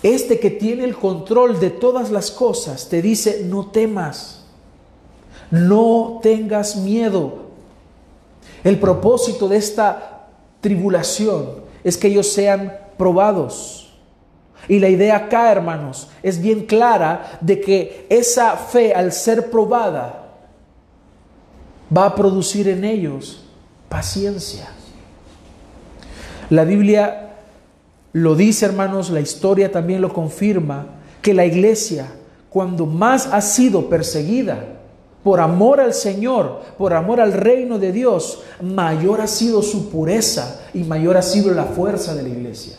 este 0.00 0.38
que 0.38 0.48
tiene 0.48 0.84
el 0.84 0.94
control 0.94 1.58
de 1.58 1.70
todas 1.70 2.12
las 2.12 2.30
cosas 2.30 2.88
te 2.88 3.02
dice, 3.02 3.44
no 3.48 3.66
temas, 3.66 4.44
no 5.50 6.20
tengas 6.22 6.76
miedo. 6.76 7.46
El 8.62 8.78
propósito 8.78 9.48
de 9.48 9.56
esta 9.56 10.28
tribulación 10.60 11.48
es 11.82 11.96
que 11.96 12.06
ellos 12.06 12.28
sean 12.28 12.72
probados 12.96 13.92
y 14.68 14.78
la 14.78 14.88
idea 14.88 15.16
acá, 15.16 15.50
hermanos, 15.50 16.10
es 16.22 16.40
bien 16.40 16.64
clara 16.64 17.40
de 17.40 17.60
que 17.60 18.06
esa 18.08 18.56
fe 18.56 18.94
al 18.94 19.10
ser 19.10 19.50
probada 19.50 20.28
va 21.96 22.06
a 22.06 22.14
producir 22.14 22.68
en 22.68 22.84
ellos 22.84 23.42
paciencia. 23.88 24.68
La 26.52 26.64
Biblia 26.64 27.30
lo 28.12 28.34
dice, 28.34 28.66
hermanos, 28.66 29.08
la 29.08 29.20
historia 29.20 29.72
también 29.72 30.02
lo 30.02 30.12
confirma, 30.12 30.84
que 31.22 31.32
la 31.32 31.46
iglesia, 31.46 32.12
cuando 32.50 32.84
más 32.84 33.26
ha 33.32 33.40
sido 33.40 33.88
perseguida 33.88 34.62
por 35.24 35.40
amor 35.40 35.80
al 35.80 35.94
Señor, 35.94 36.60
por 36.76 36.92
amor 36.92 37.22
al 37.22 37.32
reino 37.32 37.78
de 37.78 37.90
Dios, 37.90 38.42
mayor 38.60 39.22
ha 39.22 39.28
sido 39.28 39.62
su 39.62 39.88
pureza 39.88 40.60
y 40.74 40.84
mayor 40.84 41.16
ha 41.16 41.22
sido 41.22 41.54
la 41.54 41.64
fuerza 41.64 42.14
de 42.14 42.24
la 42.24 42.28
iglesia. 42.28 42.76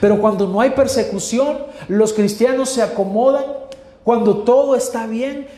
Pero 0.00 0.20
cuando 0.20 0.46
no 0.46 0.60
hay 0.60 0.70
persecución, 0.70 1.58
los 1.88 2.12
cristianos 2.12 2.68
se 2.68 2.82
acomodan, 2.82 3.46
cuando 4.04 4.44
todo 4.44 4.76
está 4.76 5.08
bien, 5.08 5.48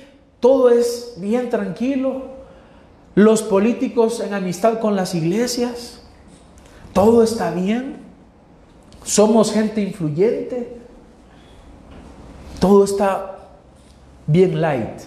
todo 0.40 0.70
es 0.70 1.12
bien 1.18 1.50
tranquilo, 1.50 2.22
los 3.14 3.42
políticos 3.42 4.20
en 4.20 4.32
amistad 4.32 4.78
con 4.78 4.96
las 4.96 5.14
iglesias, 5.14 5.98
todo 6.92 7.22
está 7.22 7.50
bien, 7.50 7.96
somos 9.04 9.52
gente 9.52 9.80
influyente, 9.80 10.76
todo 12.60 12.84
está 12.84 13.38
bien 14.26 14.60
light. 14.60 15.02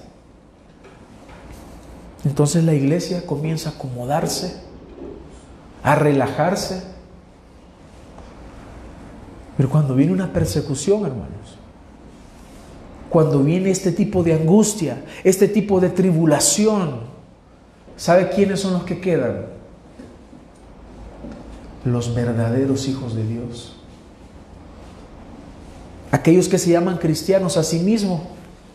Entonces 2.24 2.64
la 2.64 2.74
iglesia 2.74 3.26
comienza 3.26 3.70
a 3.70 3.74
acomodarse, 3.74 4.58
a 5.84 5.96
relajarse. 5.96 6.84
Pero 9.58 9.70
cuando 9.70 9.96
viene 9.96 10.12
una 10.12 10.34
persecución, 10.34 11.06
hermanos, 11.06 11.58
cuando 13.10 13.44
viene 13.44 13.70
este 13.70 13.92
tipo 13.92 14.24
de 14.24 14.34
angustia, 14.34 15.06
este 15.24 15.48
tipo 15.48 15.80
de 15.80 15.90
tribulación, 15.90 17.16
¿Sabe 17.98 18.30
quiénes 18.30 18.60
son 18.60 18.74
los 18.74 18.84
que 18.84 19.00
quedan? 19.00 19.46
Los 21.86 22.14
verdaderos 22.14 22.88
hijos 22.88 23.16
de 23.16 23.24
Dios. 23.26 23.76
Aquellos 26.12 26.50
que 26.50 26.58
se 26.58 26.72
llaman 26.72 26.98
cristianos 26.98 27.58
a 27.58 27.64
sí 27.64 27.80
mismos 27.80 28.22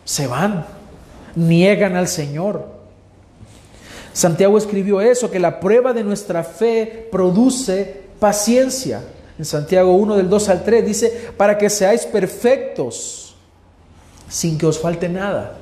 se 0.05 0.27
van, 0.27 0.65
niegan 1.35 1.95
al 1.95 2.07
Señor. 2.07 2.67
Santiago 4.13 4.57
escribió 4.57 5.01
eso, 5.01 5.29
que 5.29 5.39
la 5.39 5.59
prueba 5.59 5.93
de 5.93 6.03
nuestra 6.03 6.43
fe 6.43 7.07
produce 7.11 8.01
paciencia. 8.19 9.03
En 9.37 9.45
Santiago 9.45 9.95
1 9.95 10.17
del 10.17 10.29
2 10.29 10.49
al 10.49 10.63
3 10.63 10.85
dice, 10.85 11.31
para 11.37 11.57
que 11.57 11.69
seáis 11.69 12.05
perfectos, 12.05 13.35
sin 14.29 14.57
que 14.57 14.65
os 14.65 14.79
falte 14.79 15.09
nada. 15.09 15.60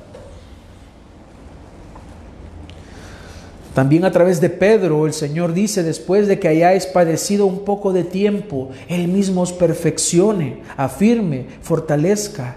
También 3.74 4.04
a 4.04 4.10
través 4.10 4.40
de 4.40 4.50
Pedro 4.50 5.06
el 5.06 5.12
Señor 5.12 5.52
dice, 5.52 5.82
después 5.82 6.26
de 6.26 6.40
que 6.40 6.48
hayáis 6.48 6.86
padecido 6.86 7.46
un 7.46 7.64
poco 7.64 7.92
de 7.92 8.02
tiempo, 8.02 8.70
Él 8.88 9.06
mismo 9.06 9.42
os 9.42 9.52
perfeccione, 9.52 10.62
afirme, 10.76 11.46
fortalezca 11.62 12.56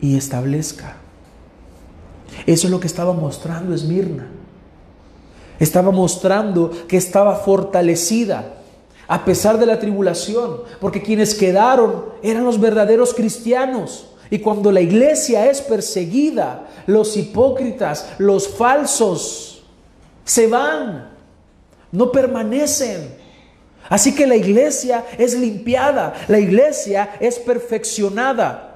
y 0.00 0.16
establezca. 0.16 0.96
Eso 2.46 2.66
es 2.66 2.70
lo 2.70 2.80
que 2.80 2.86
estaba 2.86 3.12
mostrando 3.12 3.74
Esmirna. 3.74 4.26
Estaba 5.60 5.90
mostrando 5.90 6.70
que 6.88 6.96
estaba 6.96 7.36
fortalecida 7.36 8.54
a 9.06 9.26
pesar 9.26 9.58
de 9.58 9.66
la 9.66 9.78
tribulación, 9.78 10.62
porque 10.80 11.02
quienes 11.02 11.34
quedaron 11.34 12.06
eran 12.22 12.44
los 12.44 12.58
verdaderos 12.58 13.12
cristianos. 13.12 14.06
Y 14.30 14.38
cuando 14.38 14.72
la 14.72 14.80
iglesia 14.80 15.50
es 15.50 15.60
perseguida, 15.60 16.68
los 16.86 17.18
hipócritas, 17.18 18.08
los 18.16 18.48
falsos, 18.48 19.51
se 20.24 20.46
van, 20.46 21.10
no 21.90 22.12
permanecen. 22.12 23.20
Así 23.88 24.14
que 24.14 24.26
la 24.26 24.36
iglesia 24.36 25.04
es 25.18 25.34
limpiada, 25.34 26.14
la 26.28 26.38
iglesia 26.38 27.10
es 27.20 27.38
perfeccionada. 27.38 28.68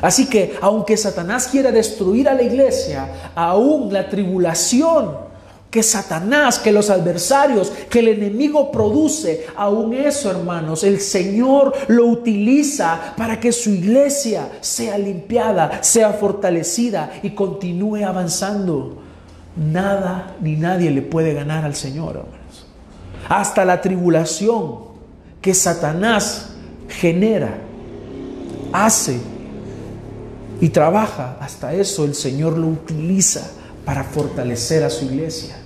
Así 0.00 0.28
que 0.28 0.56
aunque 0.60 0.96
Satanás 0.96 1.48
quiera 1.48 1.70
destruir 1.70 2.28
a 2.28 2.34
la 2.34 2.42
iglesia, 2.42 3.30
aún 3.34 3.92
la 3.92 4.08
tribulación 4.08 5.31
que 5.72 5.82
Satanás, 5.82 6.58
que 6.58 6.70
los 6.70 6.90
adversarios, 6.90 7.72
que 7.88 8.00
el 8.00 8.08
enemigo 8.08 8.70
produce, 8.70 9.46
aún 9.56 9.94
eso, 9.94 10.30
hermanos, 10.30 10.84
el 10.84 11.00
Señor 11.00 11.72
lo 11.88 12.08
utiliza 12.08 13.14
para 13.16 13.40
que 13.40 13.52
su 13.52 13.70
iglesia 13.70 14.50
sea 14.60 14.98
limpiada, 14.98 15.82
sea 15.82 16.12
fortalecida 16.12 17.14
y 17.22 17.30
continúe 17.30 18.04
avanzando. 18.04 18.98
Nada 19.56 20.36
ni 20.42 20.56
nadie 20.56 20.90
le 20.90 21.00
puede 21.00 21.32
ganar 21.32 21.64
al 21.64 21.74
Señor, 21.74 22.16
hermanos. 22.16 22.66
Hasta 23.30 23.64
la 23.64 23.80
tribulación 23.80 24.74
que 25.40 25.54
Satanás 25.54 26.50
genera, 26.86 27.54
hace 28.74 29.18
y 30.60 30.68
trabaja, 30.68 31.38
hasta 31.40 31.72
eso 31.72 32.04
el 32.04 32.14
Señor 32.14 32.58
lo 32.58 32.66
utiliza 32.66 33.50
para 33.86 34.04
fortalecer 34.04 34.84
a 34.84 34.90
su 34.90 35.06
iglesia. 35.06 35.61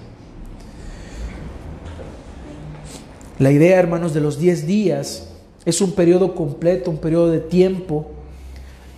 La 3.38 3.52
idea, 3.52 3.78
hermanos, 3.78 4.14
de 4.14 4.20
los 4.20 4.38
10 4.38 4.66
días 4.66 5.28
es 5.66 5.80
un 5.82 5.92
periodo 5.92 6.34
completo, 6.34 6.90
un 6.90 6.98
periodo 6.98 7.30
de 7.30 7.40
tiempo 7.40 8.06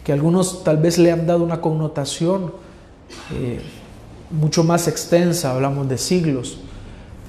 que 0.05 0.13
algunos 0.13 0.63
tal 0.63 0.77
vez 0.77 0.97
le 0.97 1.11
han 1.11 1.27
dado 1.27 1.43
una 1.43 1.61
connotación 1.61 2.53
eh, 3.35 3.61
mucho 4.31 4.63
más 4.63 4.87
extensa, 4.87 5.53
hablamos 5.55 5.89
de 5.89 5.99
siglos, 5.99 6.61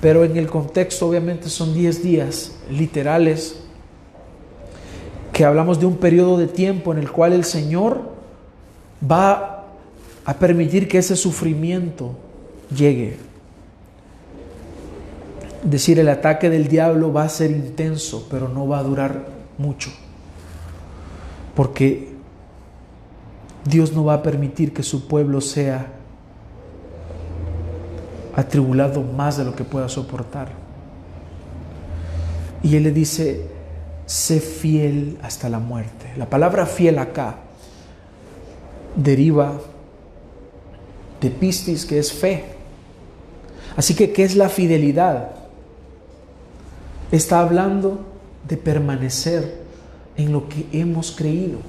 pero 0.01 0.23
en 0.23 0.37
el 0.37 0.47
contexto 0.47 1.07
obviamente 1.07 1.49
son 1.49 1.73
10 1.73 2.03
días 2.03 2.55
literales 2.69 3.55
que 5.33 5.45
hablamos 5.45 5.79
de 5.79 5.87
un 5.87 5.97
periodo 5.97 6.37
de 6.37 6.47
tiempo 6.47 6.91
en 6.91 6.99
el 6.99 7.11
cual 7.11 7.33
el 7.33 7.43
Señor 7.43 8.01
va 9.09 9.65
a 10.25 10.33
permitir 10.35 10.87
que 10.87 10.99
ese 10.99 11.15
sufrimiento 11.15 12.11
llegue 12.75 13.28
decir 15.63 15.99
el 15.99 16.09
ataque 16.09 16.49
del 16.49 16.67
diablo 16.67 17.11
va 17.11 17.23
a 17.23 17.29
ser 17.29 17.51
intenso, 17.51 18.27
pero 18.29 18.47
no 18.47 18.67
va 18.67 18.79
a 18.79 18.83
durar 18.83 19.25
mucho. 19.57 19.91
Porque 21.55 22.09
Dios 23.65 23.93
no 23.93 24.05
va 24.05 24.15
a 24.15 24.23
permitir 24.23 24.73
que 24.73 24.83
su 24.83 25.07
pueblo 25.07 25.41
sea 25.41 25.87
atribulado 28.35 29.01
más 29.03 29.37
de 29.37 29.45
lo 29.45 29.55
que 29.55 29.63
pueda 29.63 29.89
soportar. 29.89 30.49
Y 32.63 32.75
Él 32.75 32.83
le 32.83 32.91
dice, 32.91 33.47
sé 34.05 34.39
fiel 34.39 35.17
hasta 35.21 35.49
la 35.49 35.59
muerte. 35.59 36.11
La 36.17 36.29
palabra 36.29 36.65
fiel 36.65 36.99
acá 36.99 37.35
deriva 38.95 39.53
de 41.21 41.29
pistis, 41.29 41.85
que 41.85 41.99
es 41.99 42.13
fe. 42.13 42.45
Así 43.75 43.93
que, 43.93 44.11
¿qué 44.11 44.23
es 44.23 44.35
la 44.35 44.49
fidelidad? 44.49 45.38
Está 47.11 47.39
hablando 47.39 48.05
de 48.47 48.57
permanecer 48.57 49.59
en 50.17 50.31
lo 50.31 50.47
que 50.47 50.65
hemos 50.71 51.11
creído. 51.11 51.59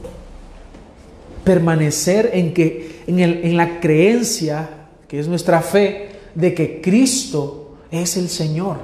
Permanecer 1.45 2.31
en, 2.35 2.53
que, 2.53 3.03
en, 3.07 3.21
el, 3.21 3.45
en 3.45 3.57
la 3.57 3.81
creencia, 3.81 4.69
que 5.09 5.19
es 5.19 5.29
nuestra 5.29 5.63
fe, 5.63 6.11
de 6.35 6.55
que 6.55 6.81
Cristo 6.81 7.77
es 7.91 8.17
el 8.17 8.29
Señor. 8.29 8.79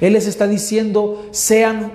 Él 0.00 0.14
les 0.14 0.26
está 0.26 0.46
diciendo, 0.46 1.28
sean 1.30 1.92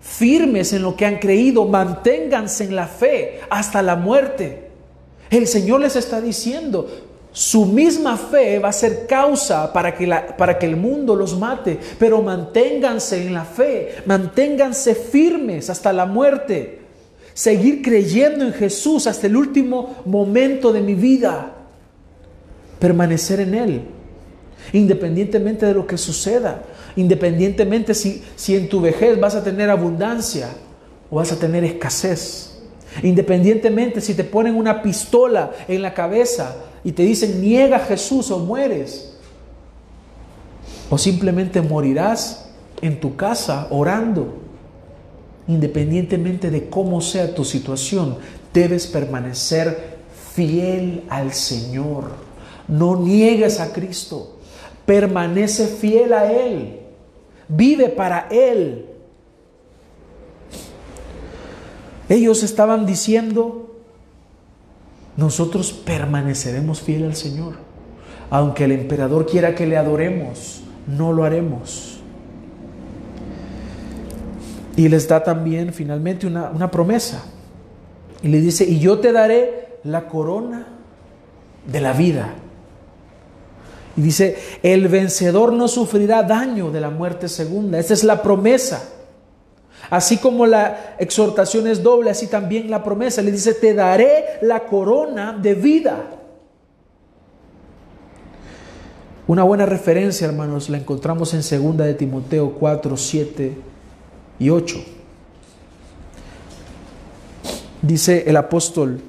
firmes 0.00 0.72
en 0.72 0.82
lo 0.82 0.96
que 0.96 1.06
han 1.06 1.18
creído, 1.18 1.64
manténganse 1.66 2.64
en 2.64 2.76
la 2.76 2.86
fe 2.86 3.40
hasta 3.50 3.82
la 3.82 3.96
muerte. 3.96 4.68
El 5.30 5.46
Señor 5.46 5.80
les 5.80 5.96
está 5.96 6.20
diciendo, 6.20 6.88
su 7.34 7.66
misma 7.66 8.16
fe 8.16 8.60
va 8.60 8.68
a 8.68 8.72
ser 8.72 9.08
causa 9.08 9.72
para 9.72 9.96
que, 9.96 10.06
la, 10.06 10.36
para 10.36 10.56
que 10.56 10.66
el 10.66 10.76
mundo 10.76 11.16
los 11.16 11.36
mate, 11.36 11.80
pero 11.98 12.22
manténganse 12.22 13.26
en 13.26 13.34
la 13.34 13.44
fe, 13.44 13.96
manténganse 14.06 14.94
firmes 14.94 15.68
hasta 15.68 15.92
la 15.92 16.06
muerte. 16.06 16.78
Seguir 17.34 17.82
creyendo 17.82 18.44
en 18.44 18.52
Jesús 18.52 19.08
hasta 19.08 19.26
el 19.26 19.36
último 19.36 19.96
momento 20.04 20.72
de 20.72 20.80
mi 20.80 20.94
vida. 20.94 21.56
Permanecer 22.78 23.40
en 23.40 23.54
Él, 23.54 23.82
independientemente 24.72 25.66
de 25.66 25.74
lo 25.74 25.88
que 25.88 25.98
suceda, 25.98 26.62
independientemente 26.94 27.94
si, 27.94 28.22
si 28.36 28.54
en 28.54 28.68
tu 28.68 28.80
vejez 28.80 29.18
vas 29.18 29.34
a 29.34 29.42
tener 29.42 29.70
abundancia 29.70 30.50
o 31.10 31.16
vas 31.16 31.32
a 31.32 31.38
tener 31.40 31.64
escasez, 31.64 32.60
independientemente 33.02 34.00
si 34.00 34.14
te 34.14 34.22
ponen 34.22 34.54
una 34.54 34.82
pistola 34.82 35.50
en 35.66 35.82
la 35.82 35.92
cabeza 35.92 36.54
y 36.84 36.92
te 36.92 37.02
dicen 37.02 37.40
niega 37.40 37.78
a 37.78 37.80
Jesús 37.80 38.30
o 38.30 38.38
mueres. 38.38 39.16
O 40.90 40.98
simplemente 40.98 41.62
morirás 41.62 42.50
en 42.82 43.00
tu 43.00 43.16
casa 43.16 43.66
orando. 43.70 44.34
Independientemente 45.48 46.50
de 46.50 46.68
cómo 46.68 47.00
sea 47.00 47.34
tu 47.34 47.44
situación, 47.44 48.18
debes 48.52 48.86
permanecer 48.86 49.96
fiel 50.34 51.04
al 51.08 51.32
Señor. 51.32 52.10
No 52.68 52.96
niegues 52.96 53.60
a 53.60 53.72
Cristo. 53.72 54.30
permanece 54.86 55.66
fiel 55.66 56.12
a 56.12 56.30
Él, 56.30 56.80
vive 57.48 57.88
para 57.88 58.28
Él. 58.30 58.86
Ellos 62.08 62.42
estaban 62.42 62.84
diciendo, 62.84 63.73
nosotros 65.16 65.72
permaneceremos 65.72 66.80
fiel 66.80 67.04
al 67.04 67.14
Señor. 67.14 67.54
Aunque 68.30 68.64
el 68.64 68.72
emperador 68.72 69.26
quiera 69.26 69.54
que 69.54 69.66
le 69.66 69.76
adoremos, 69.76 70.62
no 70.86 71.12
lo 71.12 71.24
haremos. 71.24 72.00
Y 74.76 74.88
les 74.88 75.06
da 75.06 75.22
también 75.22 75.72
finalmente 75.72 76.26
una, 76.26 76.50
una 76.50 76.70
promesa. 76.70 77.24
Y 78.22 78.28
le 78.28 78.40
dice, 78.40 78.64
y 78.64 78.80
yo 78.80 78.98
te 78.98 79.12
daré 79.12 79.78
la 79.84 80.08
corona 80.08 80.66
de 81.66 81.80
la 81.80 81.92
vida. 81.92 82.34
Y 83.96 84.00
dice, 84.00 84.36
el 84.62 84.88
vencedor 84.88 85.52
no 85.52 85.68
sufrirá 85.68 86.24
daño 86.24 86.72
de 86.72 86.80
la 86.80 86.90
muerte 86.90 87.28
segunda. 87.28 87.78
Esa 87.78 87.94
es 87.94 88.02
la 88.02 88.22
promesa. 88.22 88.93
Así 89.90 90.18
como 90.18 90.46
la 90.46 90.96
exhortación 90.98 91.66
es 91.66 91.82
doble, 91.82 92.10
así 92.10 92.26
también 92.26 92.70
la 92.70 92.82
promesa. 92.82 93.22
Le 93.22 93.32
dice, 93.32 93.54
te 93.54 93.74
daré 93.74 94.24
la 94.42 94.60
corona 94.60 95.32
de 95.32 95.54
vida. 95.54 96.10
Una 99.26 99.42
buena 99.42 99.64
referencia, 99.64 100.26
hermanos, 100.26 100.68
la 100.68 100.76
encontramos 100.76 101.32
en 101.32 101.40
2 101.40 101.76
de 101.78 101.94
Timoteo 101.94 102.52
4, 102.52 102.96
7 102.96 103.56
y 104.38 104.50
8. 104.50 104.76
Dice 107.80 108.24
el 108.26 108.36
apóstol 108.36 109.00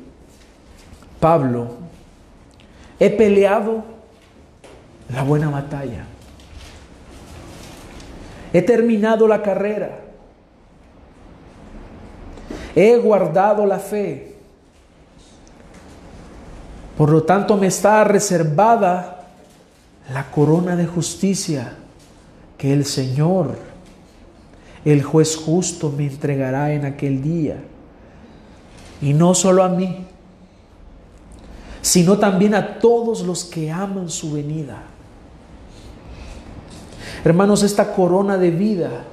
Pablo, 1.20 1.68
he 3.00 3.10
peleado 3.10 3.84
la 5.14 5.24
buena 5.24 5.50
batalla, 5.50 6.06
he 8.54 8.62
terminado 8.62 9.28
la 9.28 9.42
carrera, 9.42 10.05
he 12.76 12.98
guardado 12.98 13.66
la 13.66 13.80
fe, 13.80 14.36
por 16.98 17.10
lo 17.10 17.24
tanto 17.24 17.58
me 17.58 17.68
está 17.68 18.04
reservada 18.04 19.28
la 20.14 20.30
corona 20.30 20.76
de 20.76 20.86
justicia 20.86 21.74
que 22.58 22.74
el 22.74 22.86
Señor, 22.86 23.58
el 24.84 25.04
juez 25.04 25.36
justo, 25.36 25.90
me 25.90 26.06
entregará 26.06 26.74
en 26.74 26.86
aquel 26.86 27.22
día. 27.22 27.58
Y 29.02 29.14
no 29.14 29.34
solo 29.34 29.64
a 29.64 29.70
mí, 29.70 30.06
sino 31.82 32.18
también 32.18 32.56
a 32.56 32.80
todos 32.80 33.22
los 33.22 33.44
que 33.44 33.72
aman 33.72 34.10
su 34.10 34.32
venida. 34.32 34.84
Hermanos, 37.24 37.64
esta 37.64 37.94
corona 37.94 38.38
de 38.38 38.52
vida 38.52 39.04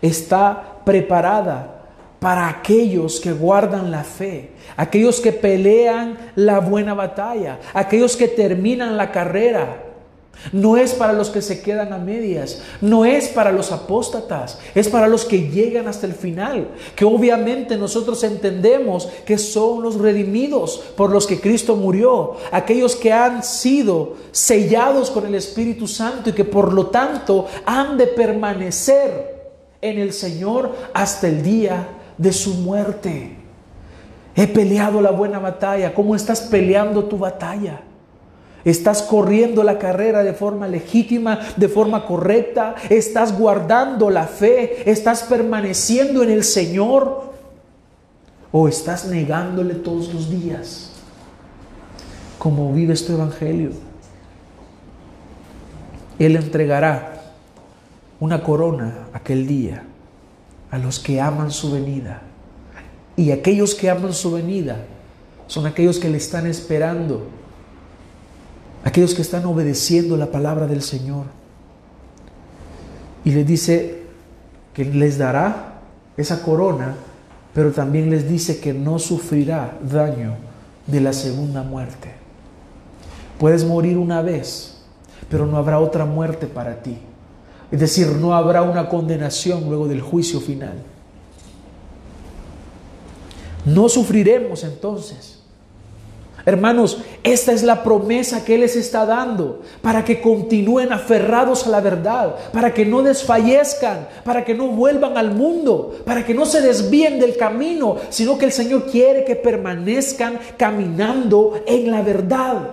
está 0.00 0.76
preparada 0.84 1.79
para 2.20 2.48
aquellos 2.48 3.18
que 3.18 3.32
guardan 3.32 3.90
la 3.90 4.04
fe, 4.04 4.50
aquellos 4.76 5.20
que 5.20 5.32
pelean 5.32 6.18
la 6.36 6.60
buena 6.60 6.94
batalla, 6.94 7.58
aquellos 7.72 8.16
que 8.16 8.28
terminan 8.28 8.96
la 8.96 9.10
carrera, 9.10 9.84
no 10.52 10.76
es 10.76 10.94
para 10.94 11.12
los 11.12 11.28
que 11.28 11.42
se 11.42 11.60
quedan 11.60 11.92
a 11.92 11.98
medias, 11.98 12.62
no 12.80 13.04
es 13.04 13.28
para 13.28 13.52
los 13.52 13.72
apóstatas, 13.72 14.58
es 14.74 14.88
para 14.88 15.06
los 15.06 15.24
que 15.24 15.50
llegan 15.50 15.86
hasta 15.86 16.06
el 16.06 16.14
final, 16.14 16.68
que 16.96 17.04
obviamente 17.04 17.76
nosotros 17.76 18.22
entendemos 18.24 19.06
que 19.26 19.36
son 19.36 19.82
los 19.82 19.96
redimidos 19.96 20.82
por 20.96 21.10
los 21.10 21.26
que 21.26 21.40
Cristo 21.40 21.76
murió, 21.76 22.36
aquellos 22.52 22.96
que 22.96 23.12
han 23.12 23.42
sido 23.42 24.14
sellados 24.32 25.10
con 25.10 25.26
el 25.26 25.34
Espíritu 25.34 25.86
Santo 25.86 26.30
y 26.30 26.32
que 26.32 26.44
por 26.44 26.72
lo 26.72 26.86
tanto 26.86 27.46
han 27.66 27.98
de 27.98 28.06
permanecer 28.06 29.40
en 29.82 29.98
el 29.98 30.12
Señor 30.12 30.74
hasta 30.94 31.28
el 31.28 31.42
día 31.42 31.88
de 32.20 32.32
su 32.32 32.54
muerte. 32.54 33.34
He 34.36 34.46
peleado 34.46 35.00
la 35.00 35.10
buena 35.10 35.38
batalla, 35.38 35.94
¿cómo 35.94 36.14
estás 36.14 36.42
peleando 36.42 37.04
tu 37.04 37.18
batalla? 37.18 37.80
Estás 38.62 39.00
corriendo 39.00 39.62
la 39.62 39.78
carrera 39.78 40.22
de 40.22 40.34
forma 40.34 40.68
legítima, 40.68 41.40
de 41.56 41.66
forma 41.66 42.04
correcta. 42.04 42.74
Estás 42.90 43.36
guardando 43.36 44.10
la 44.10 44.26
fe. 44.26 44.90
Estás 44.90 45.22
permaneciendo 45.22 46.22
en 46.22 46.28
el 46.28 46.44
Señor. 46.44 47.32
O 48.52 48.68
estás 48.68 49.06
negándole 49.06 49.76
todos 49.76 50.12
los 50.12 50.28
días. 50.28 50.92
Como 52.38 52.70
vives 52.74 53.06
tu 53.06 53.14
evangelio. 53.14 53.70
Él 56.18 56.36
entregará 56.36 57.32
una 58.20 58.42
corona 58.42 59.08
aquel 59.14 59.46
día 59.46 59.84
a 60.70 60.78
los 60.78 60.98
que 60.98 61.20
aman 61.20 61.50
su 61.50 61.72
venida. 61.72 62.22
Y 63.16 63.32
aquellos 63.32 63.74
que 63.74 63.90
aman 63.90 64.12
su 64.12 64.32
venida 64.32 64.84
son 65.46 65.66
aquellos 65.66 65.98
que 65.98 66.08
le 66.08 66.18
están 66.18 66.46
esperando 66.46 67.26
aquellos 68.84 69.14
que 69.14 69.22
están 69.22 69.44
obedeciendo 69.44 70.16
la 70.16 70.26
palabra 70.26 70.66
del 70.66 70.82
Señor. 70.82 71.26
Y 73.24 73.32
les 73.32 73.46
dice 73.46 74.02
que 74.74 74.84
les 74.84 75.18
dará 75.18 75.80
esa 76.16 76.42
corona, 76.42 76.94
pero 77.54 77.72
también 77.72 78.10
les 78.10 78.28
dice 78.28 78.60
que 78.60 78.72
no 78.72 78.98
sufrirá 78.98 79.78
daño 79.82 80.36
de 80.86 81.00
la 81.00 81.12
segunda 81.12 81.62
muerte. 81.62 82.10
Puedes 83.38 83.64
morir 83.64 83.98
una 83.98 84.22
vez, 84.22 84.78
pero 85.28 85.46
no 85.46 85.56
habrá 85.56 85.78
otra 85.78 86.04
muerte 86.04 86.46
para 86.46 86.82
ti. 86.82 86.98
Es 87.70 87.80
decir, 87.80 88.08
no 88.08 88.34
habrá 88.34 88.62
una 88.62 88.88
condenación 88.88 89.68
luego 89.68 89.86
del 89.86 90.00
juicio 90.00 90.40
final. 90.40 90.82
No 93.64 93.88
sufriremos 93.88 94.64
entonces 94.64 95.40
Hermanos, 96.46 96.98
esta 97.22 97.52
es 97.52 97.62
la 97.62 97.82
promesa 97.82 98.44
que 98.44 98.54
Él 98.54 98.62
les 98.62 98.76
está 98.76 99.04
dando 99.04 99.60
para 99.82 100.04
que 100.04 100.20
continúen 100.20 100.92
aferrados 100.92 101.66
a 101.66 101.70
la 101.70 101.80
verdad, 101.80 102.34
para 102.52 102.72
que 102.72 102.86
no 102.86 103.02
desfallezcan, 103.02 104.08
para 104.24 104.44
que 104.44 104.54
no 104.54 104.68
vuelvan 104.68 105.18
al 105.18 105.34
mundo, 105.34 105.94
para 106.06 106.24
que 106.24 106.32
no 106.32 106.46
se 106.46 106.62
desvíen 106.62 107.20
del 107.20 107.36
camino, 107.36 107.96
sino 108.08 108.38
que 108.38 108.46
el 108.46 108.52
Señor 108.52 108.86
quiere 108.86 109.24
que 109.24 109.36
permanezcan 109.36 110.38
caminando 110.56 111.62
en 111.66 111.90
la 111.90 112.00
verdad. 112.00 112.68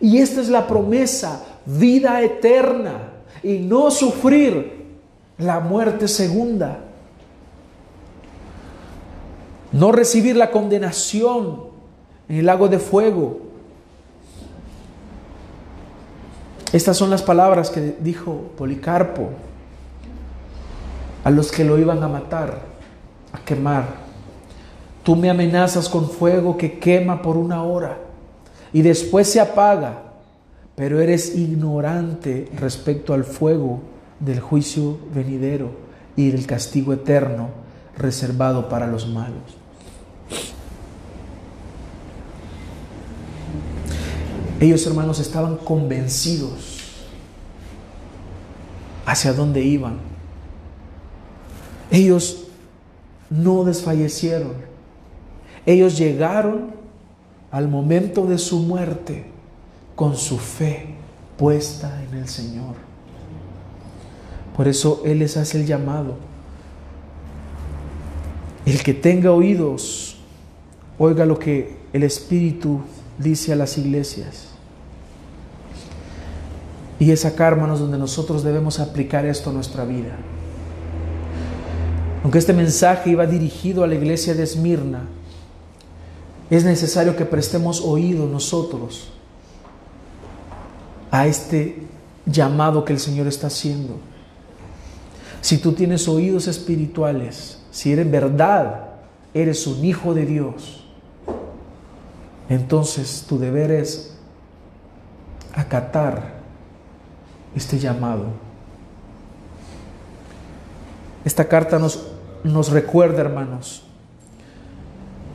Y 0.00 0.18
esta 0.18 0.40
es 0.40 0.48
la 0.48 0.66
promesa, 0.66 1.44
vida 1.66 2.22
eterna 2.22 3.13
y 3.44 3.58
no 3.58 3.90
sufrir 3.90 4.84
la 5.38 5.60
muerte 5.60 6.08
segunda. 6.08 6.80
No 9.70 9.92
recibir 9.92 10.36
la 10.36 10.50
condenación 10.50 11.64
en 12.28 12.36
el 12.38 12.46
lago 12.46 12.68
de 12.68 12.78
fuego. 12.78 13.40
Estas 16.72 16.96
son 16.96 17.10
las 17.10 17.22
palabras 17.22 17.70
que 17.70 17.96
dijo 18.00 18.50
Policarpo 18.56 19.30
a 21.22 21.30
los 21.30 21.52
que 21.52 21.64
lo 21.64 21.78
iban 21.78 22.02
a 22.02 22.08
matar, 22.08 22.60
a 23.32 23.38
quemar. 23.44 24.04
Tú 25.02 25.16
me 25.16 25.30
amenazas 25.30 25.88
con 25.88 26.08
fuego 26.08 26.56
que 26.56 26.78
quema 26.78 27.20
por 27.20 27.36
una 27.36 27.62
hora 27.62 27.98
y 28.72 28.82
después 28.82 29.30
se 29.30 29.40
apaga, 29.40 30.03
pero 30.76 31.00
eres 31.00 31.36
ignorante 31.36 32.48
respecto 32.56 33.14
al 33.14 33.24
fuego 33.24 33.80
del 34.20 34.40
juicio 34.40 34.98
venidero 35.14 35.70
y 36.16 36.30
del 36.30 36.46
castigo 36.46 36.92
eterno 36.92 37.50
reservado 37.96 38.68
para 38.68 38.86
los 38.86 39.08
malos. 39.08 39.56
Ellos, 44.60 44.86
hermanos, 44.86 45.20
estaban 45.20 45.56
convencidos 45.56 46.80
hacia 49.04 49.32
dónde 49.32 49.62
iban. 49.62 49.98
Ellos 51.90 52.46
no 53.30 53.64
desfallecieron. 53.64 54.54
Ellos 55.66 55.98
llegaron 55.98 56.72
al 57.50 57.68
momento 57.68 58.26
de 58.26 58.38
su 58.38 58.60
muerte 58.60 59.33
con 59.94 60.16
su 60.16 60.38
fe 60.38 60.94
puesta 61.36 62.02
en 62.08 62.18
el 62.18 62.28
Señor. 62.28 62.74
Por 64.56 64.68
eso 64.68 65.02
Él 65.04 65.20
les 65.20 65.36
hace 65.36 65.58
el 65.58 65.66
llamado. 65.66 66.16
El 68.66 68.82
que 68.82 68.94
tenga 68.94 69.32
oídos, 69.32 70.16
oiga 70.98 71.26
lo 71.26 71.38
que 71.38 71.76
el 71.92 72.02
Espíritu 72.02 72.80
dice 73.18 73.52
a 73.52 73.56
las 73.56 73.76
iglesias. 73.78 74.48
Y 76.98 77.10
es 77.10 77.24
acá, 77.24 77.48
hermanos, 77.48 77.80
donde 77.80 77.98
nosotros 77.98 78.42
debemos 78.44 78.80
aplicar 78.80 79.26
esto 79.26 79.50
a 79.50 79.52
nuestra 79.52 79.84
vida. 79.84 80.16
Aunque 82.22 82.38
este 82.38 82.54
mensaje 82.54 83.10
iba 83.10 83.26
dirigido 83.26 83.84
a 83.84 83.86
la 83.86 83.96
iglesia 83.96 84.34
de 84.34 84.44
Esmirna, 84.44 85.02
es 86.48 86.64
necesario 86.64 87.16
que 87.16 87.26
prestemos 87.26 87.82
oído 87.82 88.26
nosotros 88.26 89.13
a 91.14 91.28
este 91.28 91.76
llamado 92.26 92.84
que 92.84 92.92
el 92.92 92.98
Señor 92.98 93.28
está 93.28 93.46
haciendo. 93.46 93.98
Si 95.40 95.58
tú 95.58 95.70
tienes 95.70 96.08
oídos 96.08 96.48
espirituales, 96.48 97.60
si 97.70 97.92
eres 97.92 98.10
verdad, 98.10 98.88
eres 99.32 99.68
un 99.68 99.84
hijo 99.84 100.12
de 100.12 100.26
Dios, 100.26 100.84
entonces 102.48 103.26
tu 103.28 103.38
deber 103.38 103.70
es 103.70 104.16
acatar 105.52 106.34
este 107.54 107.78
llamado. 107.78 108.24
Esta 111.24 111.46
carta 111.46 111.78
nos, 111.78 112.08
nos 112.42 112.72
recuerda, 112.72 113.20
hermanos, 113.20 113.84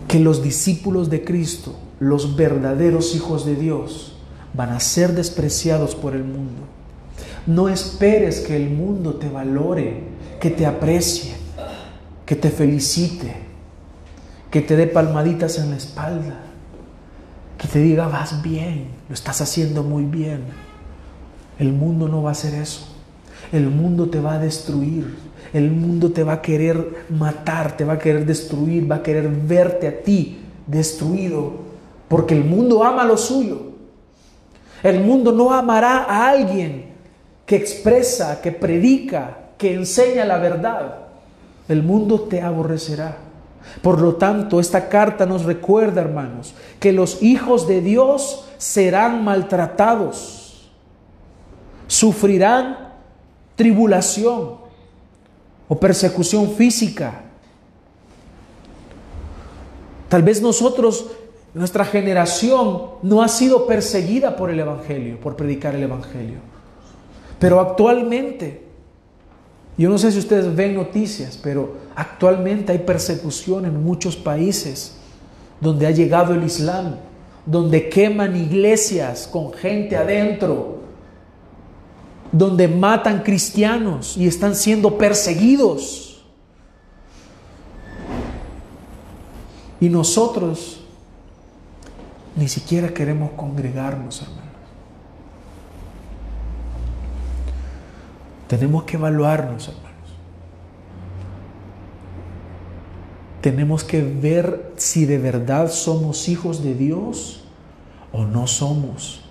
que 0.09 0.19
los 0.19 0.43
discípulos 0.43 1.09
de 1.09 1.23
Cristo, 1.23 1.73
los 2.01 2.35
verdaderos 2.35 3.15
hijos 3.15 3.45
de 3.45 3.55
Dios, 3.55 4.18
van 4.53 4.69
a 4.69 4.79
ser 4.79 5.13
despreciados 5.13 5.95
por 5.95 6.15
el 6.15 6.23
mundo. 6.23 6.61
No 7.45 7.69
esperes 7.69 8.41
que 8.41 8.55
el 8.55 8.69
mundo 8.69 9.15
te 9.15 9.29
valore, 9.29 10.03
que 10.39 10.49
te 10.49 10.65
aprecie, 10.65 11.33
que 12.25 12.35
te 12.35 12.49
felicite, 12.49 13.33
que 14.51 14.61
te 14.61 14.75
dé 14.75 14.87
palmaditas 14.87 15.57
en 15.57 15.71
la 15.71 15.77
espalda, 15.77 16.39
que 17.57 17.67
te 17.67 17.79
diga 17.79 18.07
vas 18.07 18.41
bien, 18.41 18.87
lo 19.07 19.13
estás 19.13 19.41
haciendo 19.41 19.83
muy 19.83 20.05
bien. 20.05 20.43
El 21.57 21.73
mundo 21.73 22.07
no 22.07 22.23
va 22.23 22.29
a 22.29 22.31
hacer 22.31 22.53
eso. 22.53 22.87
El 23.51 23.69
mundo 23.69 24.09
te 24.09 24.19
va 24.19 24.35
a 24.35 24.39
destruir. 24.39 25.17
El 25.53 25.71
mundo 25.71 26.11
te 26.11 26.23
va 26.23 26.33
a 26.33 26.41
querer 26.41 27.05
matar, 27.09 27.75
te 27.75 27.83
va 27.83 27.93
a 27.93 27.99
querer 27.99 28.25
destruir, 28.25 28.89
va 28.89 28.97
a 28.97 29.03
querer 29.03 29.27
verte 29.27 29.87
a 29.87 30.03
ti 30.03 30.39
destruido, 30.67 31.53
porque 32.07 32.35
el 32.35 32.43
mundo 32.45 32.83
ama 32.83 33.03
lo 33.03 33.17
suyo. 33.17 33.68
El 34.83 35.01
mundo 35.01 35.31
no 35.31 35.53
amará 35.53 36.03
a 36.03 36.29
alguien 36.29 36.93
que 37.45 37.55
expresa, 37.55 38.41
que 38.41 38.51
predica, 38.51 39.37
que 39.57 39.73
enseña 39.73 40.25
la 40.25 40.37
verdad. 40.37 40.95
El 41.67 41.83
mundo 41.83 42.21
te 42.21 42.41
aborrecerá. 42.41 43.17
Por 43.81 43.99
lo 44.01 44.15
tanto, 44.15 44.59
esta 44.59 44.89
carta 44.89 45.25
nos 45.25 45.43
recuerda, 45.43 46.01
hermanos, 46.01 46.53
que 46.79 46.91
los 46.91 47.21
hijos 47.21 47.67
de 47.67 47.81
Dios 47.81 48.45
serán 48.57 49.23
maltratados, 49.23 50.69
sufrirán 51.87 52.93
tribulación 53.55 54.55
o 55.67 55.79
persecución 55.79 56.51
física. 56.51 57.23
Tal 60.07 60.23
vez 60.23 60.41
nosotros 60.41 61.07
nuestra 61.53 61.83
generación 61.83 62.81
no 63.01 63.21
ha 63.21 63.27
sido 63.27 63.65
perseguida 63.65 64.35
por 64.35 64.51
el 64.51 64.59
Evangelio, 64.59 65.19
por 65.19 65.35
predicar 65.35 65.75
el 65.75 65.83
Evangelio. 65.83 66.37
Pero 67.39 67.59
actualmente, 67.59 68.63
yo 69.77 69.89
no 69.89 69.97
sé 69.97 70.11
si 70.11 70.19
ustedes 70.19 70.55
ven 70.55 70.75
noticias, 70.75 71.39
pero 71.41 71.77
actualmente 71.95 72.71
hay 72.71 72.79
persecución 72.79 73.65
en 73.65 73.83
muchos 73.83 74.15
países 74.15 74.95
donde 75.59 75.87
ha 75.87 75.91
llegado 75.91 76.33
el 76.33 76.43
Islam, 76.43 76.97
donde 77.45 77.89
queman 77.89 78.35
iglesias 78.35 79.27
con 79.31 79.51
gente 79.51 79.95
adentro, 79.95 80.79
donde 82.31 82.67
matan 82.67 83.23
cristianos 83.23 84.15
y 84.17 84.27
están 84.27 84.53
siendo 84.53 84.97
perseguidos. 84.97 86.23
Y 89.81 89.89
nosotros 89.89 90.78
ni 92.35 92.47
siquiera 92.47 92.93
queremos 92.93 93.31
congregarnos, 93.31 94.21
hermanos. 94.21 94.45
Tenemos 98.47 98.83
que 98.83 98.97
evaluarnos, 98.97 99.67
hermanos. 99.67 99.89
Tenemos 103.41 103.83
que 103.83 104.01
ver 104.01 104.73
si 104.75 105.05
de 105.05 105.17
verdad 105.17 105.69
somos 105.69 106.27
hijos 106.27 106.63
de 106.63 106.73
Dios 106.73 107.43
o 108.11 108.25
no 108.25 108.47
somos. 108.47 109.21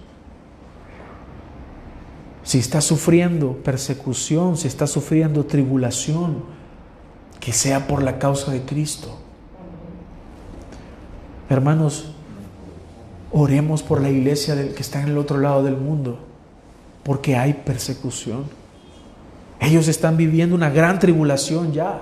Si 2.42 2.58
está 2.58 2.80
sufriendo 2.80 3.54
persecución, 3.62 4.56
si 4.56 4.68
está 4.68 4.86
sufriendo 4.86 5.44
tribulación, 5.44 6.44
que 7.40 7.52
sea 7.52 7.86
por 7.86 8.02
la 8.02 8.18
causa 8.18 8.52
de 8.52 8.62
Cristo. 8.62 9.18
Hermanos, 11.50 12.14
Oremos 13.30 13.82
por 13.82 14.00
la 14.00 14.10
iglesia 14.10 14.54
del 14.54 14.74
que 14.74 14.82
está 14.82 15.02
en 15.02 15.08
el 15.08 15.18
otro 15.18 15.38
lado 15.38 15.62
del 15.62 15.76
mundo, 15.76 16.18
porque 17.02 17.36
hay 17.36 17.52
persecución. 17.52 18.44
Ellos 19.60 19.88
están 19.88 20.16
viviendo 20.16 20.54
una 20.54 20.70
gran 20.70 20.98
tribulación 20.98 21.72
ya. 21.72 22.00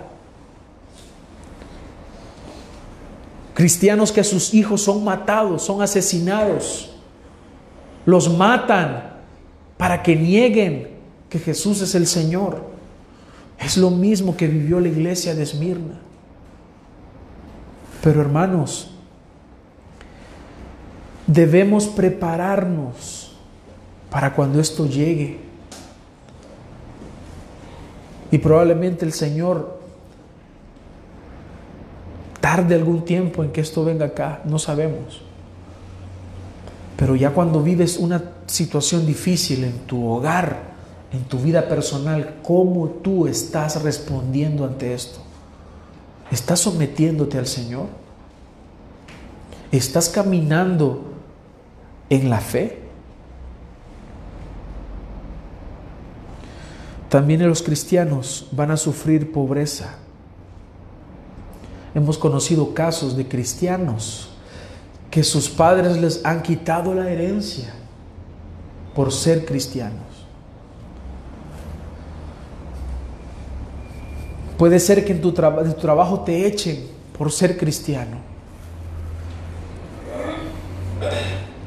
Cristianos 3.54 4.12
que 4.12 4.22
sus 4.22 4.52
hijos 4.52 4.82
son 4.82 5.02
matados, 5.02 5.62
son 5.62 5.80
asesinados, 5.80 6.94
los 8.04 8.32
matan 8.36 9.14
para 9.78 10.02
que 10.02 10.14
nieguen 10.14 10.90
que 11.28 11.38
Jesús 11.38 11.80
es 11.80 11.94
el 11.94 12.06
Señor. 12.06 12.76
Es 13.58 13.76
lo 13.78 13.90
mismo 13.90 14.36
que 14.36 14.46
vivió 14.46 14.78
la 14.78 14.88
iglesia 14.88 15.34
de 15.34 15.42
Esmirna. 15.42 15.98
Pero 18.02 18.20
hermanos, 18.20 18.95
Debemos 21.26 21.86
prepararnos 21.86 23.32
para 24.10 24.32
cuando 24.32 24.60
esto 24.60 24.86
llegue. 24.86 25.38
Y 28.30 28.38
probablemente 28.38 29.04
el 29.04 29.12
Señor 29.12 29.80
tarde 32.40 32.74
algún 32.74 33.04
tiempo 33.04 33.42
en 33.42 33.50
que 33.50 33.60
esto 33.60 33.84
venga 33.84 34.06
acá, 34.06 34.40
no 34.44 34.58
sabemos. 34.58 35.22
Pero 36.96 37.16
ya 37.16 37.30
cuando 37.30 37.62
vives 37.62 37.98
una 37.98 38.22
situación 38.46 39.04
difícil 39.04 39.64
en 39.64 39.78
tu 39.80 40.08
hogar, 40.08 40.76
en 41.12 41.24
tu 41.24 41.38
vida 41.38 41.68
personal, 41.68 42.36
¿cómo 42.42 42.88
tú 42.88 43.26
estás 43.26 43.82
respondiendo 43.82 44.64
ante 44.64 44.94
esto? 44.94 45.18
¿Estás 46.30 46.60
sometiéndote 46.60 47.38
al 47.38 47.46
Señor? 47.46 47.86
¿Estás 49.72 50.08
caminando 50.08 51.15
en 52.10 52.30
la 52.30 52.40
fe. 52.40 52.78
También 57.08 57.46
los 57.48 57.62
cristianos 57.62 58.48
van 58.52 58.70
a 58.70 58.76
sufrir 58.76 59.32
pobreza. 59.32 59.94
Hemos 61.94 62.18
conocido 62.18 62.74
casos 62.74 63.16
de 63.16 63.26
cristianos 63.26 64.30
que 65.10 65.24
sus 65.24 65.48
padres 65.48 65.96
les 65.96 66.24
han 66.24 66.42
quitado 66.42 66.94
la 66.94 67.08
herencia 67.08 67.72
por 68.94 69.12
ser 69.12 69.46
cristianos. 69.46 70.02
Puede 74.58 74.80
ser 74.80 75.04
que 75.04 75.12
en 75.12 75.20
tu, 75.20 75.32
tu 75.32 75.74
trabajo 75.74 76.20
te 76.20 76.46
echen 76.46 76.86
por 77.16 77.30
ser 77.30 77.56
cristiano. 77.56 78.35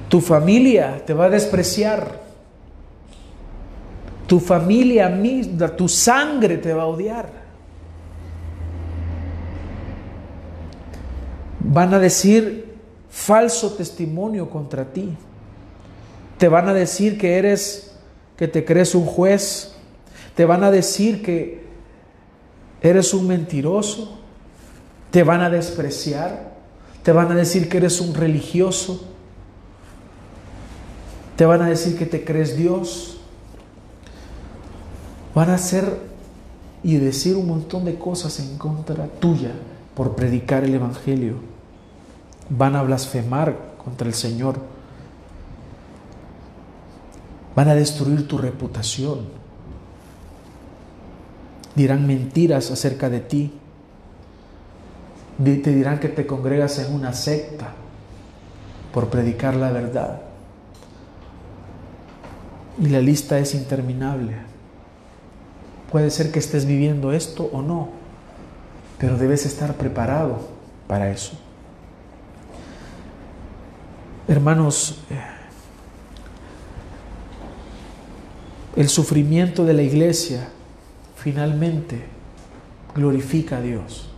Tu 0.10 0.20
familia 0.22 1.04
te 1.06 1.14
va 1.14 1.26
a 1.26 1.30
despreciar. 1.30 2.20
Tu 4.26 4.40
familia 4.40 5.08
misma, 5.10 5.70
tu 5.70 5.88
sangre 5.88 6.58
te 6.58 6.74
va 6.74 6.84
a 6.84 6.88
odiar. 6.88 7.30
Van 11.60 11.94
a 11.94 12.00
decir 12.00 12.76
falso 13.10 13.74
testimonio 13.74 14.50
contra 14.50 14.86
ti. 14.86 15.16
Te 16.40 16.48
van 16.48 16.70
a 16.70 16.74
decir 16.74 17.18
que 17.18 17.38
eres, 17.38 17.96
que 18.36 18.48
te 18.48 18.66
crees 18.66 18.96
un 18.96 19.06
juez. 19.06 19.76
Te 20.36 20.46
van 20.46 20.64
a 20.64 20.72
decir 20.72 21.22
que 21.22 21.66
eres 22.82 23.14
un 23.14 23.28
mentiroso. 23.28 24.18
Te 25.12 25.24
van 25.24 25.42
a 25.42 25.50
despreciar. 25.50 26.54
Te 27.04 27.12
van 27.12 27.32
a 27.32 27.36
decir 27.36 27.70
que 27.70 27.78
eres 27.78 28.00
un 28.02 28.16
religioso. 28.16 29.09
Te 31.40 31.46
van 31.46 31.62
a 31.62 31.70
decir 31.70 31.98
que 31.98 32.06
te 32.06 32.26
crees 32.26 32.58
Dios. 32.58 33.16
Van 35.34 35.50
a 35.50 35.54
hacer 35.54 36.02
y 36.84 36.98
decir 36.98 37.38
un 37.38 37.48
montón 37.48 37.86
de 37.86 37.96
cosas 37.98 38.42
en 38.42 38.58
contra 38.58 39.08
tuya 39.08 39.54
por 39.96 40.18
predicar 40.18 40.66
el 40.66 40.76
Evangelio. 40.76 41.36
Van 42.50 42.76
a 42.76 42.84
blasfemar 42.84 43.56
contra 43.82 44.06
el 44.06 44.16
Señor. 44.16 44.60
Van 47.56 47.70
a 47.70 47.76
destruir 47.76 48.28
tu 48.28 48.38
reputación. 48.38 49.20
Dirán 51.74 52.06
mentiras 52.06 52.70
acerca 52.70 53.10
de 53.10 53.22
ti. 53.22 53.54
Te 55.42 55.74
dirán 55.74 56.02
que 56.02 56.10
te 56.10 56.28
congregas 56.28 56.80
en 56.80 56.94
una 56.94 57.14
secta 57.14 57.72
por 58.94 59.08
predicar 59.08 59.56
la 59.56 59.72
verdad. 59.72 60.29
Y 62.80 62.88
la 62.88 63.02
lista 63.02 63.40
es 63.40 63.56
interminable. 63.56 64.34
Puede 65.92 66.10
ser 66.12 66.32
que 66.32 66.40
estés 66.40 66.66
viviendo 66.66 67.12
esto 67.12 67.50
o 67.52 67.62
no, 67.62 67.90
pero 69.00 69.18
debes 69.18 69.46
estar 69.46 69.74
preparado 69.76 70.40
para 70.88 71.10
eso. 71.12 71.34
Hermanos, 74.28 75.00
eh, 75.10 75.20
el 78.76 78.88
sufrimiento 78.88 79.66
de 79.66 79.74
la 79.74 79.82
iglesia 79.82 80.48
finalmente 81.16 82.04
glorifica 82.96 83.58
a 83.58 83.62
Dios, 83.62 84.10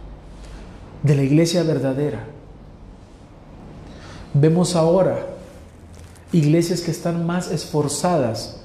de 1.04 1.16
la 1.16 1.24
iglesia 1.24 1.64
verdadera. 1.64 2.26
Vemos 4.34 4.76
ahora 4.76 5.26
iglesias 6.32 6.82
que 6.82 6.92
están 6.92 7.26
más 7.26 7.52
esforzadas, 7.52 8.62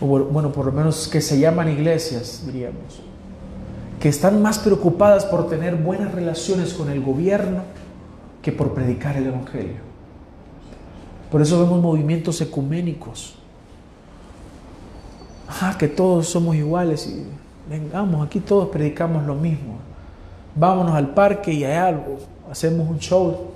o 0.00 0.06
bueno, 0.06 0.52
por 0.52 0.66
lo 0.66 0.72
menos 0.72 1.08
que 1.08 1.20
se 1.20 1.38
llaman 1.38 1.68
iglesias, 1.68 2.42
diríamos, 2.46 3.00
que 4.00 4.08
están 4.08 4.42
más 4.42 4.58
preocupadas 4.58 5.24
por 5.24 5.48
tener 5.48 5.76
buenas 5.76 6.12
relaciones 6.12 6.74
con 6.74 6.90
el 6.90 7.00
gobierno 7.00 7.62
que 8.42 8.52
por 8.52 8.74
predicar 8.74 9.16
el 9.16 9.26
Evangelio. 9.26 9.94
Por 11.30 11.42
eso 11.42 11.58
vemos 11.58 11.80
movimientos 11.80 12.40
ecuménicos. 12.40 13.36
Ah, 15.48 15.76
que 15.78 15.88
todos 15.88 16.28
somos 16.28 16.54
iguales 16.54 17.06
y 17.06 17.24
vengamos, 17.68 18.26
aquí 18.26 18.40
todos 18.40 18.68
predicamos 18.68 19.24
lo 19.24 19.34
mismo. 19.34 19.78
Vámonos 20.54 20.94
al 20.94 21.14
parque 21.14 21.52
y 21.52 21.64
hay 21.64 21.76
algo, 21.76 22.18
hacemos 22.50 22.88
un 22.88 22.98
show 22.98 23.50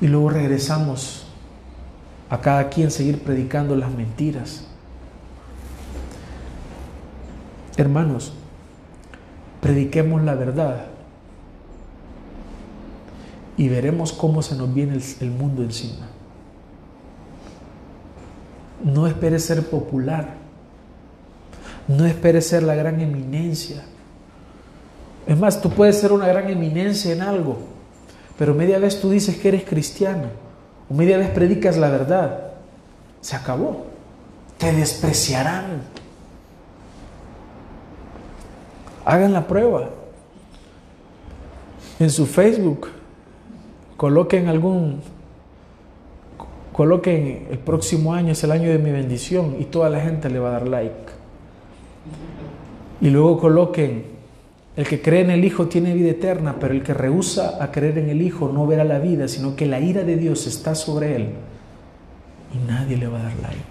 y 0.00 0.06
luego 0.06 0.30
regresamos 0.30 1.27
a 2.30 2.40
cada 2.40 2.68
quien 2.68 2.90
seguir 2.90 3.22
predicando 3.22 3.74
las 3.76 3.90
mentiras. 3.90 4.64
Hermanos, 7.76 8.32
prediquemos 9.60 10.22
la 10.22 10.34
verdad 10.34 10.86
y 13.56 13.68
veremos 13.68 14.12
cómo 14.12 14.42
se 14.42 14.56
nos 14.56 14.72
viene 14.72 14.98
el, 15.20 15.30
mundo 15.30 15.62
encima. 15.62 16.06
No 18.84 19.06
esperes 19.06 19.44
ser 19.44 19.68
popular, 19.68 20.34
no 21.88 22.04
esperes 22.06 22.46
ser 22.46 22.62
la 22.62 22.74
gran 22.74 23.00
eminencia. 23.00 23.82
Es 25.26 25.36
más, 25.36 25.60
tú 25.60 25.70
puedes 25.70 25.98
ser 25.98 26.12
una 26.12 26.28
gran 26.28 26.48
eminencia 26.48 27.12
en 27.12 27.22
algo, 27.22 27.58
pero 28.38 28.54
media 28.54 28.78
vez 28.78 29.00
tú 29.00 29.10
dices 29.10 29.36
que 29.36 29.48
eres 29.48 29.64
cristiano, 29.64 30.47
o 30.90 30.94
media 30.94 31.18
vez 31.18 31.30
predicas 31.30 31.76
la 31.76 31.90
verdad, 31.90 32.52
se 33.20 33.36
acabó. 33.36 33.86
Te 34.58 34.72
despreciarán. 34.72 35.82
Hagan 39.04 39.32
la 39.32 39.46
prueba. 39.46 39.90
En 41.98 42.10
su 42.10 42.26
Facebook, 42.26 42.88
coloquen 43.96 44.48
algún, 44.48 45.00
coloquen 46.72 47.48
el 47.50 47.58
próximo 47.58 48.14
año 48.14 48.32
es 48.32 48.44
el 48.44 48.52
año 48.52 48.70
de 48.70 48.78
mi 48.78 48.92
bendición 48.92 49.56
y 49.58 49.64
toda 49.64 49.90
la 49.90 50.00
gente 50.00 50.30
le 50.30 50.38
va 50.38 50.50
a 50.50 50.52
dar 50.52 50.68
like. 50.68 50.94
Y 53.00 53.10
luego 53.10 53.38
coloquen, 53.40 54.04
el 54.78 54.86
que 54.86 55.02
cree 55.02 55.22
en 55.22 55.30
el 55.30 55.44
Hijo 55.44 55.66
tiene 55.66 55.92
vida 55.92 56.10
eterna, 56.10 56.54
pero 56.60 56.72
el 56.72 56.84
que 56.84 56.94
rehúsa 56.94 57.60
a 57.60 57.72
creer 57.72 57.98
en 57.98 58.10
el 58.10 58.22
Hijo 58.22 58.48
no 58.52 58.64
verá 58.64 58.84
la 58.84 59.00
vida, 59.00 59.26
sino 59.26 59.56
que 59.56 59.66
la 59.66 59.80
ira 59.80 60.04
de 60.04 60.16
Dios 60.16 60.46
está 60.46 60.76
sobre 60.76 61.16
él 61.16 61.30
y 62.54 62.58
nadie 62.70 62.96
le 62.96 63.08
va 63.08 63.18
a 63.18 63.22
dar 63.24 63.36
like. 63.42 63.64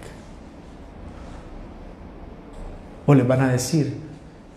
O 3.06 3.14
le 3.14 3.22
van 3.22 3.40
a 3.40 3.50
decir, 3.50 3.96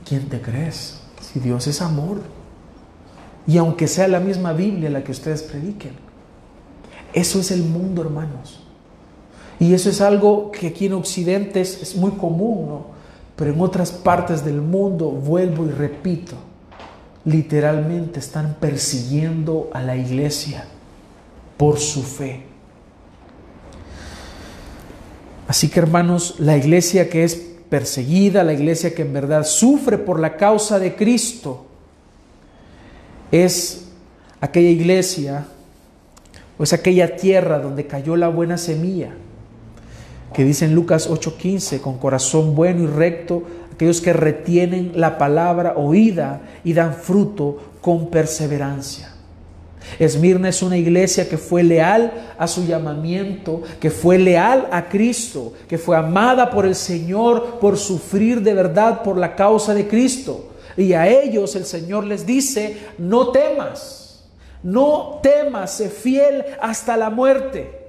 ¿quién 0.05 0.27
te 0.27 0.41
crees? 0.41 0.99
Si 1.21 1.39
Dios 1.39 1.67
es 1.67 1.81
amor. 1.81 2.19
Y 3.47 3.57
aunque 3.57 3.87
sea 3.87 4.09
la 4.09 4.19
misma 4.19 4.51
Biblia 4.51 4.89
la 4.89 5.05
que 5.05 5.13
ustedes 5.13 5.43
prediquen. 5.43 5.93
Eso 7.13 7.39
es 7.39 7.51
el 7.51 7.63
mundo, 7.63 8.01
hermanos. 8.01 8.61
Y 9.57 9.73
eso 9.73 9.89
es 9.89 10.01
algo 10.01 10.51
que 10.51 10.67
aquí 10.67 10.87
en 10.87 10.93
Occidente 10.93 11.61
es, 11.61 11.95
muy 11.95 12.11
común, 12.11 12.67
¿no? 12.67 12.85
Pero 13.41 13.53
en 13.53 13.61
otras 13.61 13.91
partes 13.91 14.45
del 14.45 14.61
mundo, 14.61 15.09
vuelvo 15.09 15.65
y 15.65 15.71
repito, 15.71 16.35
literalmente 17.25 18.19
están 18.19 18.57
persiguiendo 18.59 19.71
a 19.73 19.81
la 19.81 19.95
iglesia 19.95 20.65
por 21.57 21.79
su 21.79 22.03
fe. 22.03 22.43
Así 25.47 25.69
que 25.69 25.79
hermanos, 25.79 26.35
la 26.37 26.55
iglesia 26.55 27.09
que 27.09 27.23
es 27.23 27.33
perseguida, 27.67 28.43
la 28.43 28.53
iglesia 28.53 28.93
que 28.93 29.01
en 29.01 29.11
verdad 29.11 29.43
sufre 29.43 29.97
por 29.97 30.19
la 30.19 30.37
causa 30.37 30.77
de 30.77 30.95
Cristo, 30.95 31.65
es 33.31 33.87
aquella 34.39 34.69
iglesia 34.69 35.47
o 36.59 36.63
es 36.63 36.73
aquella 36.73 37.15
tierra 37.15 37.57
donde 37.57 37.87
cayó 37.87 38.15
la 38.15 38.27
buena 38.27 38.59
semilla, 38.59 39.15
que 40.33 40.43
dice 40.43 40.65
en 40.65 40.75
Lucas 40.75 41.09
8:15, 41.09 41.81
con 41.81 41.97
corazón 41.97 42.55
bueno 42.55 42.83
y 42.83 42.87
recto, 42.87 43.43
aquellos 43.73 44.01
que 44.01 44.13
retienen 44.13 44.93
la 44.95 45.17
palabra 45.17 45.73
oída 45.75 46.41
y 46.63 46.73
dan 46.73 46.93
fruto 46.93 47.57
con 47.81 48.09
perseverancia. 48.09 49.11
Esmirna 49.99 50.49
es 50.49 50.61
una 50.61 50.77
iglesia 50.77 51.27
que 51.27 51.37
fue 51.37 51.63
leal 51.63 52.33
a 52.37 52.47
su 52.47 52.65
llamamiento, 52.65 53.61
que 53.79 53.89
fue 53.89 54.17
leal 54.17 54.67
a 54.71 54.87
Cristo, 54.87 55.53
que 55.67 55.77
fue 55.77 55.97
amada 55.97 56.49
por 56.51 56.65
el 56.65 56.75
Señor 56.75 57.59
por 57.59 57.77
sufrir 57.77 58.41
de 58.41 58.53
verdad 58.53 59.01
por 59.03 59.17
la 59.17 59.35
causa 59.35 59.73
de 59.73 59.87
Cristo. 59.87 60.49
Y 60.77 60.93
a 60.93 61.07
ellos 61.07 61.55
el 61.55 61.65
Señor 61.65 62.05
les 62.05 62.25
dice, 62.25 62.77
no 62.97 63.31
temas, 63.31 64.29
no 64.63 65.19
temas, 65.21 65.71
sé 65.71 65.89
fiel 65.89 66.45
hasta 66.61 66.95
la 66.95 67.09
muerte. 67.09 67.80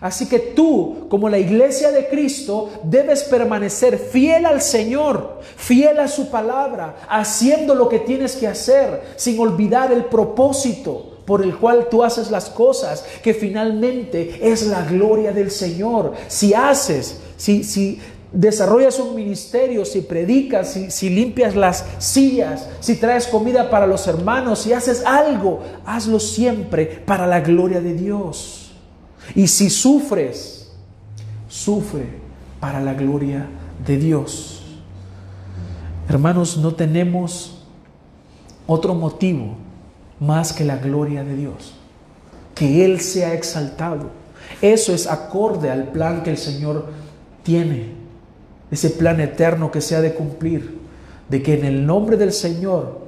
Así 0.00 0.26
que 0.26 0.38
tú, 0.38 1.06
como 1.08 1.28
la 1.28 1.38
iglesia 1.38 1.90
de 1.90 2.08
Cristo, 2.08 2.70
debes 2.84 3.24
permanecer 3.24 3.98
fiel 3.98 4.46
al 4.46 4.62
Señor, 4.62 5.40
fiel 5.56 5.98
a 5.98 6.06
su 6.06 6.30
palabra, 6.30 6.96
haciendo 7.08 7.74
lo 7.74 7.88
que 7.88 7.98
tienes 7.98 8.36
que 8.36 8.46
hacer, 8.46 9.02
sin 9.16 9.40
olvidar 9.40 9.90
el 9.92 10.04
propósito 10.04 11.18
por 11.24 11.42
el 11.42 11.56
cual 11.56 11.88
tú 11.90 12.04
haces 12.04 12.30
las 12.30 12.48
cosas, 12.48 13.04
que 13.22 13.34
finalmente 13.34 14.38
es 14.40 14.66
la 14.66 14.84
gloria 14.84 15.32
del 15.32 15.50
Señor. 15.50 16.14
Si 16.28 16.54
haces, 16.54 17.18
si, 17.36 17.64
si 17.64 18.00
desarrollas 18.32 18.98
un 18.98 19.14
ministerio, 19.14 19.84
si 19.84 20.00
predicas, 20.02 20.72
si, 20.72 20.90
si, 20.90 21.10
limpias 21.10 21.54
las 21.54 21.84
sillas, 21.98 22.68
si 22.80 22.96
traes 22.96 23.26
comida 23.26 23.68
para 23.68 23.86
los 23.86 24.06
hermanos, 24.06 24.60
si 24.60 24.72
haces 24.72 25.04
algo, 25.04 25.60
hazlo 25.84 26.20
siempre 26.20 26.86
para 27.04 27.26
la 27.26 27.40
gloria 27.40 27.80
de 27.80 27.94
Dios. 27.94 28.57
Y 29.34 29.46
si 29.48 29.70
sufres, 29.70 30.70
sufre 31.48 32.06
para 32.60 32.80
la 32.80 32.94
gloria 32.94 33.46
de 33.86 33.96
Dios. 33.96 34.62
Hermanos, 36.08 36.56
no 36.56 36.74
tenemos 36.74 37.62
otro 38.66 38.94
motivo 38.94 39.56
más 40.20 40.52
que 40.52 40.64
la 40.64 40.76
gloria 40.76 41.24
de 41.24 41.36
Dios, 41.36 41.74
que 42.54 42.84
Él 42.84 43.00
sea 43.00 43.34
exaltado. 43.34 44.10
Eso 44.62 44.92
es 44.92 45.06
acorde 45.06 45.70
al 45.70 45.88
plan 45.88 46.22
que 46.22 46.30
el 46.30 46.38
Señor 46.38 46.86
tiene. 47.42 47.92
Ese 48.70 48.90
plan 48.90 49.20
eterno 49.20 49.70
que 49.70 49.80
se 49.80 49.96
ha 49.96 50.00
de 50.00 50.14
cumplir, 50.14 50.78
de 51.28 51.42
que 51.42 51.58
en 51.58 51.64
el 51.64 51.86
nombre 51.86 52.16
del 52.16 52.32
Señor, 52.32 53.00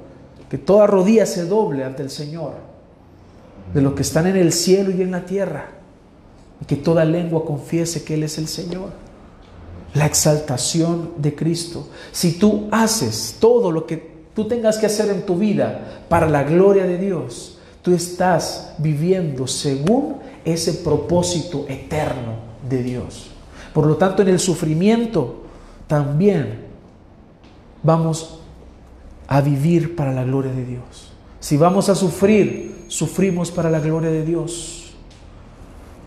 que 0.49 0.57
toda 0.57 0.87
rodilla 0.87 1.25
se 1.25 1.45
doble 1.45 1.83
ante 1.83 2.03
el 2.03 2.09
Señor, 2.09 2.53
de 3.73 3.81
los 3.81 3.93
que 3.93 4.01
están 4.01 4.27
en 4.27 4.37
el 4.37 4.51
cielo 4.51 4.91
y 4.91 5.01
en 5.01 5.11
la 5.11 5.25
tierra, 5.25 5.80
y 6.61 6.65
que 6.65 6.75
toda 6.75 7.05
lengua 7.05 7.45
confiese 7.45 8.03
que 8.03 8.13
Él 8.13 8.23
es 8.23 8.37
el 8.37 8.47
Señor. 8.47 8.89
La 9.93 10.05
exaltación 10.05 11.11
de 11.17 11.35
Cristo. 11.35 11.87
Si 12.11 12.33
tú 12.33 12.67
haces 12.71 13.37
todo 13.39 13.71
lo 13.71 13.85
que 13.85 14.11
tú 14.33 14.47
tengas 14.47 14.77
que 14.77 14.85
hacer 14.85 15.09
en 15.09 15.25
tu 15.25 15.37
vida 15.37 16.03
para 16.07 16.29
la 16.29 16.43
gloria 16.43 16.85
de 16.85 16.97
Dios, 16.97 17.57
tú 17.81 17.93
estás 17.93 18.73
viviendo 18.77 19.47
según 19.47 20.17
ese 20.45 20.75
propósito 20.75 21.65
eterno 21.67 22.35
de 22.69 22.83
Dios. 22.83 23.27
Por 23.73 23.85
lo 23.85 23.97
tanto, 23.97 24.21
en 24.21 24.29
el 24.29 24.39
sufrimiento 24.39 25.43
también 25.87 26.65
vamos 27.83 28.39
a 29.27 29.41
vivir 29.41 29.95
para 29.95 30.11
la 30.11 30.23
gloria 30.23 30.51
de 30.51 30.65
Dios. 30.65 31.11
Si 31.39 31.57
vamos 31.57 31.89
a 31.89 31.95
sufrir, 31.95 32.85
sufrimos 32.87 33.49
para 33.51 33.69
la 33.69 33.79
gloria 33.79 34.09
de 34.09 34.25
Dios. 34.25 34.80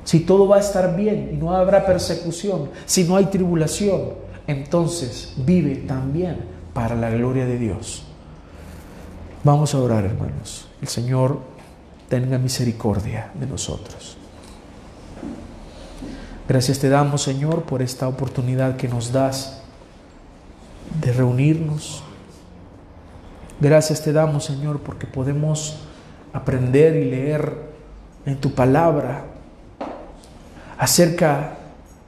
Si 0.05 0.21
todo 0.21 0.47
va 0.47 0.57
a 0.57 0.61
estar 0.61 0.95
bien 0.97 1.31
y 1.33 1.37
no 1.37 1.55
habrá 1.55 1.87
persecución, 1.87 2.71
si 2.85 3.05
no 3.05 3.17
hay 3.17 3.27
tribulación, 3.27 4.13
entonces 4.47 5.33
vive 5.37 5.77
también 5.77 6.39
para 6.75 6.95
la 6.95 7.11
gloria 7.11 7.47
de 7.47 7.59
Dios. 7.59 8.05
Vamos 9.43 9.75
a 9.75 9.79
orar, 9.79 10.05
hermanos. 10.05 10.69
El 10.83 10.89
Señor 10.89 11.39
tenga 12.09 12.39
misericordia 12.39 13.31
de 13.39 13.47
nosotros. 13.47 14.17
Gracias 16.47 16.79
te 16.79 16.91
damos, 16.91 17.23
Señor, 17.23 17.63
por 17.63 17.81
esta 17.81 18.07
oportunidad 18.07 18.77
que 18.77 18.89
nos 18.89 19.13
das 19.13 19.63
de 21.01 21.13
reunirnos. 21.13 22.03
Gracias 23.61 24.03
te 24.03 24.13
damos, 24.13 24.45
Señor, 24.45 24.81
porque 24.81 25.07
podemos 25.07 25.77
aprender 26.35 26.97
y 26.97 27.11
leer 27.11 27.57
en 28.27 28.37
tu 28.37 28.53
palabra 28.55 29.25
acerca 30.79 31.59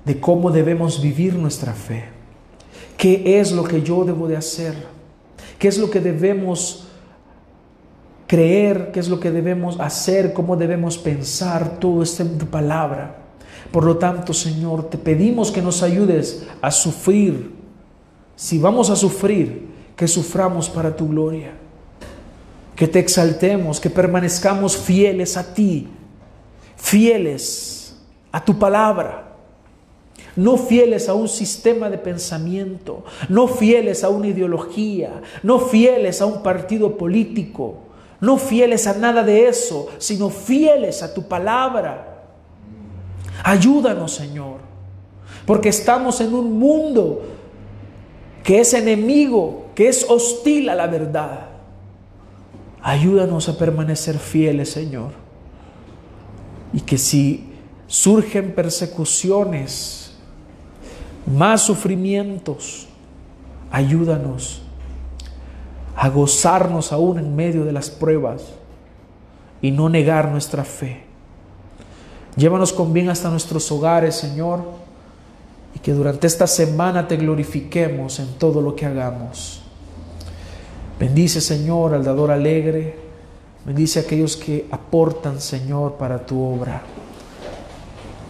de 0.04 0.20
cómo 0.20 0.50
debemos 0.50 1.02
vivir 1.02 1.34
nuestra 1.34 1.72
fe. 1.72 2.04
¿Qué 2.96 3.40
es 3.40 3.52
lo 3.52 3.64
que 3.64 3.82
yo 3.82 4.04
debo 4.04 4.28
de 4.28 4.36
hacer? 4.36 4.74
¿Qué 5.58 5.68
es 5.68 5.78
lo 5.78 5.90
que 5.90 6.00
debemos 6.00 6.88
creer? 8.26 8.90
¿Qué 8.92 9.00
es 9.00 9.08
lo 9.08 9.20
que 9.20 9.30
debemos 9.30 9.78
hacer? 9.80 10.32
¿Cómo 10.32 10.56
debemos 10.56 10.96
pensar? 10.96 11.78
Todo 11.78 12.02
esto 12.02 12.22
en 12.22 12.38
tu 12.38 12.46
palabra. 12.46 13.18
Por 13.70 13.84
lo 13.84 13.98
tanto, 13.98 14.32
Señor, 14.32 14.88
te 14.88 14.96
pedimos 14.96 15.50
que 15.50 15.60
nos 15.60 15.82
ayudes 15.82 16.46
a 16.62 16.70
sufrir. 16.70 17.54
Si 18.36 18.58
vamos 18.58 18.90
a 18.90 18.96
sufrir, 18.96 19.68
que 19.96 20.06
suframos 20.06 20.68
para 20.68 20.94
tu 20.94 21.08
gloria. 21.08 21.52
Que 22.74 22.86
te 22.86 22.98
exaltemos, 22.98 23.80
que 23.80 23.90
permanezcamos 23.90 24.76
fieles 24.76 25.36
a 25.36 25.54
ti, 25.54 25.88
fieles 26.76 27.75
a 28.32 28.44
tu 28.44 28.58
palabra 28.58 29.26
no 30.36 30.58
fieles 30.58 31.08
a 31.08 31.14
un 31.14 31.28
sistema 31.28 31.88
de 31.88 31.96
pensamiento, 31.96 33.04
no 33.28 33.48
fieles 33.48 34.04
a 34.04 34.10
una 34.10 34.28
ideología, 34.28 35.22
no 35.42 35.58
fieles 35.58 36.20
a 36.20 36.26
un 36.26 36.42
partido 36.42 36.96
político, 36.98 37.78
no 38.20 38.36
fieles 38.36 38.86
a 38.86 38.94
nada 38.94 39.22
de 39.22 39.48
eso, 39.48 39.88
sino 39.98 40.28
fieles 40.28 41.02
a 41.02 41.12
tu 41.12 41.26
palabra. 41.26 42.24
Ayúdanos, 43.42 44.12
Señor, 44.12 44.58
porque 45.46 45.70
estamos 45.70 46.20
en 46.20 46.34
un 46.34 46.58
mundo 46.58 47.22
que 48.42 48.60
es 48.60 48.74
enemigo, 48.74 49.66
que 49.74 49.88
es 49.88 50.04
hostil 50.08 50.68
a 50.68 50.74
la 50.74 50.86
verdad. 50.86 51.48
Ayúdanos 52.82 53.48
a 53.48 53.56
permanecer 53.58 54.18
fieles, 54.18 54.70
Señor. 54.70 55.12
Y 56.72 56.80
que 56.80 56.98
si 56.98 57.55
surgen 57.86 58.52
persecuciones, 58.54 60.12
más 61.26 61.62
sufrimientos, 61.62 62.86
ayúdanos 63.70 64.62
a 65.96 66.08
gozarnos 66.10 66.92
aún 66.92 67.18
en 67.18 67.34
medio 67.34 67.64
de 67.64 67.72
las 67.72 67.90
pruebas 67.90 68.42
y 69.62 69.70
no 69.70 69.88
negar 69.88 70.30
nuestra 70.30 70.64
fe. 70.64 71.04
Llévanos 72.36 72.72
con 72.72 72.92
bien 72.92 73.08
hasta 73.08 73.30
nuestros 73.30 73.72
hogares, 73.72 74.14
Señor, 74.14 74.62
y 75.74 75.78
que 75.78 75.92
durante 75.92 76.26
esta 76.26 76.46
semana 76.46 77.08
te 77.08 77.16
glorifiquemos 77.16 78.18
en 78.20 78.34
todo 78.34 78.60
lo 78.60 78.76
que 78.76 78.84
hagamos. 78.84 79.62
Bendice, 81.00 81.40
Señor, 81.40 81.94
al 81.94 82.04
dador 82.04 82.30
alegre. 82.30 82.98
Bendice 83.64 83.98
a 83.98 84.02
aquellos 84.02 84.36
que 84.36 84.66
aportan, 84.70 85.40
Señor, 85.40 85.94
para 85.94 86.24
tu 86.24 86.42
obra. 86.42 86.82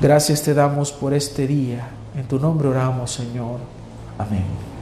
Gracias 0.00 0.42
te 0.42 0.52
damos 0.52 0.92
por 0.92 1.14
este 1.14 1.46
día. 1.46 1.88
En 2.14 2.26
tu 2.26 2.38
nombre 2.38 2.68
oramos, 2.68 3.10
Señor. 3.10 3.58
Amén. 4.18 4.75